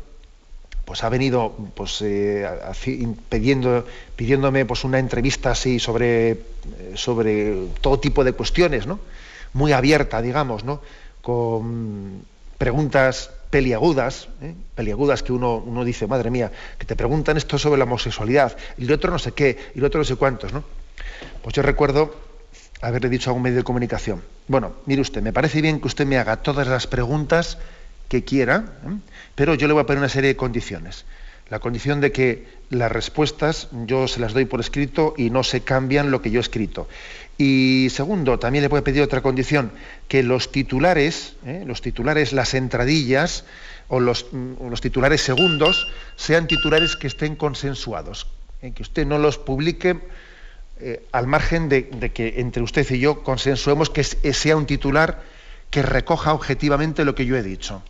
pues 0.92 1.04
ha 1.04 1.08
venido 1.08 1.56
pues, 1.74 2.02
eh, 2.02 2.46
pidiéndome 3.30 4.66
pues, 4.66 4.84
una 4.84 4.98
entrevista 4.98 5.52
así 5.52 5.78
sobre, 5.78 6.42
sobre 6.96 7.68
todo 7.80 7.98
tipo 7.98 8.22
de 8.24 8.34
cuestiones, 8.34 8.86
¿no? 8.86 9.00
muy 9.54 9.72
abierta, 9.72 10.20
digamos, 10.20 10.64
¿no? 10.64 10.82
con 11.22 12.26
preguntas 12.58 13.30
peliagudas, 13.48 14.28
¿eh? 14.42 14.52
peliagudas 14.74 15.22
que 15.22 15.32
uno, 15.32 15.62
uno 15.64 15.82
dice, 15.82 16.06
madre 16.06 16.30
mía, 16.30 16.52
que 16.76 16.84
te 16.84 16.94
preguntan 16.94 17.38
esto 17.38 17.56
sobre 17.56 17.78
la 17.78 17.84
homosexualidad, 17.84 18.54
y 18.76 18.84
el 18.84 18.92
otro 18.92 19.10
no 19.10 19.18
sé 19.18 19.32
qué, 19.32 19.72
y 19.74 19.78
el 19.78 19.86
otro 19.86 19.98
no 19.98 20.04
sé 20.04 20.16
cuántos, 20.16 20.52
¿no? 20.52 20.62
Pues 21.42 21.54
yo 21.54 21.62
recuerdo 21.62 22.14
haberle 22.82 23.08
dicho 23.08 23.30
a 23.30 23.32
un 23.32 23.40
medio 23.40 23.56
de 23.56 23.64
comunicación, 23.64 24.20
bueno, 24.46 24.72
mire 24.84 25.00
usted, 25.00 25.22
me 25.22 25.32
parece 25.32 25.62
bien 25.62 25.80
que 25.80 25.86
usted 25.86 26.04
me 26.04 26.18
haga 26.18 26.42
todas 26.42 26.68
las 26.68 26.86
preguntas 26.86 27.56
que 28.12 28.24
quiera, 28.24 28.66
¿eh? 28.84 28.98
pero 29.34 29.54
yo 29.54 29.66
le 29.66 29.72
voy 29.72 29.80
a 29.80 29.86
poner 29.86 30.00
una 30.00 30.10
serie 30.10 30.28
de 30.28 30.36
condiciones. 30.36 31.06
La 31.48 31.60
condición 31.60 32.02
de 32.02 32.12
que 32.12 32.46
las 32.68 32.92
respuestas 32.92 33.68
yo 33.86 34.06
se 34.06 34.20
las 34.20 34.34
doy 34.34 34.44
por 34.44 34.60
escrito 34.60 35.14
y 35.16 35.30
no 35.30 35.42
se 35.42 35.62
cambian 35.62 36.10
lo 36.10 36.20
que 36.20 36.30
yo 36.30 36.38
he 36.38 36.42
escrito. 36.42 36.88
Y 37.38 37.88
segundo, 37.90 38.38
también 38.38 38.60
le 38.64 38.68
voy 38.68 38.80
a 38.80 38.84
pedir 38.84 39.00
otra 39.00 39.22
condición, 39.22 39.72
que 40.08 40.22
los 40.22 40.52
titulares, 40.52 41.36
¿eh? 41.46 41.64
los 41.66 41.80
titulares, 41.80 42.34
las 42.34 42.52
entradillas 42.52 43.46
o 43.88 43.98
los, 43.98 44.26
mm, 44.30 44.68
los, 44.68 44.82
titulares 44.82 45.22
segundos 45.22 45.88
sean 46.16 46.46
titulares 46.46 46.96
que 46.96 47.06
estén 47.06 47.34
consensuados, 47.34 48.26
¿eh? 48.60 48.72
que 48.72 48.82
usted 48.82 49.06
no 49.06 49.16
los 49.16 49.38
publique 49.38 50.00
eh, 50.80 51.06
al 51.12 51.26
margen 51.26 51.70
de, 51.70 51.88
que 52.12 52.34
entre 52.40 52.62
usted 52.62 52.86
y 52.90 52.98
yo 52.98 53.22
consensuemos 53.22 53.88
que 53.88 54.04
sea 54.04 54.54
un 54.54 54.66
titular 54.66 55.22
que 55.70 55.80
recoja 55.80 56.34
objetivamente 56.34 57.06
lo 57.06 57.14
que 57.14 57.24
yo 57.24 57.38
he 57.38 57.42
dicho. 57.42 57.82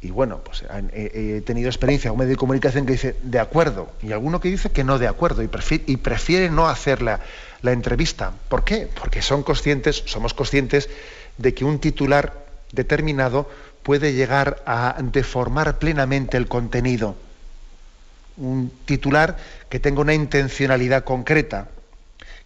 Y 0.00 0.10
bueno, 0.10 0.38
pues 0.38 0.64
he, 0.92 1.42
tenido 1.44 1.68
experiencia 1.68 2.10
con 2.10 2.18
medio 2.18 2.30
de 2.30 2.36
comunicación 2.36 2.86
que 2.86 2.92
dice 2.92 3.16
de 3.22 3.40
acuerdo, 3.40 3.90
y 4.00 4.12
alguno 4.12 4.40
que 4.40 4.48
dice 4.48 4.70
que 4.70 4.84
no 4.84 4.98
de 4.98 5.08
acuerdo, 5.08 5.42
y 5.42 5.96
prefiere, 5.96 6.50
no 6.50 6.68
hacer 6.68 7.02
la, 7.02 7.20
la, 7.62 7.72
entrevista. 7.72 8.32
¿Por 8.48 8.62
qué? 8.62 8.88
Porque 8.98 9.22
son 9.22 9.42
conscientes, 9.42 10.04
somos 10.06 10.34
conscientes 10.34 10.88
de 11.36 11.52
que 11.52 11.64
un 11.64 11.80
titular 11.80 12.46
determinado 12.70 13.50
puede 13.82 14.12
llegar 14.12 14.62
a 14.66 14.96
deformar 15.02 15.78
plenamente 15.78 16.36
el 16.36 16.46
contenido 16.46 17.16
un 18.38 18.72
titular 18.84 19.36
que 19.68 19.80
tenga 19.80 20.00
una 20.00 20.14
intencionalidad 20.14 21.04
concreta, 21.04 21.68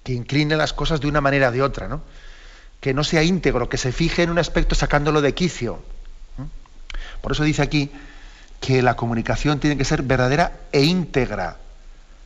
que 0.02 0.12
incline 0.12 0.56
las 0.56 0.72
cosas 0.72 1.00
de 1.00 1.08
una 1.08 1.20
manera 1.20 1.48
o 1.48 1.52
de 1.52 1.62
otra, 1.62 1.88
¿no? 1.88 2.02
que 2.80 2.94
no 2.94 3.04
sea 3.04 3.22
íntegro, 3.22 3.68
que 3.68 3.78
se 3.78 3.92
fije 3.92 4.24
en 4.24 4.30
un 4.30 4.38
aspecto 4.38 4.74
sacándolo 4.74 5.20
de 5.20 5.34
quicio. 5.34 5.78
Por 7.22 7.32
eso 7.32 7.44
dice 7.44 7.62
aquí 7.62 7.90
que 8.60 8.82
la 8.82 8.96
comunicación 8.96 9.58
tiene 9.60 9.78
que 9.78 9.84
ser 9.84 10.02
verdadera 10.02 10.60
e 10.72 10.82
íntegra, 10.82 11.56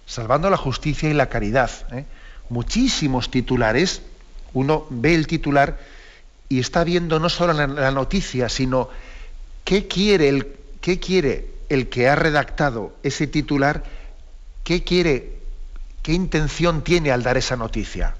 salvando 0.06 0.50
la 0.50 0.56
justicia 0.56 1.08
y 1.08 1.14
la 1.14 1.28
caridad. 1.28 1.70
¿eh? 1.92 2.04
Muchísimos 2.48 3.30
titulares, 3.30 4.02
uno 4.52 4.86
ve 4.90 5.14
el 5.14 5.26
titular 5.26 5.78
y 6.48 6.60
está 6.60 6.82
viendo 6.84 7.20
no 7.20 7.28
solo 7.28 7.52
la, 7.52 7.90
noticia, 7.90 8.48
sino 8.48 8.88
qué 9.64 9.86
quiere, 9.86 10.28
el, 10.28 10.56
qué 10.80 10.98
quiere 10.98 11.50
el 11.68 11.88
que 11.88 12.08
ha 12.08 12.14
redactado 12.14 12.94
ese 13.02 13.26
titular, 13.26 13.82
¿qué 14.64 14.84
quiere, 14.84 15.38
qué 16.02 16.12
intención 16.12 16.82
tiene 16.82 17.10
al 17.10 17.22
dar 17.22 17.36
esa 17.36 17.56
noticia? 17.56 18.14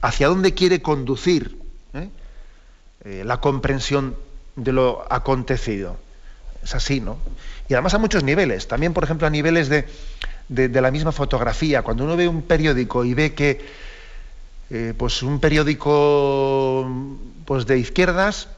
¿Hacia 0.00 0.28
dónde 0.28 0.54
quiere 0.54 0.80
conducir 0.80 1.58
eh? 1.94 2.08
Eh, 3.04 3.22
la 3.24 3.40
comprensión 3.40 4.16
de 4.58 4.72
lo 4.72 5.06
acontecido? 5.10 5.96
Es 6.62 6.74
así, 6.74 7.00
¿no? 7.00 7.18
Y 7.68 7.74
además 7.74 7.94
a 7.94 7.98
muchos 7.98 8.24
niveles, 8.24 8.68
también 8.68 8.92
por 8.92 9.04
ejemplo 9.04 9.26
a 9.26 9.30
niveles 9.30 9.68
de, 9.68 9.88
la 10.48 10.90
misma 10.90 11.12
fotografía. 11.12 11.82
Cuando 11.82 12.04
uno 12.04 12.16
ve 12.16 12.28
un 12.28 12.42
periódico 12.42 13.04
y 13.04 13.14
ve 13.14 13.34
que 13.34 13.64
eh, 14.70 14.94
pues 14.96 15.22
un 15.22 15.40
periódico 15.40 16.90
pues 17.44 17.66
de 17.66 17.78
izquierdas 17.78 18.48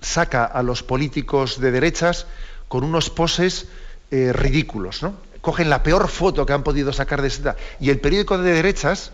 saca 0.00 0.44
a 0.44 0.62
los 0.62 0.82
políticos 0.82 1.60
de 1.60 1.70
derechas 1.70 2.26
con 2.68 2.84
unos 2.84 3.10
poses 3.10 3.66
eh, 4.10 4.32
ridículos, 4.32 5.02
¿no? 5.02 5.14
Cogen 5.40 5.70
la 5.70 5.82
peor 5.82 6.08
foto 6.08 6.44
que 6.44 6.52
han 6.52 6.62
podido 6.62 6.92
sacar 6.92 7.22
de 7.22 7.28
esta. 7.28 7.56
Y 7.80 7.90
el 7.90 8.00
periódico 8.00 8.38
de 8.38 8.52
derechas, 8.52 9.12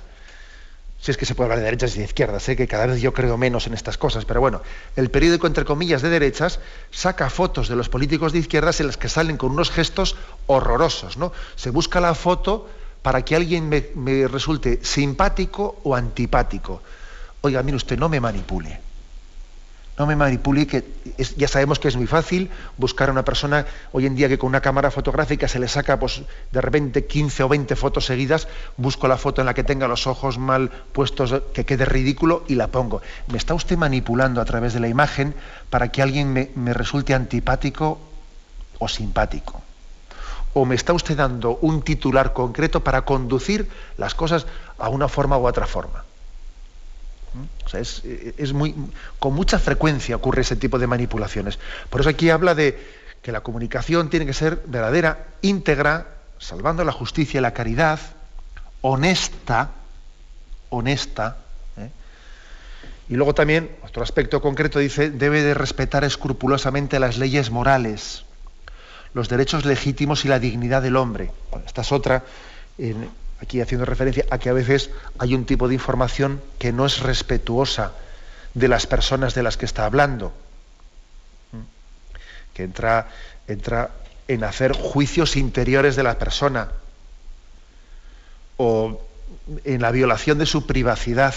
si 1.05 1.11
es 1.11 1.19
que 1.19 1.27
se 1.27 1.35
puede 1.35 1.49
hablar 1.49 1.59
de 1.59 1.67
derechas 1.67 1.95
y 1.97 1.99
de 1.99 2.07
izquierdas, 2.07 2.43
sé 2.43 2.57
que 2.57 2.67
cada 2.67 2.87
vez 2.87 3.03
yo 3.03 3.13
creo 3.13 3.37
menos 3.37 3.67
en 3.67 3.75
estas 3.75 3.99
cosas, 3.99 4.25
pero 4.25 4.41
bueno, 4.41 4.63
el 4.97 5.11
periódico, 5.11 5.47
entre 5.47 5.67
comillas, 5.67 6.01
de 6.01 6.09
derechas, 6.09 6.61
saca 6.91 7.29
fotos 7.29 7.69
de 7.69 7.77
los 7.77 7.91
políticos 7.91 8.33
de 8.33 8.39
izquierdas 8.39 8.81
en 8.81 8.87
las 8.87 8.97
que 8.97 9.11
salen 9.11 9.37
con 9.37 9.51
unos 9.51 9.71
gestos 9.71 10.17
horrorosos, 10.47 11.19
¿no? 11.19 11.31
Se 11.57 11.69
busca 11.69 12.01
la 12.01 12.15
foto 12.15 12.71
para 13.03 13.23
que 13.23 13.37
alguien 13.37 13.69
me, 13.69 13.89
me 13.95 14.27
resulte 14.29 14.81
simpático 14.83 15.79
o 15.85 15.95
antipático. 15.95 16.81
Oiga, 17.43 17.63
mire 17.63 17.77
usted, 17.77 17.99
no 17.99 18.09
me 18.09 18.19
manipule 18.19 18.81
no 19.99 20.07
me 20.07 20.17
manipule, 20.17 20.67
que 20.67 20.85
ya 21.37 21.47
sabemos 21.47 21.79
que 21.79 21.89
es 21.89 21.97
muy 21.97 22.07
fácil 22.07 22.51
buscar 22.79 23.09
a 23.09 23.13
una 23.13 23.25
persona 23.25 23.67
hoy 23.93 24.07
en 24.07 24.17
día 24.17 24.29
que 24.29 24.39
con 24.39 24.49
una 24.49 24.61
cámara 24.61 24.91
fotográfica 24.91 25.47
se 25.47 25.61
le 25.61 25.69
saca 25.69 25.99
pues, 25.99 26.23
de 26.51 26.61
repente 26.61 27.07
15 27.07 27.45
o 27.45 27.49
20 27.49 27.77
fotos 27.77 28.07
seguidas, 28.07 28.49
busco 28.77 29.07
la 29.07 29.17
foto 29.17 29.41
en 29.41 29.47
la 29.47 29.55
que 29.55 29.63
tenga 29.63 29.87
los 29.87 30.07
ojos 30.07 30.39
mal 30.39 30.71
puestos, 30.93 31.43
que 31.53 31.65
quede 31.65 31.85
ridículo 31.85 32.45
y 32.49 32.57
la 32.57 32.69
pongo. 32.69 33.03
¿Me 33.29 33.39
está 33.39 33.55
usted 33.55 33.77
manipulando 33.77 34.41
a 34.41 34.45
través 34.45 34.75
de 34.75 34.81
la 34.81 34.89
imagen 34.89 35.35
para 35.71 35.93
que 35.93 36.03
alguien 36.03 36.33
me, 36.33 36.51
me 36.57 36.75
resulte 36.75 37.15
antipático 37.15 38.01
o 38.81 38.89
simpático? 38.89 39.63
¿O 40.55 40.65
me 40.65 40.75
está 40.75 40.93
usted 40.93 41.17
dando 41.17 41.59
un 41.63 41.83
titular 41.83 42.33
concreto 42.33 42.83
para 42.83 43.03
conducir 43.03 43.69
las 43.97 44.15
cosas 44.15 44.47
a 44.79 44.89
una 44.89 45.09
forma 45.09 45.39
u 45.39 45.47
otra 45.47 45.67
forma? 45.67 46.05
Es, 47.73 48.53
muy, 48.53 48.75
con 49.19 49.35
mucha 49.35 49.59
frecuencia 49.59 50.17
ocurre 50.17 50.43
ese 50.43 50.57
tipo 50.57 50.79
de 50.79 50.87
manipulaciones. 50.87 51.59
Por 51.91 52.01
eso 52.01 52.11
aquí 52.11 52.31
habla 52.31 52.55
de 52.55 52.79
que 53.23 53.33
la 53.33 53.41
comunicación 53.41 54.11
tiene 54.11 54.27
que 54.27 54.33
ser 54.33 54.63
verdadera, 54.67 55.27
íntegra, 55.43 56.09
salvando 56.39 56.85
la 56.85 56.93
justicia 56.93 57.39
y 57.39 57.41
la 57.41 57.53
caridad, 57.53 57.99
honesta, 58.83 59.71
honesta. 60.69 61.39
¿eh? 61.79 61.91
Y 63.09 63.15
luego 63.15 63.35
también, 63.35 63.75
otro 63.83 64.03
aspecto 64.03 64.41
concreto 64.41 64.79
dice, 64.79 65.11
debe 65.11 65.43
de 65.43 65.55
respetar 65.55 66.05
escrupulosamente 66.05 67.01
las 67.01 67.17
leyes 67.17 67.51
morales, 67.51 68.25
los 69.15 69.29
derechos 69.29 69.65
legítimos 69.65 70.25
y 70.25 70.29
la 70.29 70.39
dignidad 70.39 70.83
del 70.83 70.97
hombre. 70.97 71.31
esta 71.65 71.81
es 71.81 71.93
otra, 71.93 72.25
aquí 73.45 73.61
haciendo 73.61 73.85
referencia 73.85 74.25
a 74.31 74.39
que 74.39 74.49
a 74.49 74.53
veces 74.53 74.91
hay 75.19 75.35
un 75.35 75.45
tipo 75.45 75.69
de 75.69 75.75
información 75.75 76.43
que 76.59 76.73
no 76.73 76.87
es 76.87 77.01
respetuosa 77.01 77.93
de 78.55 78.69
las 78.69 78.87
personas 78.87 79.35
de 79.35 79.43
las 79.43 79.57
que 79.57 79.67
está 79.67 79.85
hablando. 79.85 80.33
que 82.55 82.63
entra, 82.63 83.09
entra 83.49 83.91
en 84.29 84.45
hacer 84.45 84.73
juicios 84.73 85.37
interiores 85.37 85.97
de 85.97 86.05
la 86.05 86.19
persona 86.19 86.71
o 88.57 89.03
en 89.65 89.83
la 89.83 89.91
violación 89.91 90.39
de 90.39 90.47
su 90.47 90.65
privacidad, 90.65 91.35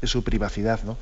de 0.00 0.06
su 0.08 0.24
privacidad, 0.24 0.82
¿no? 0.82 0.98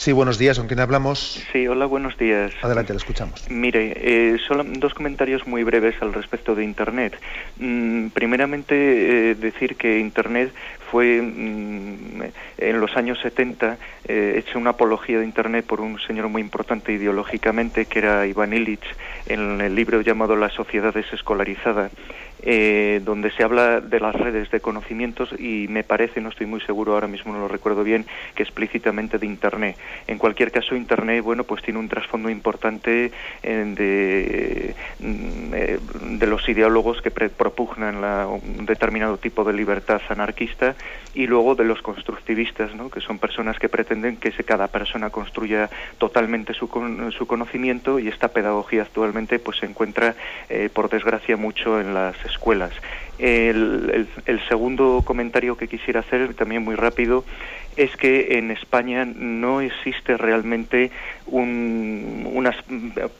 Sí, 0.00 0.12
buenos 0.12 0.38
días, 0.38 0.58
¿con 0.58 0.66
quién 0.66 0.80
hablamos? 0.80 1.44
Sí, 1.52 1.68
hola, 1.68 1.84
buenos 1.84 2.16
días. 2.16 2.54
Adelante, 2.62 2.94
le 2.94 2.96
escuchamos. 2.96 3.44
Mire, 3.50 3.92
eh, 3.96 4.38
solo 4.48 4.64
dos 4.64 4.94
comentarios 4.94 5.46
muy 5.46 5.62
breves 5.62 5.94
al 6.00 6.14
respecto 6.14 6.54
de 6.54 6.64
Internet. 6.64 7.20
Mm, 7.58 8.06
primeramente, 8.06 8.74
eh, 8.74 9.34
decir 9.34 9.76
que 9.76 9.98
Internet 9.98 10.54
fue 10.90 11.20
mm, 11.20 12.22
en 12.56 12.80
los 12.80 12.96
años 12.96 13.18
70 13.20 13.76
eh, 14.08 14.36
hecha 14.38 14.58
una 14.58 14.70
apología 14.70 15.18
de 15.18 15.26
Internet 15.26 15.66
por 15.66 15.82
un 15.82 16.00
señor 16.00 16.28
muy 16.28 16.40
importante 16.40 16.92
ideológicamente, 16.94 17.84
que 17.84 17.98
era 17.98 18.26
Iván 18.26 18.54
Illich, 18.54 18.86
en 19.26 19.60
el 19.60 19.74
libro 19.74 20.00
llamado 20.00 20.34
La 20.34 20.48
sociedad 20.48 20.94
desescolarizada. 20.94 21.90
Eh, 22.42 23.00
donde 23.04 23.30
se 23.32 23.42
habla 23.44 23.80
de 23.80 24.00
las 24.00 24.14
redes 24.14 24.50
de 24.50 24.60
conocimientos 24.60 25.28
y 25.38 25.66
me 25.68 25.84
parece, 25.84 26.20
no 26.20 26.30
estoy 26.30 26.46
muy 26.46 26.60
seguro 26.62 26.94
ahora 26.94 27.06
mismo, 27.06 27.32
no 27.32 27.40
lo 27.40 27.48
recuerdo 27.48 27.84
bien, 27.84 28.06
que 28.34 28.42
explícitamente 28.42 29.18
de 29.18 29.26
Internet. 29.26 29.76
En 30.06 30.18
cualquier 30.18 30.50
caso, 30.50 30.74
Internet, 30.74 31.22
bueno, 31.22 31.44
pues 31.44 31.62
tiene 31.62 31.78
un 31.78 31.88
trasfondo 31.88 32.30
importante 32.30 33.12
eh, 33.42 33.64
de, 33.76 34.74
mm, 34.98 35.54
eh, 35.54 35.78
de 36.18 36.26
los 36.26 36.48
ideólogos 36.48 37.02
que 37.02 37.10
pre- 37.10 37.28
propugnan 37.30 38.00
la- 38.00 38.26
un 38.26 38.64
determinado 38.66 39.18
tipo 39.18 39.44
de 39.44 39.52
libertad 39.52 40.00
anarquista 40.08 40.76
y 41.14 41.26
luego 41.26 41.54
de 41.54 41.64
los 41.64 41.82
constructivistas, 41.82 42.74
¿no? 42.74 42.90
que 42.90 43.00
son 43.00 43.18
personas 43.18 43.58
que 43.58 43.68
pretenden 43.68 44.16
que 44.16 44.32
se- 44.32 44.44
cada 44.44 44.68
persona 44.68 45.10
construya 45.10 45.68
totalmente 45.98 46.54
su, 46.54 46.68
con- 46.68 47.12
su 47.12 47.26
conocimiento 47.26 47.98
y 47.98 48.08
esta 48.08 48.28
pedagogía 48.28 48.82
actualmente 48.82 49.38
pues 49.38 49.58
se 49.58 49.66
encuentra, 49.66 50.14
eh, 50.48 50.70
por 50.72 50.88
desgracia, 50.88 51.36
mucho 51.36 51.80
en 51.80 51.94
las 51.94 52.16
escuelas. 52.30 52.72
El, 53.20 54.08
segundo 54.48 55.02
comentario 55.04 55.56
que 55.56 55.68
quisiera 55.68 56.00
hacer, 56.00 56.34
también 56.34 56.62
muy 56.62 56.74
rápido, 56.74 57.24
es 57.76 57.94
que 57.96 58.38
en 58.38 58.50
España 58.50 59.04
no 59.04 59.60
existe 59.60 60.16
realmente 60.16 60.90
un- 61.26 62.28
unas 62.32 62.56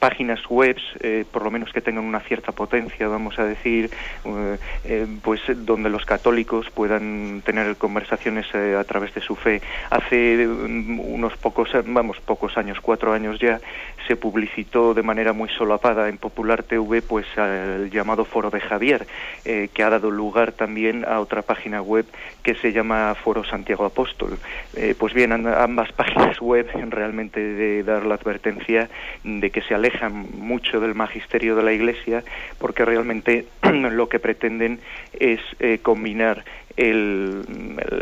páginas 0.01 0.40
web, 0.48 0.76
eh, 1.01 1.24
por 1.30 1.44
lo 1.44 1.51
menos 1.51 1.72
que 1.72 1.80
tengan 1.80 2.05
una 2.05 2.20
cierta 2.20 2.51
potencia, 2.53 3.07
vamos 3.09 3.38
a 3.38 3.44
decir, 3.44 3.90
eh, 4.24 4.59
eh, 4.84 5.07
pues 5.22 5.40
donde 5.64 5.88
los 5.88 6.05
católicos 6.05 6.68
puedan 6.70 7.42
tener 7.44 7.76
conversaciones 7.76 8.46
a 8.55 8.82
través 8.84 9.14
de 9.14 9.20
su 9.20 9.36
fe. 9.36 9.61
Hace 9.90 10.46
mm, 10.46 10.98
unos 10.98 11.36
pocos, 11.36 11.70
vamos, 11.86 12.18
pocos 12.20 12.57
años, 12.59 12.78
cuatro 12.80 13.12
años 13.12 13.38
ya, 13.38 13.61
se 14.09 14.16
publicitó 14.16 14.94
de 14.94 15.03
manera 15.03 15.32
muy 15.32 15.48
solapada 15.51 16.09
en 16.09 16.18
Popular 16.18 16.64
TV, 16.64 17.03
pues 17.03 17.26
el 17.36 17.90
llamado 17.90 18.24
Foro 18.24 18.51
de 18.51 18.61
Javier, 18.61 19.07
que 19.44 19.82
ha 19.84 19.89
dado 19.91 20.11
lugar 20.11 20.53
también 20.53 21.05
a 21.07 21.20
otra 21.20 21.43
página 21.43 21.82
web 21.82 22.07
que 22.43 22.55
se 22.55 22.72
llama 22.72 23.14
Foro 23.14 23.45
Santiago 23.45 23.84
Apóstol. 23.84 24.38
Eh, 24.74 24.95
pues 24.99 25.12
bien, 25.12 25.32
ambas 25.32 25.93
páginas 25.97 26.41
web 26.41 26.66
realmente 26.88 27.41
de 27.41 27.82
dar 27.82 28.07
la 28.07 28.14
advertencia 28.14 28.88
de 29.24 29.51
que 29.51 29.61
se 29.62 29.74
alejan 29.74 30.26
mucho 30.38 30.80
del 30.80 30.95
magisterio 30.95 31.57
de 31.57 31.62
la 31.62 31.72
Iglesia 31.72 32.24
porque 32.59 32.84
realmente 32.84 33.47
lo 33.62 34.09
que 34.09 34.18
pretenden 34.18 34.80
es 35.12 35.41
eh, 35.59 35.80
combinar 35.82 36.45
el- 36.77 37.45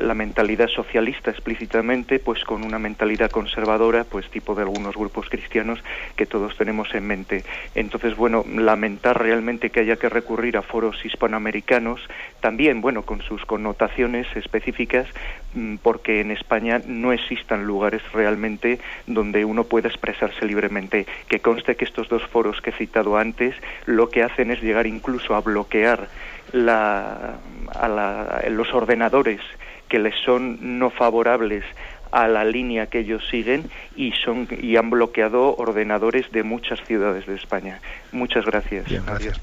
la 0.07 0.15
mentalidad 0.15 0.69
socialista 0.69 1.31
explícitamente 1.31 2.19
pues 2.19 2.45
con 2.45 2.63
una 2.63 2.79
mentalidad 2.79 3.31
conservadora 3.31 4.05
pues 4.05 4.29
tipo 4.31 4.55
de 4.55 4.63
algunos 4.63 4.95
grupos 4.97 5.29
cristianos 5.29 5.79
que 6.17 6.27
todos 6.27 6.57
tenemos 6.57 6.95
en 6.95 7.07
mente. 7.07 7.45
Entonces 7.75 8.17
bueno 8.17 8.45
lamentar 8.49 9.21
realmente 9.21 9.71
que 9.71 9.81
haya 9.81 9.97
que 9.97 10.09
recurrir 10.09 10.57
a 10.57 10.63
foros 10.63 11.05
hispanoamericanos 11.05 12.01
también 12.41 12.81
bueno 12.81 13.03
con 13.03 13.23
sus 13.23 13.45
connotaciones 13.45 14.27
específicas 14.37 15.07
mm, 15.55 15.77
porque 15.83 16.21
en 16.21 16.31
España 16.31 16.81
no 16.87 17.13
existan 17.13 17.65
lugares 17.65 18.03
realmente 18.13 18.79
donde 19.07 19.45
uno 19.45 19.65
pueda 19.65 19.89
expresarse 19.89 20.45
libremente. 20.47 21.07
Que 21.29 21.41
conste 21.41 21.77
que 21.77 21.85
estos 21.85 22.09
dos 22.09 22.23
foros 22.29 22.61
que 22.61 22.71
he 22.71 22.73
citado 22.75 23.17
antes 23.17 23.55
lo 23.87 24.11
que 24.11 24.23
hacen 24.23 24.51
es 24.51 24.63
llegar 24.63 24.87
incluso 24.87 25.35
a 25.35 25.41
bloquear 25.41 26.09
la, 26.53 27.39
a 27.75 27.89
la- 27.89 28.45
los 28.51 28.73
ordenadores 28.73 29.41
que 29.89 29.99
les 29.99 30.15
son 30.25 30.79
no 30.79 30.91
favorables 30.91 31.65
a 32.11 32.27
la 32.27 32.45
línea 32.45 32.87
que 32.87 33.01
ellos 33.01 33.23
siguen 33.31 33.71
y 33.97 34.13
son 34.25 34.49
y 34.61 34.77
han 34.77 34.89
bloqueado 34.91 35.57
ordenadores 35.57 36.31
de 36.33 36.43
muchas 36.43 36.79
ciudades 36.87 37.27
de 37.27 37.35
España. 37.35 37.81
Muchas 38.13 38.45
gracias. 38.47 38.87
Bien, 38.87 39.05
gracias. 39.05 39.41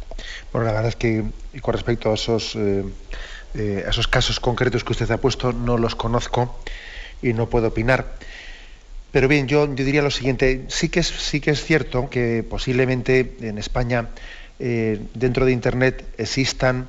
Bueno, 0.51 0.65
la 0.67 0.73
verdad 0.73 0.89
es 0.89 0.95
que 0.95 1.23
y 1.53 1.59
con 1.59 1.73
respecto 1.73 2.09
a 2.09 2.15
esos, 2.15 2.55
eh, 2.55 2.83
eh, 3.53 3.83
a 3.85 3.89
esos 3.89 4.07
casos 4.07 4.39
concretos 4.39 4.83
que 4.83 4.93
usted 4.93 5.09
ha 5.11 5.17
puesto, 5.17 5.53
no 5.53 5.77
los 5.77 5.95
conozco 5.95 6.59
y 7.21 7.33
no 7.33 7.49
puedo 7.49 7.67
opinar. 7.67 8.15
Pero 9.11 9.27
bien, 9.27 9.47
yo, 9.47 9.65
yo 9.73 9.85
diría 9.85 10.01
lo 10.01 10.11
siguiente, 10.11 10.65
sí 10.67 10.89
que 10.89 10.99
es, 10.99 11.07
sí 11.07 11.39
que 11.39 11.51
es 11.51 11.63
cierto 11.63 12.09
que 12.09 12.43
posiblemente 12.43 13.37
en 13.41 13.57
España, 13.57 14.09
eh, 14.59 14.99
dentro 15.13 15.45
de 15.45 15.51
Internet, 15.51 16.05
existan 16.17 16.87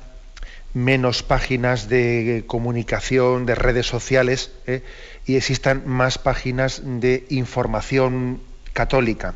menos 0.73 1.23
páginas 1.23 1.89
de 1.89 2.43
comunicación, 2.47 3.45
de 3.45 3.55
redes 3.55 3.87
sociales, 3.87 4.51
¿eh? 4.67 4.83
y 5.25 5.35
existan 5.35 5.83
más 5.87 6.17
páginas 6.17 6.81
de 6.83 7.25
información 7.29 8.41
católica. 8.73 9.33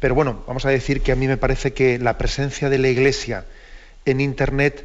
Pero 0.00 0.14
bueno, 0.14 0.42
vamos 0.46 0.64
a 0.64 0.70
decir 0.70 1.02
que 1.02 1.12
a 1.12 1.16
mí 1.16 1.26
me 1.28 1.36
parece 1.36 1.72
que 1.72 1.98
la 1.98 2.18
presencia 2.18 2.68
de 2.70 2.78
la 2.78 2.88
Iglesia 2.88 3.44
en 4.04 4.20
Internet, 4.20 4.84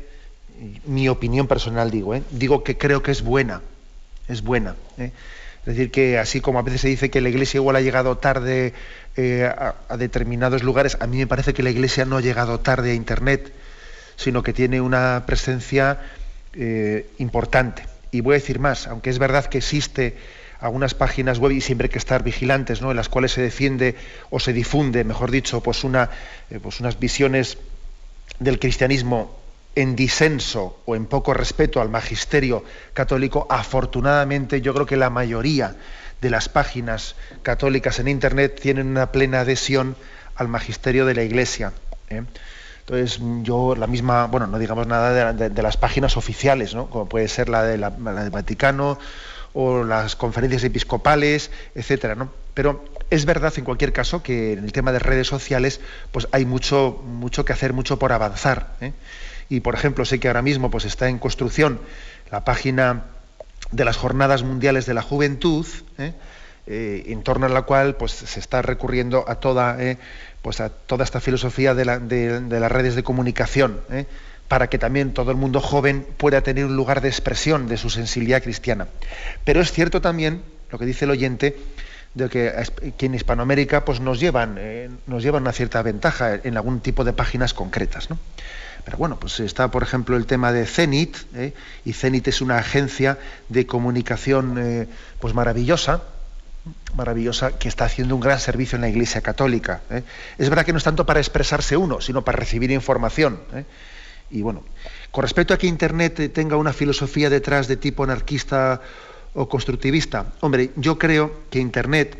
mi 0.85 1.07
opinión 1.07 1.47
personal 1.47 1.91
digo, 1.91 2.13
¿eh? 2.13 2.23
digo 2.31 2.63
que 2.63 2.77
creo 2.77 3.01
que 3.01 3.11
es 3.11 3.21
buena, 3.21 3.61
es 4.27 4.41
buena. 4.41 4.75
Es 5.65 5.75
decir, 5.77 5.91
que 5.91 6.17
así 6.17 6.41
como 6.41 6.59
a 6.59 6.61
veces 6.61 6.81
se 6.81 6.89
dice 6.89 7.09
que 7.09 7.21
la 7.21 7.29
Iglesia 7.29 7.57
igual 7.57 7.75
ha 7.77 7.81
llegado 7.81 8.17
tarde 8.17 8.73
eh, 9.15 9.43
a, 9.43 9.97
determinados 9.97 10.63
lugares, 10.63 10.97
a 10.99 11.07
mí 11.07 11.17
me 11.17 11.27
parece 11.27 11.53
que 11.53 11.63
la 11.63 11.69
Iglesia 11.69 12.05
no 12.05 12.17
ha 12.17 12.21
llegado 12.21 12.59
tarde 12.59 12.91
a 12.91 12.93
Internet, 12.93 13.53
sino 14.15 14.43
que 14.43 14.53
tiene 14.53 14.81
una 14.81 15.23
presencia 15.25 15.99
importante. 17.17 17.83
Y 18.11 18.21
voy 18.21 18.35
a 18.35 18.39
decir 18.39 18.59
más, 18.59 18.85
aunque 18.85 19.09
es 19.09 19.17
verdad 19.17 19.45
que 19.45 19.57
existe 19.57 20.15
algunas 20.63 20.93
páginas 20.93 21.39
web 21.39 21.51
y 21.51 21.61
siempre 21.61 21.87
hay 21.87 21.91
que 21.91 21.97
estar 21.97 22.23
vigilantes, 22.23 22.81
¿no? 22.81 22.91
en 22.91 22.95
las 22.95 23.09
cuales 23.09 23.33
se 23.33 23.41
defiende 23.41 23.95
o 24.29 24.39
se 24.39 24.53
difunde, 24.53 25.03
mejor 25.03 25.29
dicho, 25.29 25.61
pues, 25.61 25.83
eh, 25.83 26.07
pues 26.61 26.79
unas 26.79 26.99
visiones 26.99 27.57
del 28.39 28.59
cristianismo 28.59 29.42
en 29.75 29.95
disenso 29.95 30.79
o 30.85 30.95
en 30.95 31.05
poco 31.05 31.33
respeto 31.33 31.81
al 31.81 31.89
magisterio 31.89 32.63
católico, 32.93 33.47
afortunadamente 33.49 34.61
yo 34.61 34.73
creo 34.73 34.85
que 34.85 34.97
la 34.97 35.09
mayoría 35.09 35.75
de 36.21 36.29
las 36.29 36.47
páginas 36.49 37.15
católicas 37.41 37.99
en 37.99 38.07
Internet 38.07 38.59
tienen 38.61 38.87
una 38.87 39.11
plena 39.11 39.41
adhesión 39.41 39.95
al 40.35 40.47
magisterio 40.47 41.05
de 41.05 41.15
la 41.15 41.23
Iglesia. 41.23 41.73
¿eh? 42.09 42.23
Entonces, 42.81 43.19
yo 43.43 43.75
la 43.75 43.87
misma, 43.87 44.27
bueno, 44.27 44.47
no 44.47 44.59
digamos 44.59 44.87
nada 44.87 45.33
de, 45.33 45.61
las 45.61 45.77
páginas 45.77 46.17
oficiales, 46.17 46.75
¿no? 46.75 46.89
como 46.89 47.07
puede 47.07 47.27
ser 47.27 47.49
la, 47.49 47.63
de 47.63 47.77
del 47.77 48.29
Vaticano 48.29 48.99
o 49.53 49.83
las 49.83 50.15
conferencias 50.15 50.63
episcopales, 50.63 51.49
etcétera. 51.75 52.27
Pero 52.53 52.83
es 53.09 53.25
verdad 53.25 53.53
en 53.57 53.63
cualquier 53.63 53.93
caso 53.93 54.21
que 54.21 54.53
en 54.53 54.65
el 54.65 54.71
tema 54.71 54.91
de 54.91 54.99
redes 54.99 55.27
sociales 55.27 55.79
pues 56.11 56.27
hay 56.31 56.45
mucho, 56.45 57.01
mucho 57.05 57.45
que 57.45 57.53
hacer, 57.53 57.73
mucho 57.73 57.99
por 57.99 58.11
avanzar. 58.11 58.75
¿eh? 58.81 58.93
Y 59.53 59.59
por 59.59 59.75
ejemplo, 59.75 60.03
sé 60.03 60.19
que 60.19 60.27
ahora 60.27 60.41
mismo 60.41 60.71
pues 60.71 60.83
está 60.85 61.09
en 61.09 61.19
construcción 61.19 61.79
la 62.31 62.43
página 62.43 63.03
de 63.71 63.85
las 63.85 63.97
Jornadas 63.97 64.41
Mundiales 64.41 64.87
de 64.87 64.95
la 64.95 65.03
Juventud, 65.03 65.67
¿eh? 65.99 66.13
Eh, 66.65 67.03
en 67.07 67.21
torno 67.21 67.45
a 67.45 67.49
la 67.49 67.61
cual 67.61 67.95
pues 67.95 68.13
se 68.13 68.39
está 68.39 68.63
recurriendo 68.63 69.25
a 69.27 69.35
toda, 69.35 69.77
pues 70.41 70.59
a 70.59 70.69
toda 70.69 71.03
esta 71.03 71.19
filosofía 71.19 71.75
de, 71.75 71.85
las 71.85 72.71
redes 72.71 72.95
de 72.95 73.03
comunicación 73.03 73.81
para 74.47 74.69
que 74.69 74.79
también 74.79 75.13
todo 75.13 75.29
el 75.29 75.37
mundo 75.37 75.59
joven 75.59 76.03
pueda 76.17 76.41
tener 76.41 76.65
un 76.65 76.75
lugar 76.75 77.01
de 77.01 77.09
expresión 77.09 77.67
de 77.67 77.77
su 77.77 77.91
sensibilidad 77.91 78.41
cristiana. 78.41 78.87
Pero 79.43 79.61
es 79.61 79.71
cierto 79.71 80.01
también, 80.01 80.41
lo 80.71 80.79
que 80.79 80.85
dice 80.85 81.05
el 81.05 81.11
oyente, 81.11 81.57
de 82.15 82.29
que, 82.29 83.05
en 83.05 83.13
Hispanoamérica 83.13 83.85
pues 83.85 83.99
nos 83.99 84.19
llevan, 84.19 84.55
eh, 84.57 84.89
nos 85.05 85.21
llevan 85.21 85.43
una 85.43 85.51
cierta 85.51 85.81
ventaja 85.83 86.39
en 86.43 86.57
algún 86.57 86.79
tipo 86.79 87.03
de 87.03 87.13
páginas 87.13 87.53
concretas. 87.53 88.09
¿no? 88.09 88.17
Pero 88.85 88.97
bueno, 88.97 89.19
pues 89.19 89.39
está, 89.39 89.71
por 89.71 89.83
ejemplo, 89.83 90.17
el 90.17 90.25
tema 90.25 90.51
de 90.51 90.65
Zenit, 90.65 91.17
¿eh? 91.35 91.53
y 91.85 91.93
Zenit 91.93 92.27
es 92.27 92.41
una 92.41 92.57
agencia 92.57 93.17
de 93.49 93.65
comunicación 93.65 94.57
eh, 94.57 94.87
pues 95.19 95.33
maravillosa, 95.33 96.03
maravillosa, 96.95 97.57
que 97.57 97.69
está 97.69 97.85
haciendo 97.85 98.15
un 98.15 98.21
gran 98.21 98.39
servicio 98.39 98.75
en 98.75 98.81
la 98.81 98.89
Iglesia 98.89 99.21
Católica. 99.21 99.81
Es 100.37 100.49
verdad 100.49 100.65
que 100.65 100.71
no 100.71 100.77
es 100.77 100.83
tanto 100.83 101.05
para 101.05 101.19
expresarse 101.19 101.75
uno, 101.75 101.99
sino 101.99 102.23
para 102.23 102.37
recibir 102.37 102.71
información. 102.71 103.39
Y 104.29 104.41
bueno, 104.41 104.63
con 105.11 105.23
respecto 105.23 105.53
a 105.53 105.57
que 105.57 105.67
Internet 105.67 106.31
tenga 106.33 106.55
una 106.55 106.73
filosofía 106.73 107.29
detrás 107.29 107.67
de 107.67 107.77
tipo 107.77 108.03
anarquista 108.03 108.81
o 109.33 109.49
constructivista, 109.49 110.33
hombre, 110.39 110.71
yo 110.75 110.97
creo 110.97 111.43
que 111.49 111.59
Internet, 111.59 112.17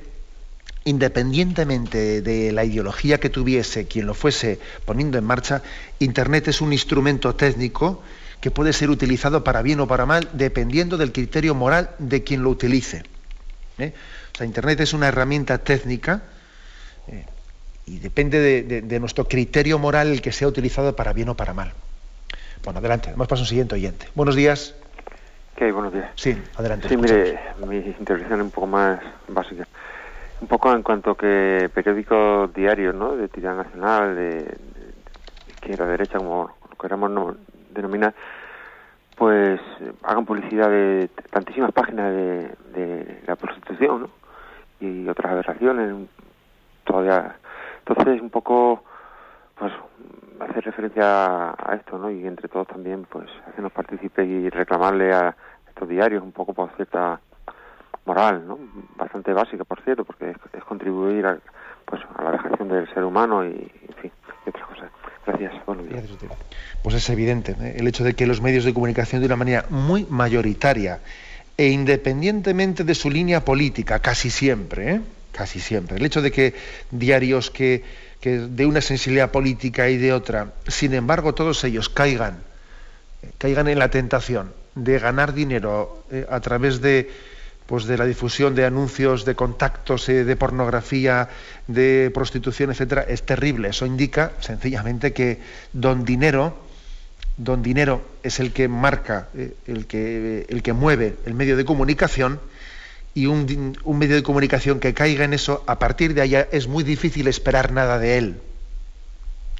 independientemente 0.85 2.21
de 2.21 2.51
la 2.51 2.65
ideología 2.65 3.19
que 3.19 3.29
tuviese 3.29 3.87
quien 3.87 4.05
lo 4.05 4.13
fuese 4.13 4.59
poniendo 4.85 5.17
en 5.17 5.23
marcha, 5.23 5.61
Internet 5.99 6.47
es 6.49 6.61
un 6.61 6.73
instrumento 6.73 7.35
técnico 7.35 8.01
que 8.41 8.51
puede 8.51 8.73
ser 8.73 8.89
utilizado 8.89 9.43
para 9.43 9.61
bien 9.61 9.79
o 9.79 9.87
para 9.87 10.05
mal, 10.05 10.27
dependiendo 10.33 10.97
del 10.97 11.13
criterio 11.13 11.55
moral 11.55 11.91
de 11.99 12.23
quien 12.23 12.43
lo 12.43 12.49
utilice. 12.49 13.03
¿eh? 13.77 13.93
O 14.33 14.37
sea, 14.37 14.45
Internet 14.45 14.81
es 14.81 14.93
una 14.93 15.07
herramienta 15.07 15.59
técnica 15.59 16.23
eh, 17.07 17.25
y 17.85 17.99
depende 17.99 18.63
de 18.81 18.99
nuestro 18.99 19.27
criterio 19.27 19.79
moral 19.79 20.11
el 20.11 20.21
que 20.21 20.31
sea 20.31 20.47
utilizado 20.47 20.95
para 20.95 21.13
bien 21.13 21.29
o 21.29 21.35
para 21.35 21.53
mal. 21.53 21.73
Bueno, 22.63 22.79
adelante. 22.79 23.11
Vamos 23.11 23.27
para 23.27 23.41
un 23.41 23.47
siguiente 23.47 23.75
oyente. 23.75 24.07
Buenos 24.15 24.35
días. 24.35 24.73
Buenos 25.59 25.93
días. 25.93 26.09
Sí, 26.15 26.37
adelante. 26.55 26.89
Sí, 26.89 26.97
mire, 26.97 27.39
mi 27.65 27.77
intervención 27.77 28.39
es 28.39 28.45
un 28.45 28.51
poco 28.51 28.67
más 28.67 28.99
básica. 29.29 29.65
Un 30.43 30.49
poco 30.49 30.73
en 30.73 30.83
cuanto 30.83 31.15
que 31.15 31.71
periódicos 31.73 32.53
diarios, 32.53 32.93
¿no? 32.93 33.15
De 33.15 33.29
tirada 33.29 33.63
nacional, 33.63 34.13
de, 34.13 34.57
izquierda, 35.47 35.85
derecha, 35.87 36.17
como 36.17 36.51
lo 36.69 36.75
queramos 36.75 37.37
denominar, 37.69 38.13
pues 39.15 39.61
hagan 40.03 40.25
publicidad 40.25 40.69
de 40.69 41.09
tantísimas 41.31 41.71
páginas 41.71 42.11
de, 42.11 42.55
de 42.73 43.21
la 43.25 43.37
prostitución, 43.37 44.01
¿no? 44.01 44.09
Y 44.81 45.07
otras 45.07 45.31
aberraciones, 45.31 46.09
todavía. 46.83 47.37
Entonces, 47.87 48.21
un 48.21 48.29
poco, 48.29 48.83
pues 49.55 49.71
hacer 50.41 50.65
referencia 50.65 51.51
a 51.51 51.75
esto, 51.75 51.97
¿no? 51.97 52.11
Y 52.11 52.27
entre 52.27 52.49
todos 52.49 52.67
también, 52.67 53.05
pues, 53.05 53.29
hacernos 53.47 53.71
partícipes 53.71 54.27
y 54.27 54.49
reclamarle 54.49 55.13
a 55.13 55.37
estos 55.69 55.87
diarios 55.87 56.21
un 56.21 56.33
poco 56.33 56.53
por 56.53 56.69
cierta 56.75 57.21
moral, 58.05 58.47
¿no? 58.47 58.59
Bastante 58.95 59.33
básica, 59.33 59.63
por 59.63 59.81
cierto, 59.81 60.03
porque 60.03 60.31
es, 60.31 60.63
contribuir 60.63 61.25
a, 61.25 61.37
pues, 61.85 62.01
a 62.15 62.23
la 62.23 62.31
dejación 62.31 62.69
del 62.69 62.93
ser 62.93 63.03
humano 63.03 63.45
y, 63.45 63.71
en 63.87 63.95
fin, 64.01 64.11
y 64.45 64.49
otras 64.49 64.67
cosas. 64.67 64.91
Gracias. 65.25 65.53
Buenos 65.65 65.87
días. 65.87 66.03
Pues 66.81 66.95
es 66.95 67.09
evidente 67.09 67.55
¿eh? 67.59 67.75
el 67.77 67.87
hecho 67.87 68.03
de 68.03 68.13
que 68.13 68.27
los 68.27 68.41
medios 68.41 68.65
de 68.65 68.73
comunicación 68.73 69.21
de 69.21 69.27
una 69.27 69.37
manera 69.37 69.65
muy 69.69 70.05
mayoritaria 70.09 70.99
e 71.55 71.67
independientemente 71.69 72.83
de 72.83 72.95
su 72.95 73.09
línea 73.09 73.45
política, 73.45 73.99
casi 73.99 74.29
siempre, 74.29 74.95
¿eh? 74.95 75.01
casi 75.31 75.59
siempre, 75.59 75.97
el 75.97 76.05
hecho 76.05 76.21
de 76.21 76.31
que 76.31 76.55
diarios 76.91 77.51
que 77.51 77.83
que 78.23 78.39
de 78.39 78.65
una 78.65 78.79
sensibilidad 78.79 79.31
política 79.31 79.89
y 79.89 79.97
de 79.97 80.13
otra, 80.13 80.53
sin 80.69 80.93
embargo 80.93 81.33
todos 81.33 81.61
ellos 81.65 81.89
caigan, 81.89 82.37
caigan 83.37 83.67
en 83.67 83.77
la 83.77 83.89
tentación 83.89 84.53
de 84.75 84.97
ganar 84.97 85.33
dinero 85.33 86.05
eh, 86.09 86.25
a 86.29 86.39
través 86.39 86.79
de, 86.79 87.11
pues 87.65 87.85
de 87.85 87.97
la 87.97 88.05
difusión 88.05 88.55
de 88.55 88.65
anuncios, 88.65 89.25
de 89.25 89.35
contactos, 89.35 90.07
eh, 90.09 90.23
de 90.23 90.35
pornografía, 90.35 91.29
de 91.67 92.11
prostitución, 92.13 92.71
etcétera, 92.71 93.05
es 93.07 93.23
terrible. 93.23 93.69
Eso 93.69 93.85
indica 93.85 94.33
sencillamente 94.39 95.13
que 95.13 95.39
don 95.71 96.03
dinero, 96.03 96.57
don 97.37 97.63
dinero 97.63 98.05
es 98.21 98.39
el 98.39 98.51
que 98.51 98.67
marca, 98.67 99.29
eh, 99.35 99.55
el, 99.65 99.87
que, 99.87 100.45
el 100.49 100.61
que 100.61 100.73
mueve 100.73 101.15
el 101.25 101.33
medio 101.33 101.55
de 101.55 101.65
comunicación 101.65 102.39
y 103.13 103.27
un, 103.27 103.77
medio 103.85 104.15
de 104.15 104.23
comunicación 104.23 104.79
que 104.79 104.93
caiga 104.93 105.23
en 105.23 105.33
eso, 105.33 105.63
a 105.67 105.79
partir 105.79 106.13
de 106.13 106.21
allá 106.21 106.47
es 106.51 106.67
muy 106.67 106.83
difícil 106.83 107.27
esperar 107.27 107.71
nada 107.71 107.99
de 107.99 108.17
él. 108.17 108.41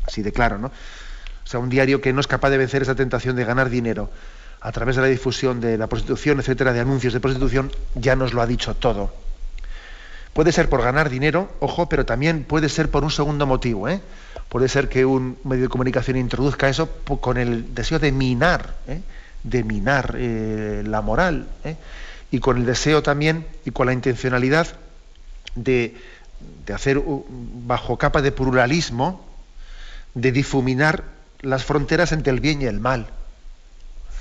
Así 0.06 0.22
de 0.22 0.32
claro, 0.32 0.58
¿no? 0.58 0.68
O 0.68 1.47
sea, 1.47 1.60
un 1.60 1.70
diario 1.70 2.01
que 2.01 2.14
no 2.14 2.20
es 2.20 2.28
capaz 2.28 2.49
de 2.49 2.58
vencer 2.58 2.82
esa 2.82 2.95
tentación 2.95 3.36
de 3.36 3.45
ganar 3.45 3.70
dinero 3.70 4.10
a 4.64 4.72
través 4.72 4.95
de 4.95 5.01
la 5.01 5.07
difusión 5.07 5.61
de 5.61 5.78
la 5.78 5.88
prostitución, 5.88 6.39
etcétera, 6.39 6.74
de 6.74 6.80
anuncios 6.80 7.14
de 7.14 7.20
prostitución, 7.20 7.72
ya 7.95 8.16
nos 8.16 8.34
lo 8.34 8.41
ha 8.41 8.47
dicho 8.47 8.74
todo. 8.76 9.14
Puede 10.34 10.51
ser 10.51 10.70
por 10.70 10.82
ganar 10.82 11.09
dinero, 11.09 11.51
ojo, 11.59 11.88
pero 11.88 12.05
también 12.05 12.43
puede 12.43 12.70
ser 12.70 12.89
por 12.89 13.03
un 13.03 13.11
segundo 13.11 13.45
motivo. 13.45 13.88
¿eh? 13.88 14.01
Puede 14.49 14.68
ser 14.68 14.89
que 14.89 15.05
un 15.05 15.38
medio 15.43 15.64
de 15.64 15.70
comunicación 15.70 16.18
introduzca 16.18 16.70
eso 16.70 16.89
con 17.22 17.38
el 17.38 17.76
deseo 17.76 17.99
de 17.99 18.11
minar, 18.11 18.74
¿eh? 18.88 19.01
de 19.43 19.64
minar 19.64 20.16
eh, 20.18 20.82
la 20.86 21.01
moral. 21.01 21.47
¿eh? 21.64 21.76
y 22.34 22.39
con 22.39 22.57
el 22.57 22.66
deseo 22.66 23.03
también 23.03 23.45
y 23.64 23.70
con 23.70 23.86
la 23.86 23.93
intencionalidad 23.93 24.66
de, 25.53 25.95
hacer 26.74 26.99
bajo 26.99 27.99
capa 27.99 28.24
de 28.24 28.32
pluralismo, 28.32 29.24
de 30.16 30.32
difuminar 30.32 31.03
las 31.41 31.64
fronteras 31.64 32.11
entre 32.11 32.34
el 32.34 32.39
bien 32.39 32.64
y 32.64 32.66
el 32.66 32.80
mal. 32.80 33.05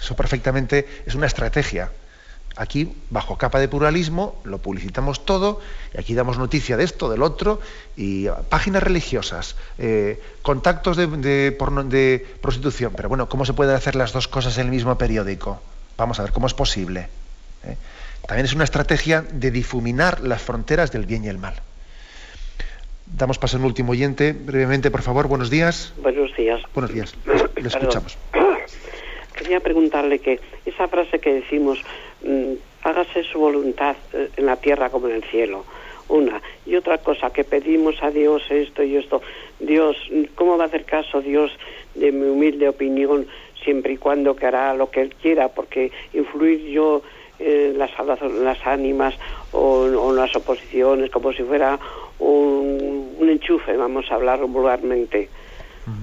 Eso 0.03 0.17
perfectamente 0.17 0.89
es 1.07 1.15
una 1.15 1.27
estrategia. 1.27 1.91
Aquí, 2.57 2.93
bajo 3.09 3.39
capa 3.39 3.61
de 3.61 3.69
pluralismo, 3.69 4.39
lo 4.45 4.59
publicitamos 4.59 5.25
todo, 5.25 5.61
y 5.95 6.01
aquí 6.01 6.15
damos 6.15 6.37
noticia 6.37 6.77
de 6.77 6.85
esto, 6.85 7.09
del 7.09 7.23
otro, 7.23 7.61
y 7.97 8.27
páginas 8.51 8.83
religiosas, 8.83 9.57
eh, 9.79 10.21
contactos 10.43 10.97
de, 10.99 11.07
de, 11.07 12.27
prostitución. 12.43 12.93
Pero 12.95 13.09
bueno, 13.09 13.29
¿cómo 13.29 13.47
se 13.47 13.55
pueden 13.55 13.75
hacer 13.75 13.95
las 13.95 14.13
dos 14.13 14.29
cosas 14.29 14.59
en 14.59 14.67
el 14.67 14.71
mismo 14.71 14.99
periódico? 14.99 15.63
Vamos 15.97 16.19
a 16.19 16.25
ver, 16.25 16.33
¿cómo 16.33 16.47
es 16.47 16.55
posible? 16.55 17.09
¿Eh? 17.65 17.77
También 18.27 18.45
es 18.45 18.53
una 18.53 18.65
estrategia 18.65 19.23
de 19.23 19.51
difuminar 19.51 20.21
las 20.21 20.43
fronteras 20.43 20.93
del 20.93 21.07
bien 21.07 21.25
y 21.25 21.29
el 21.29 21.39
mal. 21.39 21.55
Damos 23.07 23.39
paso 23.39 23.57
a 23.57 23.61
un 23.61 23.67
último 23.67 23.93
oyente. 23.93 24.33
Brevemente, 24.33 24.91
por 24.91 25.03
favor, 25.03 25.27
buenos 25.27 25.49
días. 25.49 25.93
Buenos 26.03 26.35
días. 26.37 26.61
Buenos 26.75 26.93
días. 26.93 27.15
Le 27.57 27.69
escuchamos. 27.69 28.19
Quería 29.43 29.59
preguntarle 29.59 30.21
que 30.21 30.39
esa 30.65 30.87
frase 30.87 31.19
que 31.19 31.35
decimos, 31.35 31.83
mm, 32.23 32.53
hágase 32.85 33.25
su 33.25 33.41
voluntad 33.41 33.97
eh, 34.13 34.29
en 34.37 34.47
la 34.47 34.55
tierra 34.55 34.89
como 34.89 35.09
en 35.09 35.17
el 35.17 35.25
cielo, 35.25 35.65
una. 36.09 36.41
Y 36.65 36.77
otra 36.77 36.99
cosa, 36.99 37.31
que 37.31 37.43
pedimos 37.43 38.01
a 38.05 38.13
Dios 38.13 38.45
esto 38.51 38.85
y 38.85 38.95
esto. 38.95 39.21
Dios, 39.59 39.97
¿cómo 40.37 40.57
va 40.57 40.65
a 40.65 40.67
hacer 40.69 40.85
caso 40.85 41.21
Dios 41.21 41.51
de 41.97 42.13
mi 42.13 42.29
humilde 42.31 42.69
opinión 42.69 43.27
siempre 43.65 43.95
y 43.95 43.97
cuando 43.97 44.37
que 44.37 44.47
hará 44.47 44.75
lo 44.75 44.91
que 44.93 45.01
Él 45.01 45.15
quiera? 45.21 45.49
Porque 45.49 45.91
influir 46.13 46.61
yo 46.69 47.03
en 47.41 47.77
las, 47.79 47.91
las 47.99 48.65
ánimas 48.65 49.15
o, 49.51 49.87
en 49.87 50.15
las 50.15 50.37
oposiciones 50.37 51.11
como 51.11 51.33
si 51.33 51.43
fuera 51.43 51.81
un, 52.21 53.29
enchufe, 53.29 53.77
vamos 53.77 54.09
a 54.09 54.15
hablar 54.15 54.39
vulgarmente. 54.47 55.29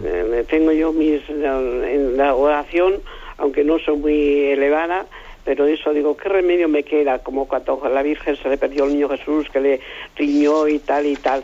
Eh, 0.04 0.44
tengo 0.50 0.74
yo 0.74 0.92
mis 0.92 1.22
en 1.30 2.18
la 2.18 2.36
oración, 2.36 3.02
aunque 3.40 3.64
no 3.64 3.80
soy 3.80 3.98
muy 3.98 4.46
elevada, 4.52 5.06
pero 5.46 5.66
eso 5.66 5.94
digo, 5.94 6.16
¿qué 6.16 6.30
remedio 6.30 6.68
me 6.68 6.84
queda? 6.84 7.20
Como 7.20 7.48
cuando 7.48 7.84
a 7.84 7.90
la 7.90 8.04
Virgen 8.04 8.36
se 8.36 8.50
le 8.50 8.58
perdió 8.58 8.86
el 8.86 8.94
niño 8.94 9.10
Jesús, 9.10 9.50
que 9.50 9.60
le 9.60 9.80
riñó 10.16 10.68
y 10.68 10.80
tal 10.80 11.06
y 11.06 11.16
tal. 11.16 11.44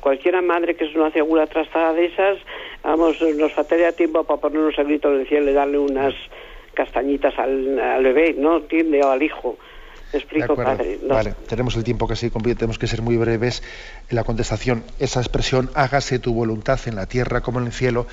Cualquiera 0.00 0.40
madre 0.40 0.74
que 0.74 0.88
se 0.88 0.96
no 0.96 1.04
hace 1.04 1.18
alguna 1.18 1.46
trastada 1.46 1.92
de 1.92 2.06
esas, 2.06 2.38
vamos, 2.82 3.20
nos 3.36 3.52
faltaría 3.52 3.92
tiempo 3.92 4.24
para 4.24 4.40
ponernos 4.40 4.78
el 4.78 4.86
grito 4.86 5.12
en 5.12 5.20
el 5.20 5.28
cielo 5.28 5.50
y 5.50 5.54
darle 5.54 5.78
unas 5.78 6.14
castañitas 6.74 7.38
al, 7.38 7.78
al 7.78 8.02
bebé, 8.02 8.34
¿no? 8.38 8.58
¿Entiende? 8.58 9.02
O 9.02 9.10
al 9.10 9.22
hijo 9.22 9.58
explico, 10.12 10.54
padre. 10.54 10.98
Vale, 11.06 11.34
tenemos 11.48 11.76
el 11.76 11.84
tiempo 11.84 12.06
casi 12.06 12.30
completo, 12.30 12.60
tenemos 12.60 12.78
que 12.78 12.86
ser 12.86 13.02
muy 13.02 13.16
breves 13.16 13.62
en 14.08 14.16
la 14.16 14.24
contestación. 14.24 14.84
Esa 14.98 15.20
expresión, 15.20 15.70
hágase 15.74 16.18
tu 16.18 16.34
voluntad 16.34 16.78
en 16.86 16.96
la 16.96 17.06
tierra 17.06 17.40
como 17.40 17.60
en 17.60 17.66
el 17.66 17.72
cielo, 17.72 18.06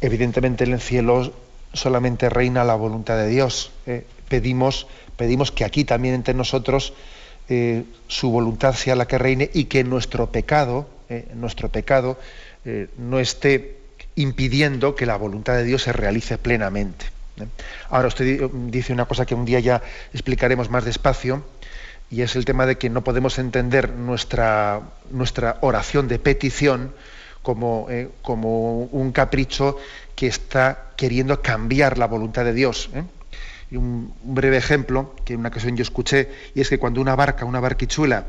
evidentemente 0.00 0.64
en 0.64 0.72
el 0.72 0.80
cielo 0.80 1.32
solamente 1.72 2.28
reina 2.28 2.64
la 2.64 2.74
voluntad 2.74 3.16
de 3.16 3.28
Dios. 3.28 3.72
Eh, 3.86 4.04
pedimos, 4.28 4.86
pedimos 5.16 5.50
que 5.52 5.64
aquí 5.64 5.84
también 5.84 6.14
entre 6.14 6.34
nosotros 6.34 6.92
eh, 7.48 7.84
su 8.06 8.30
voluntad 8.30 8.74
sea 8.74 8.96
la 8.96 9.06
que 9.06 9.18
reine 9.18 9.50
y 9.52 9.64
que 9.64 9.84
nuestro 9.84 10.30
pecado, 10.30 10.88
eh, 11.08 11.28
nuestro 11.34 11.68
pecado 11.68 12.18
no 12.98 13.18
esté 13.18 13.78
impidiendo 14.16 14.94
que 14.94 15.06
la 15.06 15.16
voluntad 15.16 15.54
de 15.54 15.64
Dios 15.64 15.84
se 15.84 15.94
realice 15.94 16.36
plenamente. 16.36 17.06
Ahora 17.88 18.08
usted 18.08 18.50
dice 18.66 18.92
una 18.92 19.06
cosa 19.06 19.24
que 19.24 19.34
un 19.34 19.46
día 19.46 19.60
ya 19.60 19.80
explicaremos 20.12 20.68
más 20.68 20.84
despacio, 20.84 21.42
y 22.10 22.20
es 22.20 22.36
el 22.36 22.44
tema 22.44 22.66
de 22.66 22.76
que 22.76 22.90
no 22.90 23.02
podemos 23.02 23.38
entender 23.38 23.90
nuestra, 23.94 24.82
nuestra 25.10 25.56
oración 25.62 26.06
de 26.06 26.18
petición 26.18 26.92
como, 27.42 27.86
eh, 27.90 28.10
como, 28.22 28.84
un 28.84 29.12
capricho 29.12 29.76
que 30.14 30.26
está 30.26 30.90
queriendo 30.96 31.40
cambiar 31.42 31.98
la 31.98 32.06
voluntad 32.06 32.44
de 32.44 32.52
Dios. 32.52 32.90
¿eh? 32.94 33.04
Y 33.70 33.76
un, 33.76 34.12
breve 34.22 34.56
ejemplo 34.56 35.14
que 35.24 35.34
en 35.34 35.40
una 35.40 35.48
ocasión 35.48 35.76
yo 35.76 35.82
escuché, 35.82 36.28
y 36.54 36.60
es 36.60 36.68
que 36.68 36.78
cuando 36.78 37.00
una 37.00 37.16
barca, 37.16 37.44
una 37.44 37.60
barquichuela, 37.60 38.26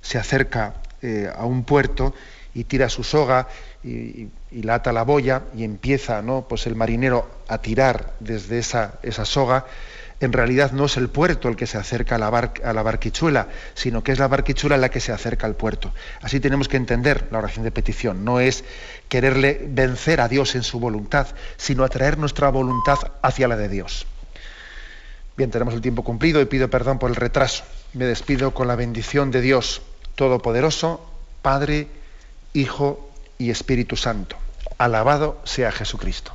se 0.00 0.18
acerca 0.18 0.74
eh, 1.02 1.30
a 1.34 1.44
un 1.44 1.64
puerto 1.64 2.14
y 2.54 2.64
tira 2.64 2.88
su 2.88 3.02
soga 3.02 3.48
y, 3.82 4.28
la 4.52 4.74
ata 4.76 4.92
la 4.92 5.02
boya 5.02 5.42
y 5.56 5.64
empieza 5.64 6.22
¿no? 6.22 6.46
pues 6.48 6.66
el 6.68 6.76
marinero 6.76 7.28
a 7.48 7.58
tirar 7.58 8.14
desde 8.20 8.58
esa, 8.58 9.00
esa 9.02 9.24
soga, 9.24 9.66
en 10.24 10.32
realidad 10.32 10.72
no 10.72 10.86
es 10.86 10.96
el 10.96 11.08
puerto 11.08 11.48
el 11.48 11.56
que 11.56 11.66
se 11.66 11.78
acerca 11.78 12.16
a 12.16 12.18
la, 12.18 12.82
barquichuela, 12.82 13.48
sino 13.74 14.02
que 14.02 14.12
es 14.12 14.18
la 14.18 14.28
barquichuela 14.28 14.76
la 14.76 14.90
que 14.90 15.00
se 15.00 15.12
acerca 15.12 15.46
al 15.46 15.56
puerto. 15.56 15.92
Así 16.22 16.40
tenemos 16.40 16.68
que 16.68 16.76
entender 16.76 17.28
la 17.30 17.38
oración 17.38 17.64
de 17.64 17.70
petición. 17.70 18.24
No 18.24 18.40
es 18.40 18.64
quererle 19.08 19.64
vencer 19.68 20.20
a 20.20 20.28
Dios 20.28 20.54
en 20.54 20.62
su 20.62 20.80
voluntad, 20.80 21.28
sino 21.56 21.84
atraer 21.84 22.18
nuestra 22.18 22.48
voluntad 22.50 22.98
hacia 23.22 23.48
la 23.48 23.56
de 23.56 23.68
Dios. 23.68 24.06
Bien, 25.36 25.50
tenemos 25.50 25.74
el 25.74 25.80
tiempo 25.80 26.04
cumplido 26.04 26.40
y 26.40 26.44
pido 26.44 26.70
perdón 26.70 26.98
por 26.98 27.10
el 27.10 27.16
retraso. 27.16 27.64
Me 27.92 28.04
despido 28.04 28.54
con 28.54 28.68
la 28.68 28.76
bendición 28.76 29.30
de 29.30 29.40
Dios 29.40 29.82
Todopoderoso, 30.14 31.04
Padre, 31.42 31.88
Hijo 32.52 33.10
y 33.36 33.50
Espíritu 33.50 33.96
Santo. 33.96 34.36
Alabado 34.78 35.40
sea 35.44 35.72
Jesucristo. 35.72 36.34